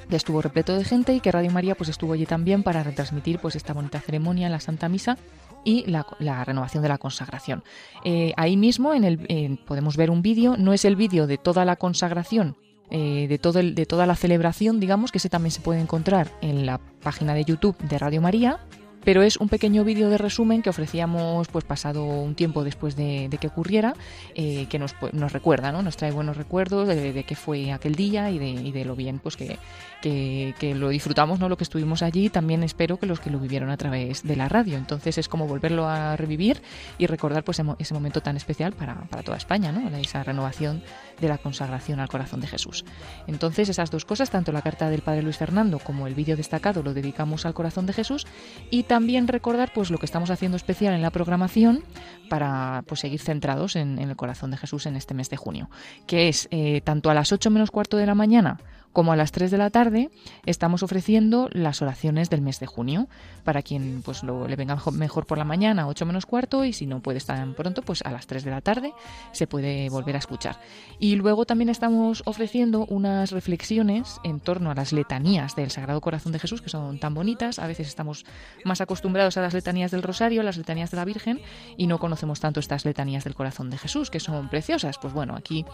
que 0.08 0.16
estuvo 0.16 0.42
repleto 0.42 0.76
de 0.76 0.84
gente 0.84 1.14
y 1.14 1.20
que 1.20 1.30
Radio 1.30 1.50
María 1.50 1.74
pues 1.74 1.88
estuvo 1.88 2.14
allí 2.14 2.26
también 2.26 2.62
para 2.62 2.82
retransmitir 2.82 3.38
pues 3.38 3.56
esta 3.56 3.72
bonita 3.72 4.00
ceremonia, 4.00 4.48
la 4.48 4.58
Santa 4.58 4.88
Misa 4.88 5.18
y 5.64 5.84
la, 5.86 6.44
renovación 6.44 6.82
de 6.82 6.88
la 6.88 6.98
consagración. 6.98 7.62
Eh, 8.04 8.32
ahí 8.36 8.56
mismo 8.56 8.94
en 8.94 9.04
el, 9.04 9.58
podemos 9.66 9.96
ver 9.96 10.10
un 10.10 10.22
vídeo, 10.22 10.56
no 10.56 10.72
es 10.72 10.84
el 10.84 10.96
vídeo 10.96 11.26
de 11.26 11.38
toda 11.38 11.64
la 11.64 11.76
consagración, 11.76 12.56
eh, 12.90 13.26
de, 13.28 13.38
todo 13.38 13.60
de 13.62 13.86
toda 13.86 14.06
la 14.06 14.16
celebración, 14.16 14.80
digamos, 14.80 15.12
que 15.12 15.18
ese 15.18 15.28
también 15.28 15.52
se 15.52 15.60
puede 15.60 15.80
encontrar 15.80 16.32
en 16.40 16.66
la 16.66 16.78
página 17.02 17.34
de 17.34 17.44
YouTube 17.44 17.76
de 17.78 17.98
Radio 17.98 18.20
María, 18.20 18.60
pero 19.04 19.22
es 19.22 19.36
un 19.36 19.48
pequeño 19.48 19.84
vídeo 19.84 20.10
de 20.10 20.18
resumen 20.18 20.62
que 20.62 20.70
ofrecíamos 20.70 21.48
pues 21.48 21.64
pasado 21.64 22.04
un 22.04 22.34
tiempo 22.34 22.64
después 22.64 22.96
de, 22.96 23.28
que 23.40 23.46
ocurriera, 23.46 23.94
eh, 24.34 24.66
que 24.68 24.78
nos, 24.78 24.94
pues, 24.94 25.14
nos 25.14 25.32
recuerda, 25.32 25.72
¿no? 25.72 25.82
nos 25.82 25.96
trae 25.96 26.10
buenos 26.10 26.36
recuerdos 26.36 26.88
de, 26.88 27.12
de 27.12 27.24
qué 27.24 27.34
fue 27.34 27.72
aquel 27.72 27.94
día 27.94 28.30
y 28.30 28.38
de, 28.38 28.72
de 28.72 28.84
lo 28.84 28.96
bien 28.96 29.18
pues 29.18 29.36
que, 29.36 29.58
que, 30.00 30.74
lo 30.74 30.88
disfrutamos, 30.88 31.40
¿no? 31.40 31.48
lo 31.48 31.56
que 31.56 31.64
estuvimos 31.64 32.02
allí, 32.02 32.28
también 32.28 32.62
espero 32.62 32.98
que 32.98 33.06
los 33.06 33.20
que 33.20 33.30
lo 33.30 33.38
vivieron 33.38 33.70
a 33.70 33.76
través 33.76 34.22
de 34.22 34.36
la 34.36 34.48
radio. 34.48 34.76
Entonces 34.76 35.18
es 35.18 35.28
como 35.28 35.46
volverlo 35.46 35.88
a 35.88 36.16
revivir 36.16 36.62
y 36.98 37.06
recordar 37.06 37.44
pues 37.44 37.60
ese 37.78 37.94
momento 37.94 38.20
tan 38.20 38.36
especial 38.36 38.72
para, 38.72 38.94
para 39.10 39.22
toda 39.22 39.36
España, 39.36 39.72
¿no? 39.72 39.88
esa 39.96 40.22
renovación 40.22 40.82
de 41.20 41.28
la 41.28 41.38
consagración 41.38 42.00
al 42.00 42.08
corazón 42.08 42.40
de 42.40 42.46
Jesús. 42.46 42.84
Entonces 43.26 43.68
esas 43.68 43.90
dos 43.90 44.04
cosas, 44.04 44.30
tanto 44.30 44.52
la 44.52 44.62
carta 44.62 44.88
del 44.90 45.02
Padre 45.02 45.22
Luis 45.22 45.36
Fernando 45.36 45.78
como 45.78 46.06
el 46.06 46.14
vídeo 46.14 46.36
destacado 46.36 46.82
lo 46.82 46.94
dedicamos 46.94 47.46
al 47.46 47.54
corazón 47.54 47.86
de 47.86 47.92
Jesús 47.92 48.26
y 48.70 48.84
también 48.90 49.28
recordar 49.28 49.70
pues 49.72 49.88
lo 49.92 49.98
que 49.98 50.06
estamos 50.06 50.30
haciendo 50.30 50.56
especial 50.56 50.94
en 50.94 51.00
la 51.00 51.12
programación 51.12 51.84
para 52.28 52.82
pues, 52.88 52.98
seguir 52.98 53.20
centrados 53.20 53.76
en, 53.76 54.00
el 54.00 54.16
corazón 54.16 54.50
de 54.50 54.56
Jesús 54.56 54.84
en 54.86 54.96
este 54.96 55.14
mes 55.14 55.30
de 55.30 55.36
junio, 55.36 55.70
que 56.08 56.28
es 56.28 56.48
eh, 56.50 56.80
tanto 56.80 57.08
a 57.08 57.14
las 57.14 57.30
8 57.30 57.50
menos 57.50 57.70
cuarto 57.70 57.96
de 57.96 58.06
la 58.06 58.16
mañana 58.16 58.58
como 58.92 59.12
a 59.12 59.16
las 59.16 59.32
3 59.32 59.50
de 59.50 59.58
la 59.58 59.70
tarde 59.70 60.10
estamos 60.46 60.82
ofreciendo 60.82 61.48
las 61.52 61.82
oraciones 61.82 62.30
del 62.30 62.42
mes 62.42 62.60
de 62.60 62.66
junio. 62.66 63.08
Para 63.44 63.62
quien 63.62 64.02
pues 64.02 64.22
lo, 64.22 64.48
le 64.48 64.56
venga 64.56 64.78
mejor 64.92 65.26
por 65.26 65.38
la 65.38 65.44
mañana 65.44 65.86
8 65.86 66.06
menos 66.06 66.26
cuarto 66.26 66.64
y 66.64 66.72
si 66.72 66.86
no 66.86 67.00
puede 67.00 67.18
estar 67.18 67.36
tan 67.36 67.54
pronto 67.54 67.82
pues 67.82 68.02
a 68.02 68.10
las 68.10 68.26
3 68.26 68.44
de 68.44 68.50
la 68.50 68.60
tarde 68.60 68.92
se 69.32 69.46
puede 69.46 69.88
volver 69.88 70.16
a 70.16 70.18
escuchar. 70.18 70.58
Y 70.98 71.16
luego 71.16 71.44
también 71.44 71.68
estamos 71.68 72.22
ofreciendo 72.26 72.86
unas 72.86 73.30
reflexiones 73.30 74.18
en 74.24 74.40
torno 74.40 74.70
a 74.70 74.74
las 74.74 74.92
letanías 74.92 75.56
del 75.56 75.70
Sagrado 75.70 76.00
Corazón 76.00 76.32
de 76.32 76.38
Jesús 76.38 76.62
que 76.62 76.68
son 76.68 76.98
tan 76.98 77.14
bonitas. 77.14 77.58
A 77.58 77.66
veces 77.66 77.88
estamos 77.88 78.24
más 78.64 78.80
acostumbrados 78.80 79.36
a 79.36 79.42
las 79.42 79.54
letanías 79.54 79.90
del 79.90 80.02
Rosario 80.02 80.40
a 80.40 80.44
las 80.44 80.56
letanías 80.56 80.90
de 80.90 80.96
la 80.96 81.04
Virgen 81.04 81.40
y 81.76 81.86
no 81.86 81.98
conocemos 81.98 82.40
tanto 82.40 82.60
estas 82.60 82.84
letanías 82.84 83.24
del 83.24 83.34
Corazón 83.34 83.70
de 83.70 83.78
Jesús 83.78 84.10
que 84.10 84.20
son 84.20 84.48
preciosas. 84.48 84.98
Pues 84.98 85.12
bueno 85.14 85.34
aquí 85.36 85.64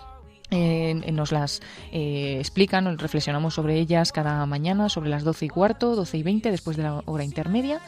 eh, 0.51 0.95
nos 1.13 1.33
las 1.33 1.61
eh, 1.93 2.37
explican, 2.39 2.99
reflexionamos 2.99 3.55
sobre 3.55 3.79
ellas 3.79 4.13
cada 4.13 4.47
mañana, 4.47 4.89
sobre 4.89 5.11
las 5.11 5.25
12 5.25 5.47
y 5.47 5.49
cuarto, 5.49 5.97
12 5.97 6.19
y 6.19 6.23
20, 6.23 6.51
después 6.51 6.77
de 6.77 6.85
la 6.85 7.03
hora 7.07 7.25
intermedia, 7.25 7.81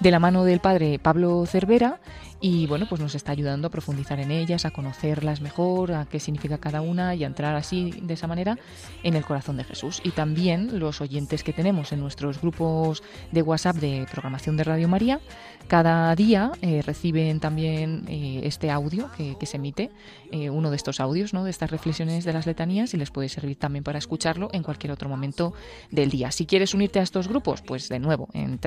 de 0.00 0.10
la 0.10 0.18
mano 0.18 0.44
del 0.44 0.60
padre 0.60 0.98
Pablo 0.98 1.44
Cervera, 1.46 2.00
y 2.46 2.66
bueno, 2.66 2.84
pues 2.86 3.00
nos 3.00 3.14
está 3.14 3.32
ayudando 3.32 3.68
a 3.68 3.70
profundizar 3.70 4.20
en 4.20 4.30
ellas, 4.30 4.66
a 4.66 4.70
conocerlas 4.70 5.40
mejor, 5.40 5.92
a 5.92 6.04
qué 6.04 6.20
significa 6.20 6.58
cada 6.58 6.82
una 6.82 7.14
y 7.14 7.24
a 7.24 7.26
entrar 7.26 7.56
así, 7.56 7.90
de 8.02 8.12
esa 8.12 8.26
manera, 8.26 8.58
en 9.02 9.14
el 9.14 9.24
corazón 9.24 9.56
de 9.56 9.64
Jesús. 9.64 10.02
Y 10.04 10.10
también 10.10 10.78
los 10.78 11.00
oyentes 11.00 11.42
que 11.42 11.54
tenemos 11.54 11.92
en 11.92 12.00
nuestros 12.00 12.42
grupos 12.42 13.02
de 13.32 13.40
WhatsApp 13.40 13.76
de 13.76 14.06
programación 14.10 14.58
de 14.58 14.64
Radio 14.64 14.88
María, 14.88 15.20
cada 15.68 16.14
día 16.14 16.52
eh, 16.60 16.82
reciben 16.82 17.40
también 17.40 18.04
eh, 18.08 18.42
este 18.44 18.70
audio 18.70 19.08
que, 19.16 19.46
se 19.46 19.56
emite, 19.56 19.90
eh, 20.30 20.50
uno 20.50 20.68
de 20.68 20.76
estos 20.76 21.00
audios, 21.00 21.32
¿no? 21.32 21.44
de 21.44 21.50
estas 21.50 21.70
reflexiones 21.70 22.24
de 22.24 22.34
las 22.34 22.44
letanías 22.44 22.92
y 22.92 22.98
les 22.98 23.10
puede 23.10 23.30
servir 23.30 23.56
también 23.56 23.82
para 23.82 23.98
escucharlo 23.98 24.50
en 24.52 24.62
cualquier 24.62 24.92
otro 24.92 25.08
momento 25.08 25.54
del 25.90 26.10
día. 26.10 26.30
Si 26.30 26.44
quieres 26.44 26.74
unirte 26.74 27.00
a 27.00 27.02
estos 27.02 27.28
grupos, 27.28 27.62
pues 27.62 27.88
de 27.88 27.98
nuevo, 27.98 28.28
en 28.34 28.58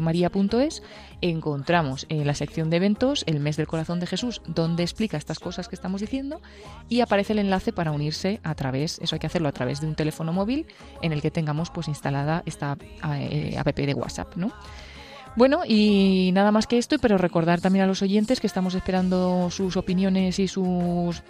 www.radiomaria.es 0.00 0.82
encontramos 1.20 2.06
en 2.08 2.26
la 2.26 2.34
sección 2.34 2.70
de 2.70 2.76
eventos 2.76 3.24
el 3.26 3.40
mes 3.40 3.56
del 3.56 3.66
corazón 3.66 4.00
de 4.00 4.06
Jesús, 4.06 4.42
donde 4.46 4.82
explica 4.82 5.16
estas 5.16 5.38
cosas 5.38 5.68
que 5.68 5.74
estamos 5.74 6.00
diciendo 6.00 6.40
y 6.88 7.00
aparece 7.00 7.32
el 7.32 7.40
enlace 7.40 7.72
para 7.72 7.92
unirse 7.92 8.40
a 8.42 8.54
través, 8.54 8.98
eso 9.00 9.16
hay 9.16 9.20
que 9.20 9.26
hacerlo 9.26 9.48
a 9.48 9.52
través 9.52 9.80
de 9.80 9.86
un 9.86 9.94
teléfono 9.94 10.32
móvil 10.32 10.66
en 11.02 11.12
el 11.12 11.22
que 11.22 11.30
tengamos 11.30 11.70
pues 11.70 11.88
instalada 11.88 12.42
esta 12.46 12.72
app 12.72 13.76
de 13.76 13.94
WhatsApp, 13.94 14.36
¿no? 14.36 14.52
Bueno, 15.36 15.62
y 15.66 16.30
nada 16.32 16.50
más 16.50 16.66
que 16.66 16.78
esto, 16.78 16.96
pero 16.98 17.18
recordar 17.18 17.60
también 17.60 17.84
a 17.84 17.86
los 17.86 18.00
oyentes 18.00 18.40
que 18.40 18.46
estamos 18.46 18.74
esperando 18.74 19.50
sus 19.50 19.76
opiniones 19.76 20.38
y 20.38 20.48
sus 20.48 21.22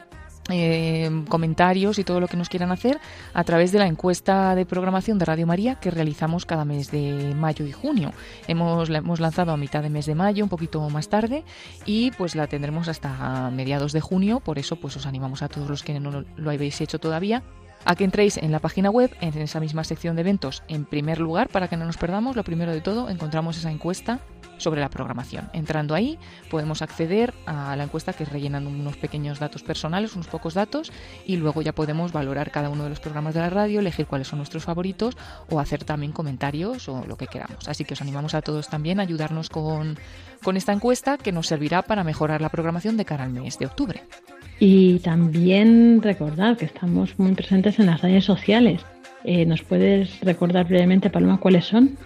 eh, 0.49 1.11
comentarios 1.28 1.99
y 1.99 2.05
todo 2.05 2.20
lo 2.20 2.28
que 2.28 2.36
nos 2.36 2.49
quieran 2.49 2.70
hacer 2.72 3.01
a 3.34 3.44
través 3.44 3.72
de 3.72 3.78
la 3.78 3.86
encuesta 3.86 4.55
de 4.55 4.66
programación 4.66 5.18
de 5.18 5.24
Radio 5.24 5.47
María 5.47 5.76
que 5.76 5.90
realizamos 5.90 6.47
cada 6.47 6.64
mes 6.64 6.90
de 6.90 7.34
mayo 7.34 7.66
y 7.66 7.72
junio. 7.72 8.12
Hemos, 8.47 8.88
la 8.90 8.99
hemos 8.99 9.20
lanzado 9.20 9.53
a 9.53 9.57
mitad 9.57 9.82
de 9.82 9.90
mes 9.90 10.07
de 10.07 10.14
mayo, 10.14 10.44
un 10.44 10.51
poquito 10.51 10.88
más 10.90 11.09
tarde, 11.09 11.44
y 11.84 12.11
pues 12.12 12.36
la 12.36 12.47
tendremos 12.47 12.88
hasta 12.88 13.51
mediados 13.51 13.92
de 13.92 14.01
junio. 14.01 14.40
Por 14.40 14.59
eso, 14.59 14.76
pues 14.76 14.97
os 14.97 15.07
animamos 15.07 15.42
a 15.42 15.49
todos 15.49 15.68
los 15.68 15.82
que 15.82 15.99
no 15.99 16.24
lo 16.36 16.51
habéis 16.51 16.80
hecho 16.80 16.99
todavía 16.99 17.42
a 17.86 17.94
que 17.94 18.05
entréis 18.05 18.36
en 18.36 18.51
la 18.51 18.59
página 18.59 18.90
web, 18.90 19.16
en 19.20 19.38
esa 19.38 19.61
misma 19.61 19.84
sección 19.84 20.16
de 20.16 20.22
eventos, 20.22 20.64
en 20.66 20.84
primer 20.84 21.20
lugar, 21.20 21.49
para 21.49 21.68
que 21.68 21.76
no 21.76 21.86
nos 21.86 21.97
perdamos, 21.97 22.34
lo 22.34 22.42
primero 22.42 22.72
de 22.72 22.80
todo, 22.80 23.09
encontramos 23.09 23.57
esa 23.57 23.70
encuesta 23.70 24.18
sobre 24.59 24.80
la 24.80 24.88
programación. 24.88 25.48
Entrando 25.52 25.94
ahí 25.94 26.18
podemos 26.50 26.82
acceder 26.82 27.34
a 27.46 27.76
la 27.76 27.84
encuesta 27.84 28.12
que 28.12 28.24
rellenan 28.24 28.66
unos 28.66 28.96
pequeños 28.96 29.38
datos 29.38 29.62
personales, 29.62 30.14
unos 30.14 30.26
pocos 30.26 30.54
datos, 30.54 30.92
y 31.24 31.36
luego 31.36 31.62
ya 31.62 31.74
podemos 31.74 32.12
valorar 32.12 32.50
cada 32.50 32.70
uno 32.70 32.84
de 32.84 32.90
los 32.90 33.00
programas 33.00 33.34
de 33.34 33.40
la 33.40 33.50
radio, 33.50 33.80
elegir 33.80 34.07
cuáles 34.07 34.28
son 34.28 34.38
nuestros 34.38 34.64
favoritos 34.64 35.16
o 35.50 35.61
hacer 35.61 35.84
también 35.84 36.12
comentarios 36.12 36.88
o 36.88 37.04
lo 37.07 37.16
que 37.16 37.26
queramos. 37.26 37.68
Así 37.68 37.84
que 37.84 37.94
os 37.94 38.02
animamos 38.02 38.34
a 38.34 38.42
todos 38.42 38.68
también 38.68 39.00
a 39.00 39.02
ayudarnos 39.02 39.48
con, 39.48 39.98
con 40.42 40.57
esta 40.57 40.72
encuesta 40.72 41.18
que 41.18 41.32
nos 41.32 41.46
servirá 41.46 41.82
para 41.82 42.04
mejorar 42.04 42.40
la 42.40 42.48
programación 42.48 42.96
de 42.96 43.04
cara 43.04 43.24
al 43.24 43.30
mes 43.30 43.59
de 43.59 43.66
octubre. 43.66 44.02
Y 44.59 45.00
también 45.00 46.00
recordar 46.02 46.57
que 46.57 46.64
estamos 46.64 47.18
muy 47.18 47.32
presentes 47.32 47.78
en 47.78 47.86
las 47.86 48.00
redes 48.00 48.24
sociales. 48.24 48.80
Eh, 49.24 49.44
¿Nos 49.44 49.62
puedes 49.62 50.20
recordar 50.20 50.66
brevemente, 50.66 51.11
Paloma, 51.11 51.38
cuáles 51.38 51.66
son? 51.66 51.98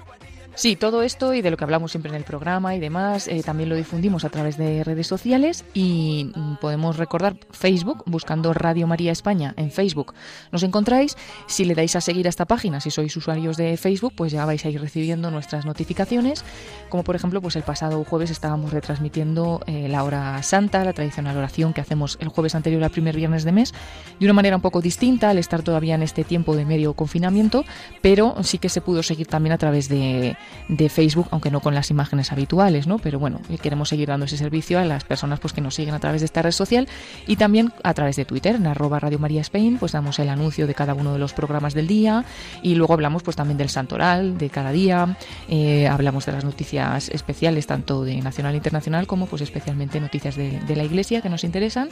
Sí, 0.61 0.77
todo 0.77 1.01
esto 1.01 1.33
y 1.33 1.41
de 1.41 1.51
lo 1.51 1.57
que 1.57 1.65
hablamos 1.65 1.91
siempre 1.91 2.11
en 2.11 2.17
el 2.17 2.25
programa 2.25 2.75
y 2.75 2.81
demás, 2.81 3.29
eh, 3.29 3.43
también 3.43 3.71
lo 3.71 3.77
difundimos 3.77 4.27
a 4.27 4.29
través 4.29 4.59
de 4.59 4.85
redes 4.85 5.07
sociales 5.07 5.65
y 5.73 6.31
mm, 6.35 6.57
podemos 6.57 6.99
recordar 6.99 7.39
Facebook, 7.51 8.03
buscando 8.05 8.53
Radio 8.53 8.87
María 8.87 9.11
España 9.11 9.55
en 9.57 9.71
Facebook. 9.71 10.13
Nos 10.53 10.63
encontráis, 10.63 11.17
si 11.47 11.65
le 11.65 11.75
dais 11.75 11.97
a 11.97 12.03
seguir 12.03 12.27
a 12.27 12.29
esta 12.29 12.45
página, 12.45 12.83
si 12.83 12.91
sois 12.91 13.17
usuarios 13.17 13.57
de 13.57 13.79
Facebook, 13.79 14.13
pues 14.15 14.33
ya 14.33 14.45
vais 14.45 14.63
a 14.67 14.69
ir 14.69 14.79
recibiendo 14.83 15.31
nuestras 15.31 15.65
notificaciones, 15.65 16.45
como 16.91 17.05
por 17.05 17.17
ejemplo, 17.17 17.41
pues 17.41 17.57
el 17.57 17.63
pasado 17.63 18.05
jueves 18.05 18.31
estábamos 18.31 18.71
retransmitiendo 18.71 19.63
eh, 19.67 19.89
la 19.89 20.05
hora 20.05 20.43
santa, 20.43 20.85
la 20.85 20.93
tradicional 20.93 21.39
oración 21.39 21.73
que 21.73 21.81
hacemos 21.81 22.19
el 22.21 22.29
jueves 22.29 22.55
anterior 22.55 22.85
al 22.85 22.91
primer 22.91 23.17
viernes 23.17 23.45
de 23.45 23.53
mes, 23.53 23.73
de 24.19 24.27
una 24.27 24.35
manera 24.35 24.57
un 24.57 24.63
poco 24.63 24.83
distinta 24.83 25.31
al 25.31 25.39
estar 25.39 25.63
todavía 25.63 25.95
en 25.95 26.03
este 26.03 26.23
tiempo 26.23 26.55
de 26.55 26.67
medio 26.67 26.93
confinamiento, 26.93 27.65
pero 28.03 28.37
sí 28.43 28.59
que 28.59 28.69
se 28.69 28.83
pudo 28.83 29.03
seguir 29.03 29.27
también 29.27 29.55
a 29.55 29.59
través 29.59 29.89
de 29.89 30.37
de 30.69 30.89
Facebook, 30.89 31.27
aunque 31.31 31.51
no 31.51 31.61
con 31.61 31.75
las 31.75 31.91
imágenes 31.91 32.33
habituales, 32.33 32.87
¿no? 32.87 32.99
Pero 32.99 33.19
bueno, 33.19 33.41
queremos 33.61 33.89
seguir 33.89 34.09
dando 34.09 34.27
ese 34.27 34.37
servicio 34.37 34.79
a 34.79 34.85
las 34.85 35.05
personas 35.05 35.41
pues, 35.41 35.53
que 35.53 35.61
nos 35.61 35.75
siguen 35.75 35.95
a 35.95 35.99
través 35.99 36.21
de 36.21 36.27
esta 36.27 36.43
red 36.43 36.53
social 36.53 36.89
y 37.27 37.37
también 37.37 37.73
a 37.83 37.95
través 37.95 38.17
de 38.17 38.25
Twitter, 38.25 38.57
en 38.57 38.67
arroba 38.67 39.01
Radio 39.01 39.19
María 39.19 39.41
Spain, 39.41 39.79
pues 39.79 39.93
damos 39.93 40.19
el 40.19 40.29
anuncio 40.29 40.67
de 40.67 40.75
cada 40.75 40.95
uno 40.95 41.13
de 41.13 41.19
los 41.19 41.33
programas 41.33 41.75
del 41.75 41.87
día 41.87 42.25
y 42.63 42.75
luego 42.75 42.95
hablamos 42.95 43.23
pues 43.23 43.37
también 43.37 43.59
del 43.59 43.69
santoral 43.69 44.39
de 44.39 44.51
cada 44.51 44.73
día, 44.73 45.17
eh, 45.49 45.89
hablamos 45.89 46.27
de 46.27 46.33
las 46.33 46.45
noticias 46.45 47.09
especiales 47.09 47.67
tanto 47.67 48.05
de 48.05 48.21
nacional 48.21 48.55
e 48.55 48.57
internacional 48.59 49.07
como 49.07 49.27
pues 49.27 49.43
especialmente 49.43 50.01
noticias 50.01 50.37
de, 50.37 50.61
la 50.71 50.85
iglesia 50.85 51.21
que 51.21 51.29
nos 51.29 51.43
interesan 51.43 51.89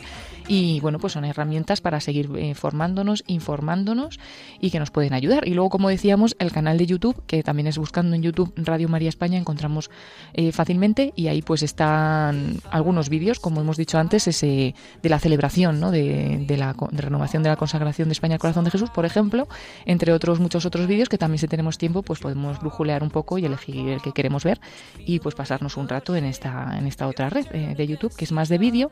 y 0.46 0.78
bueno, 0.80 0.98
pues 0.98 1.12
son 1.14 1.24
herramientas 1.24 1.80
para 1.80 2.00
seguir 2.00 2.30
eh, 2.36 2.54
formándonos, 2.54 3.24
informándonos 3.26 4.20
y 4.60 4.70
que 4.70 4.78
nos 4.78 4.90
pueden 4.90 5.14
ayudar. 5.14 5.48
Y 5.48 5.54
luego, 5.54 5.68
como 5.68 5.88
decíamos, 5.88 6.36
el 6.38 6.52
canal 6.52 6.78
de 6.78 6.86
YouTube, 6.86 7.20
que 7.26 7.42
también 7.42 7.66
es 7.66 7.76
buscando 7.76 8.14
en 8.14 8.22
YouTube 8.22 8.37
Radio 8.56 8.88
María 8.88 9.08
España 9.08 9.38
encontramos 9.38 9.90
eh, 10.34 10.52
fácilmente 10.52 11.12
y 11.16 11.28
ahí 11.28 11.42
pues 11.42 11.62
están 11.62 12.60
algunos 12.70 13.08
vídeos, 13.08 13.40
como 13.40 13.60
hemos 13.60 13.76
dicho 13.76 13.98
antes, 13.98 14.26
ese 14.28 14.74
de 15.02 15.08
la 15.08 15.18
celebración 15.18 15.80
¿no? 15.80 15.90
de, 15.90 16.44
la 16.56 16.74
renovación 16.92 17.42
de 17.42 17.48
la 17.48 17.56
consagración 17.56 18.08
de 18.08 18.12
España 18.12 18.34
al 18.34 18.40
corazón 18.40 18.64
de 18.64 18.70
Jesús, 18.70 18.90
por 18.90 19.04
ejemplo, 19.04 19.48
entre 19.86 20.12
otros 20.12 20.40
muchos 20.40 20.66
otros 20.66 20.86
vídeos 20.86 21.08
que 21.08 21.18
también 21.18 21.38
si 21.38 21.48
tenemos 21.48 21.78
tiempo 21.78 22.02
pues 22.02 22.20
podemos 22.20 22.60
brujulear 22.60 23.02
un 23.02 23.10
poco 23.10 23.38
y 23.38 23.44
elegir 23.44 23.88
el 23.88 24.02
que 24.02 24.12
queremos 24.12 24.44
ver 24.44 24.60
y 24.98 25.20
pues 25.20 25.34
pasarnos 25.34 25.76
un 25.76 25.88
rato 25.88 26.16
en 26.16 26.24
esta, 26.24 26.76
en 26.78 26.86
esta 26.86 27.06
otra 27.06 27.30
red 27.30 27.46
eh, 27.52 27.74
de 27.76 27.86
YouTube 27.86 28.14
que 28.14 28.24
es 28.24 28.32
más 28.32 28.48
de 28.48 28.58
vídeo 28.58 28.90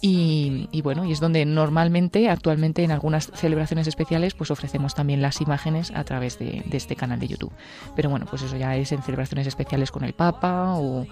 y, 0.00 0.82
bueno, 0.82 1.04
y 1.04 1.12
es 1.12 1.20
donde 1.20 1.46
normalmente, 1.46 2.28
actualmente 2.28 2.84
en 2.84 2.90
algunas 2.90 3.30
celebraciones 3.34 3.86
especiales 3.86 4.34
pues 4.34 4.50
ofrecemos 4.50 4.94
también 4.94 5.22
las 5.22 5.40
imágenes 5.40 5.92
a 5.94 6.04
través 6.04 6.38
de, 6.38 6.62
de 6.66 6.76
este 6.76 6.96
canal 6.96 7.18
de 7.18 7.28
YouTube. 7.28 7.52
Pero 7.96 8.10
bueno, 8.10 8.26
pues 8.28 8.42
eso 8.42 8.56
ya 8.56 8.76
es 8.76 8.83
en 8.92 9.02
celebraciones 9.02 9.46
especiales 9.46 9.90
con 9.90 10.04
el 10.04 10.12
Papa 10.12 10.74
o, 10.76 11.06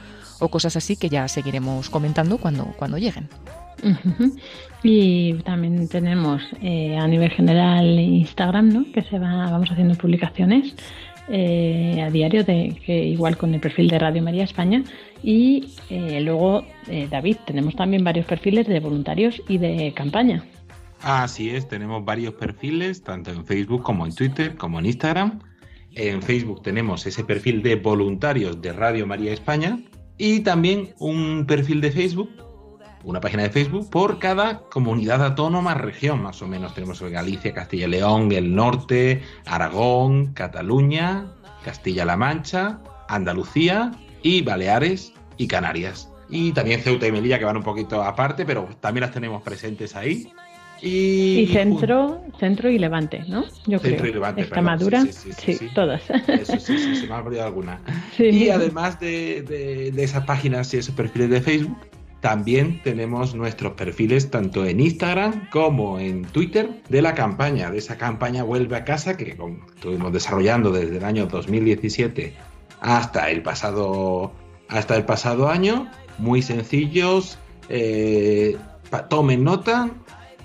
cosas 0.50 0.76
así 0.76 0.96
que 0.96 1.08
ya 1.08 1.28
seguiremos 1.28 1.88
comentando 1.88 2.36
cuando, 2.38 2.64
cuando 2.76 2.98
lleguen. 2.98 3.28
Y 4.82 5.34
también 5.44 5.88
tenemos 5.88 6.42
eh, 6.60 6.96
a 6.96 7.06
nivel 7.06 7.30
general 7.30 7.86
Instagram, 7.86 8.68
¿no? 8.68 8.92
Que 8.92 9.02
se 9.02 9.18
va, 9.18 9.50
vamos 9.50 9.70
haciendo 9.70 9.94
publicaciones 9.94 10.74
eh, 11.28 12.02
a 12.04 12.10
diario, 12.10 12.42
de, 12.42 12.76
que 12.84 13.04
igual 13.06 13.36
con 13.36 13.54
el 13.54 13.60
perfil 13.60 13.88
de 13.88 13.98
Radio 13.98 14.22
María 14.22 14.44
España. 14.44 14.82
Y 15.22 15.68
eh, 15.88 16.20
luego, 16.20 16.64
David, 17.10 17.36
tenemos 17.46 17.76
también 17.76 18.02
varios 18.02 18.26
perfiles 18.26 18.66
de 18.66 18.80
voluntarios 18.80 19.40
y 19.48 19.58
de 19.58 19.92
campaña. 19.94 20.42
Así 21.00 21.50
es, 21.50 21.68
tenemos 21.68 22.04
varios 22.04 22.34
perfiles, 22.34 23.02
tanto 23.02 23.30
en 23.30 23.44
Facebook 23.44 23.82
como 23.82 24.06
en 24.06 24.14
Twitter, 24.14 24.56
como 24.56 24.78
en 24.78 24.86
Instagram. 24.86 25.40
En 25.94 26.22
Facebook 26.22 26.62
tenemos 26.62 27.06
ese 27.06 27.22
perfil 27.22 27.62
de 27.62 27.76
voluntarios 27.76 28.62
de 28.62 28.72
Radio 28.72 29.06
María 29.06 29.32
España 29.32 29.78
y 30.16 30.40
también 30.40 30.94
un 30.98 31.44
perfil 31.46 31.82
de 31.82 31.92
Facebook, 31.92 32.30
una 33.04 33.20
página 33.20 33.42
de 33.42 33.50
Facebook 33.50 33.90
por 33.90 34.18
cada 34.18 34.60
comunidad 34.70 35.22
autónoma, 35.22 35.74
región 35.74 36.22
más 36.22 36.40
o 36.40 36.46
menos. 36.46 36.74
Tenemos 36.74 37.02
Galicia, 37.02 37.52
Castilla 37.52 37.86
y 37.86 37.90
León, 37.90 38.32
el 38.32 38.54
norte, 38.54 39.22
Aragón, 39.44 40.32
Cataluña, 40.32 41.26
Castilla-La 41.62 42.16
Mancha, 42.16 42.80
Andalucía 43.08 43.90
y 44.22 44.40
Baleares 44.42 45.12
y 45.36 45.46
Canarias. 45.46 46.08
Y 46.30 46.52
también 46.52 46.80
Ceuta 46.80 47.06
y 47.06 47.12
Melilla 47.12 47.38
que 47.38 47.44
van 47.44 47.58
un 47.58 47.62
poquito 47.62 48.02
aparte, 48.02 48.46
pero 48.46 48.66
también 48.80 49.02
las 49.02 49.12
tenemos 49.12 49.42
presentes 49.42 49.94
ahí. 49.94 50.32
Y, 50.82 51.48
centro, 51.52 52.22
centro 52.40 52.68
y 52.68 52.76
levante, 52.76 53.22
¿no? 53.28 53.44
Yo 53.66 53.78
centro 53.78 54.08
y 54.08 54.12
levante, 54.12 54.40
Extremadura, 54.42 55.06
sí, 55.06 55.56
todas. 55.74 56.02
Eso 56.26 56.58
sí, 56.58 56.76
sí, 56.76 56.96
se 56.96 57.06
me 57.06 57.14
ha 57.14 57.18
olvidado 57.18 57.46
alguna. 57.46 57.80
Y 58.18 58.48
además 58.48 58.98
de, 58.98 59.42
de, 59.42 60.02
esas 60.02 60.24
páginas 60.24 60.74
y 60.74 60.78
esos 60.78 60.94
perfiles 60.94 61.30
de 61.30 61.40
Facebook, 61.40 61.76
también 62.20 62.80
tenemos 62.82 63.34
nuestros 63.34 63.74
perfiles 63.74 64.30
tanto 64.30 64.66
en 64.66 64.80
Instagram 64.80 65.48
como 65.50 66.00
en 66.00 66.24
Twitter 66.24 66.82
de 66.88 67.02
la 67.02 67.14
campaña, 67.14 67.70
de 67.70 67.78
esa 67.78 67.96
campaña 67.96 68.42
Vuelve 68.42 68.76
a 68.76 68.84
casa 68.84 69.16
que 69.16 69.36
estuvimos 69.74 70.12
desarrollando 70.12 70.72
desde 70.72 70.98
el 70.98 71.04
año 71.04 71.26
2017 71.26 72.32
hasta 72.80 73.30
el 73.30 73.42
pasado, 73.42 74.32
hasta 74.68 74.96
el 74.96 75.04
pasado 75.04 75.48
año. 75.48 75.88
Muy 76.18 76.42
sencillos. 76.42 77.38
Eh, 77.68 78.56
tomen 79.08 79.44
nota, 79.44 79.90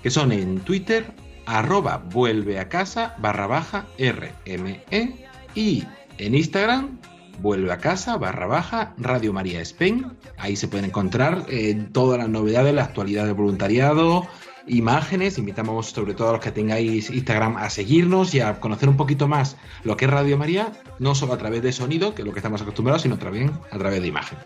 que 0.02 0.10
son 0.10 0.32
en 0.32 0.60
Twitter, 0.60 1.06
arroba 1.46 2.02
vuelve 2.12 2.58
a 2.58 2.68
casa 2.68 3.14
barra 3.18 3.46
baja 3.46 3.86
RME 3.98 5.14
y 5.54 5.84
en 6.18 6.34
Instagram 6.34 6.98
vuelve 7.40 7.72
a 7.72 7.78
casa 7.78 8.16
barra 8.16 8.46
baja 8.46 8.94
Radio 8.98 9.32
María 9.32 9.60
Spain. 9.60 10.06
Ahí 10.36 10.56
se 10.56 10.68
pueden 10.68 10.86
encontrar 10.86 11.44
eh, 11.48 11.86
todas 11.92 12.18
las 12.18 12.28
novedades, 12.28 12.74
la 12.74 12.84
actualidad 12.84 13.24
del 13.24 13.34
voluntariado, 13.34 14.26
imágenes. 14.66 15.38
Invitamos 15.38 15.86
sobre 15.86 16.14
todo 16.14 16.30
a 16.30 16.32
los 16.32 16.40
que 16.40 16.52
tengáis 16.52 17.10
Instagram 17.10 17.56
a 17.56 17.70
seguirnos 17.70 18.34
y 18.34 18.40
a 18.40 18.60
conocer 18.60 18.88
un 18.88 18.96
poquito 18.96 19.28
más 19.28 19.56
lo 19.84 19.96
que 19.96 20.04
es 20.04 20.10
Radio 20.10 20.36
María, 20.36 20.72
no 20.98 21.14
solo 21.14 21.32
a 21.32 21.38
través 21.38 21.62
de 21.62 21.72
sonido, 21.72 22.14
que 22.14 22.22
es 22.22 22.26
lo 22.26 22.32
que 22.32 22.40
estamos 22.40 22.62
acostumbrados, 22.62 23.02
sino 23.02 23.18
también 23.18 23.52
a 23.70 23.78
través 23.78 24.02
de 24.02 24.08
imagen. 24.08 24.38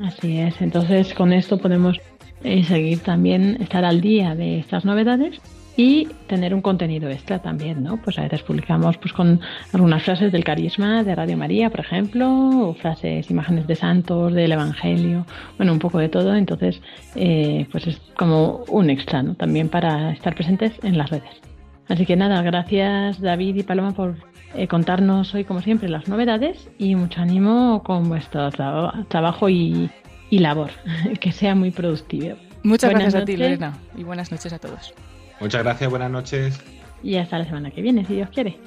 Así 0.00 0.38
es, 0.38 0.60
entonces 0.60 1.12
con 1.12 1.32
esto 1.32 1.58
podemos 1.58 2.00
y 2.42 2.64
seguir 2.64 3.00
también, 3.00 3.58
estar 3.60 3.84
al 3.84 4.00
día 4.00 4.34
de 4.34 4.58
estas 4.58 4.84
novedades 4.84 5.40
y 5.76 6.08
tener 6.26 6.54
un 6.54 6.60
contenido 6.60 7.08
extra 7.08 7.38
también, 7.38 7.82
¿no? 7.82 7.96
Pues 7.96 8.18
a 8.18 8.22
veces 8.22 8.42
publicamos 8.42 8.98
pues 8.98 9.12
con 9.12 9.40
algunas 9.72 10.02
frases 10.02 10.30
del 10.32 10.44
carisma 10.44 11.02
de 11.04 11.14
Radio 11.14 11.36
María, 11.36 11.70
por 11.70 11.80
ejemplo, 11.80 12.28
o 12.68 12.74
frases, 12.74 13.30
imágenes 13.30 13.66
de 13.66 13.76
santos, 13.76 14.34
del 14.34 14.52
Evangelio, 14.52 15.24
bueno, 15.56 15.72
un 15.72 15.78
poco 15.78 15.98
de 15.98 16.08
todo, 16.08 16.34
entonces 16.34 16.82
eh, 17.14 17.66
pues 17.72 17.86
es 17.86 17.98
como 18.16 18.64
un 18.68 18.90
extra, 18.90 19.22
¿no? 19.22 19.34
También 19.34 19.68
para 19.68 20.12
estar 20.12 20.34
presentes 20.34 20.72
en 20.82 20.98
las 20.98 21.10
redes. 21.10 21.40
Así 21.88 22.04
que 22.04 22.14
nada, 22.14 22.42
gracias 22.42 23.20
David 23.20 23.56
y 23.56 23.62
Paloma 23.62 23.92
por 23.92 24.16
eh, 24.54 24.68
contarnos 24.68 25.34
hoy 25.34 25.44
como 25.44 25.62
siempre 25.62 25.88
las 25.88 26.08
novedades 26.08 26.68
y 26.78 26.94
mucho 26.94 27.22
ánimo 27.22 27.82
con 27.84 28.08
vuestro 28.08 28.50
trabajo 28.50 29.48
y, 29.48 29.90
y 30.30 30.38
labor. 30.38 30.70
Que 31.20 31.32
sea 31.32 31.54
muy 31.54 31.70
productivo. 31.70 32.36
Muchas 32.62 32.90
gracias 32.90 33.14
a 33.14 33.24
ti, 33.24 33.36
Lorena, 33.36 33.78
y 33.96 34.04
buenas 34.04 34.30
noches 34.30 34.52
a 34.52 34.58
todos. 34.58 34.94
Muchas 35.40 35.62
gracias, 35.62 35.90
buenas 35.90 36.10
noches. 36.10 36.60
Y 37.02 37.16
hasta 37.16 37.38
la 37.38 37.44
semana 37.46 37.70
que 37.70 37.80
viene, 37.80 38.04
si 38.04 38.14
Dios 38.14 38.28
quiere. 38.30 38.58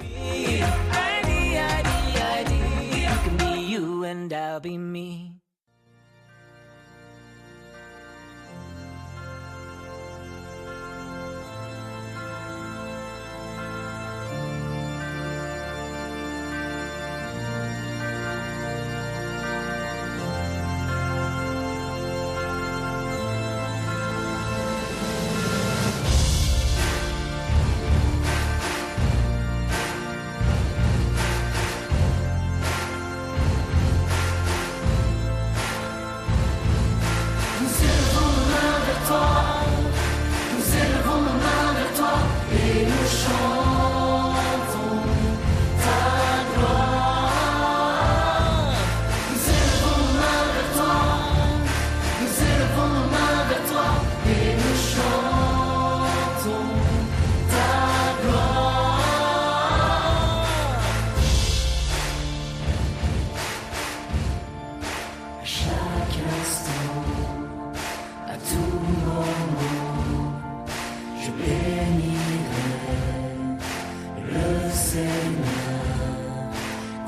serena, 74.94 75.48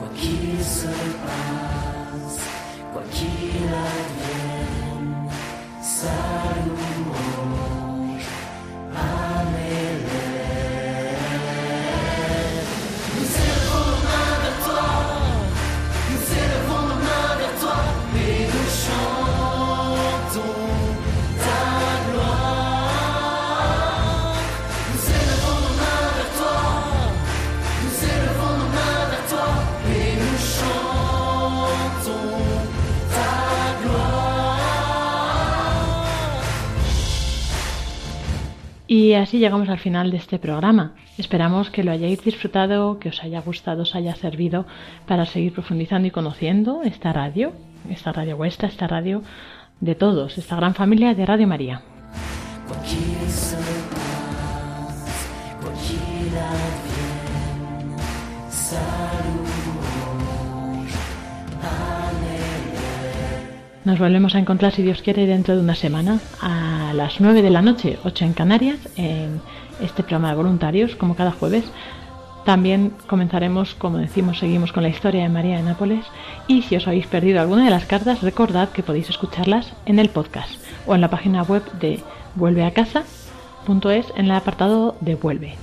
qualquer 0.00 0.60
sopa. 0.64 1.65
Y 39.06 39.14
así 39.14 39.38
llegamos 39.38 39.68
al 39.68 39.78
final 39.78 40.10
de 40.10 40.16
este 40.16 40.40
programa. 40.40 40.90
Esperamos 41.16 41.70
que 41.70 41.84
lo 41.84 41.92
hayáis 41.92 42.24
disfrutado, 42.24 42.98
que 42.98 43.10
os 43.10 43.22
haya 43.22 43.40
gustado, 43.40 43.82
os 43.82 43.94
haya 43.94 44.16
servido 44.16 44.66
para 45.06 45.26
seguir 45.26 45.52
profundizando 45.52 46.08
y 46.08 46.10
conociendo 46.10 46.82
esta 46.82 47.12
radio, 47.12 47.52
esta 47.88 48.10
radio 48.12 48.36
vuestra, 48.36 48.66
esta 48.66 48.88
radio 48.88 49.22
de 49.78 49.94
todos, 49.94 50.38
esta 50.38 50.56
gran 50.56 50.74
familia 50.74 51.14
de 51.14 51.24
Radio 51.24 51.46
María. 51.46 51.82
Nos 63.84 64.00
volvemos 64.00 64.34
a 64.34 64.40
encontrar, 64.40 64.72
si 64.72 64.82
Dios 64.82 65.00
quiere, 65.00 65.26
dentro 65.26 65.54
de 65.54 65.62
una 65.62 65.76
semana 65.76 66.18
a 66.42 66.75
las 66.96 67.20
9 67.20 67.42
de 67.42 67.50
la 67.50 67.62
noche, 67.62 67.98
8 68.04 68.24
en 68.24 68.32
Canarias, 68.32 68.78
en 68.96 69.40
este 69.80 70.02
programa 70.02 70.30
de 70.30 70.36
voluntarios, 70.36 70.96
como 70.96 71.14
cada 71.14 71.32
jueves. 71.32 71.64
También 72.44 72.92
comenzaremos, 73.06 73.74
como 73.74 73.98
decimos, 73.98 74.38
seguimos 74.38 74.72
con 74.72 74.84
la 74.84 74.88
historia 74.88 75.22
de 75.22 75.28
María 75.28 75.56
de 75.56 75.62
Nápoles. 75.62 76.04
Y 76.46 76.62
si 76.62 76.76
os 76.76 76.86
habéis 76.86 77.06
perdido 77.06 77.40
alguna 77.40 77.64
de 77.64 77.70
las 77.70 77.86
cartas, 77.86 78.22
recordad 78.22 78.70
que 78.70 78.82
podéis 78.82 79.10
escucharlas 79.10 79.72
en 79.84 79.98
el 79.98 80.10
podcast 80.10 80.50
o 80.86 80.94
en 80.94 81.00
la 81.00 81.10
página 81.10 81.42
web 81.42 81.62
de 81.80 82.00
vuelveacasa.es 82.36 84.06
en 84.16 84.24
el 84.26 84.30
apartado 84.30 84.96
de 85.00 85.16
Vuelve. 85.16 85.56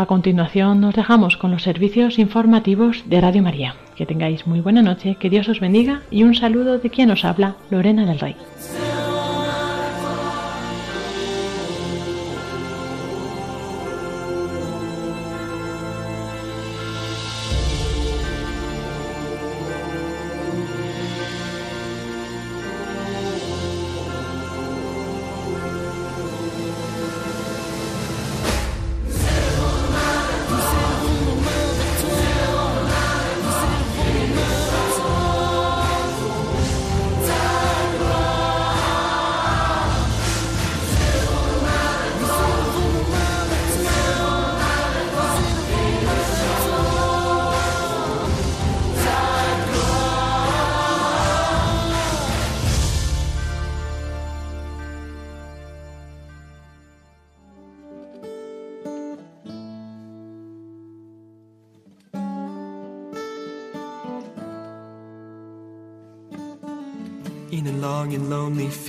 A 0.00 0.06
continuación 0.06 0.80
nos 0.80 0.94
dejamos 0.94 1.36
con 1.36 1.50
los 1.50 1.62
servicios 1.62 2.18
informativos 2.18 3.04
de 3.04 3.20
Radio 3.20 3.42
María. 3.42 3.74
Que 3.96 4.06
tengáis 4.06 4.46
muy 4.46 4.60
buena 4.60 4.80
noche, 4.80 5.16
que 5.20 5.28
Dios 5.28 5.46
os 5.50 5.60
bendiga 5.60 6.00
y 6.10 6.22
un 6.22 6.34
saludo 6.34 6.78
de 6.78 6.88
quien 6.88 7.10
os 7.10 7.22
habla, 7.22 7.56
Lorena 7.68 8.06
del 8.06 8.18
Rey. 8.18 8.34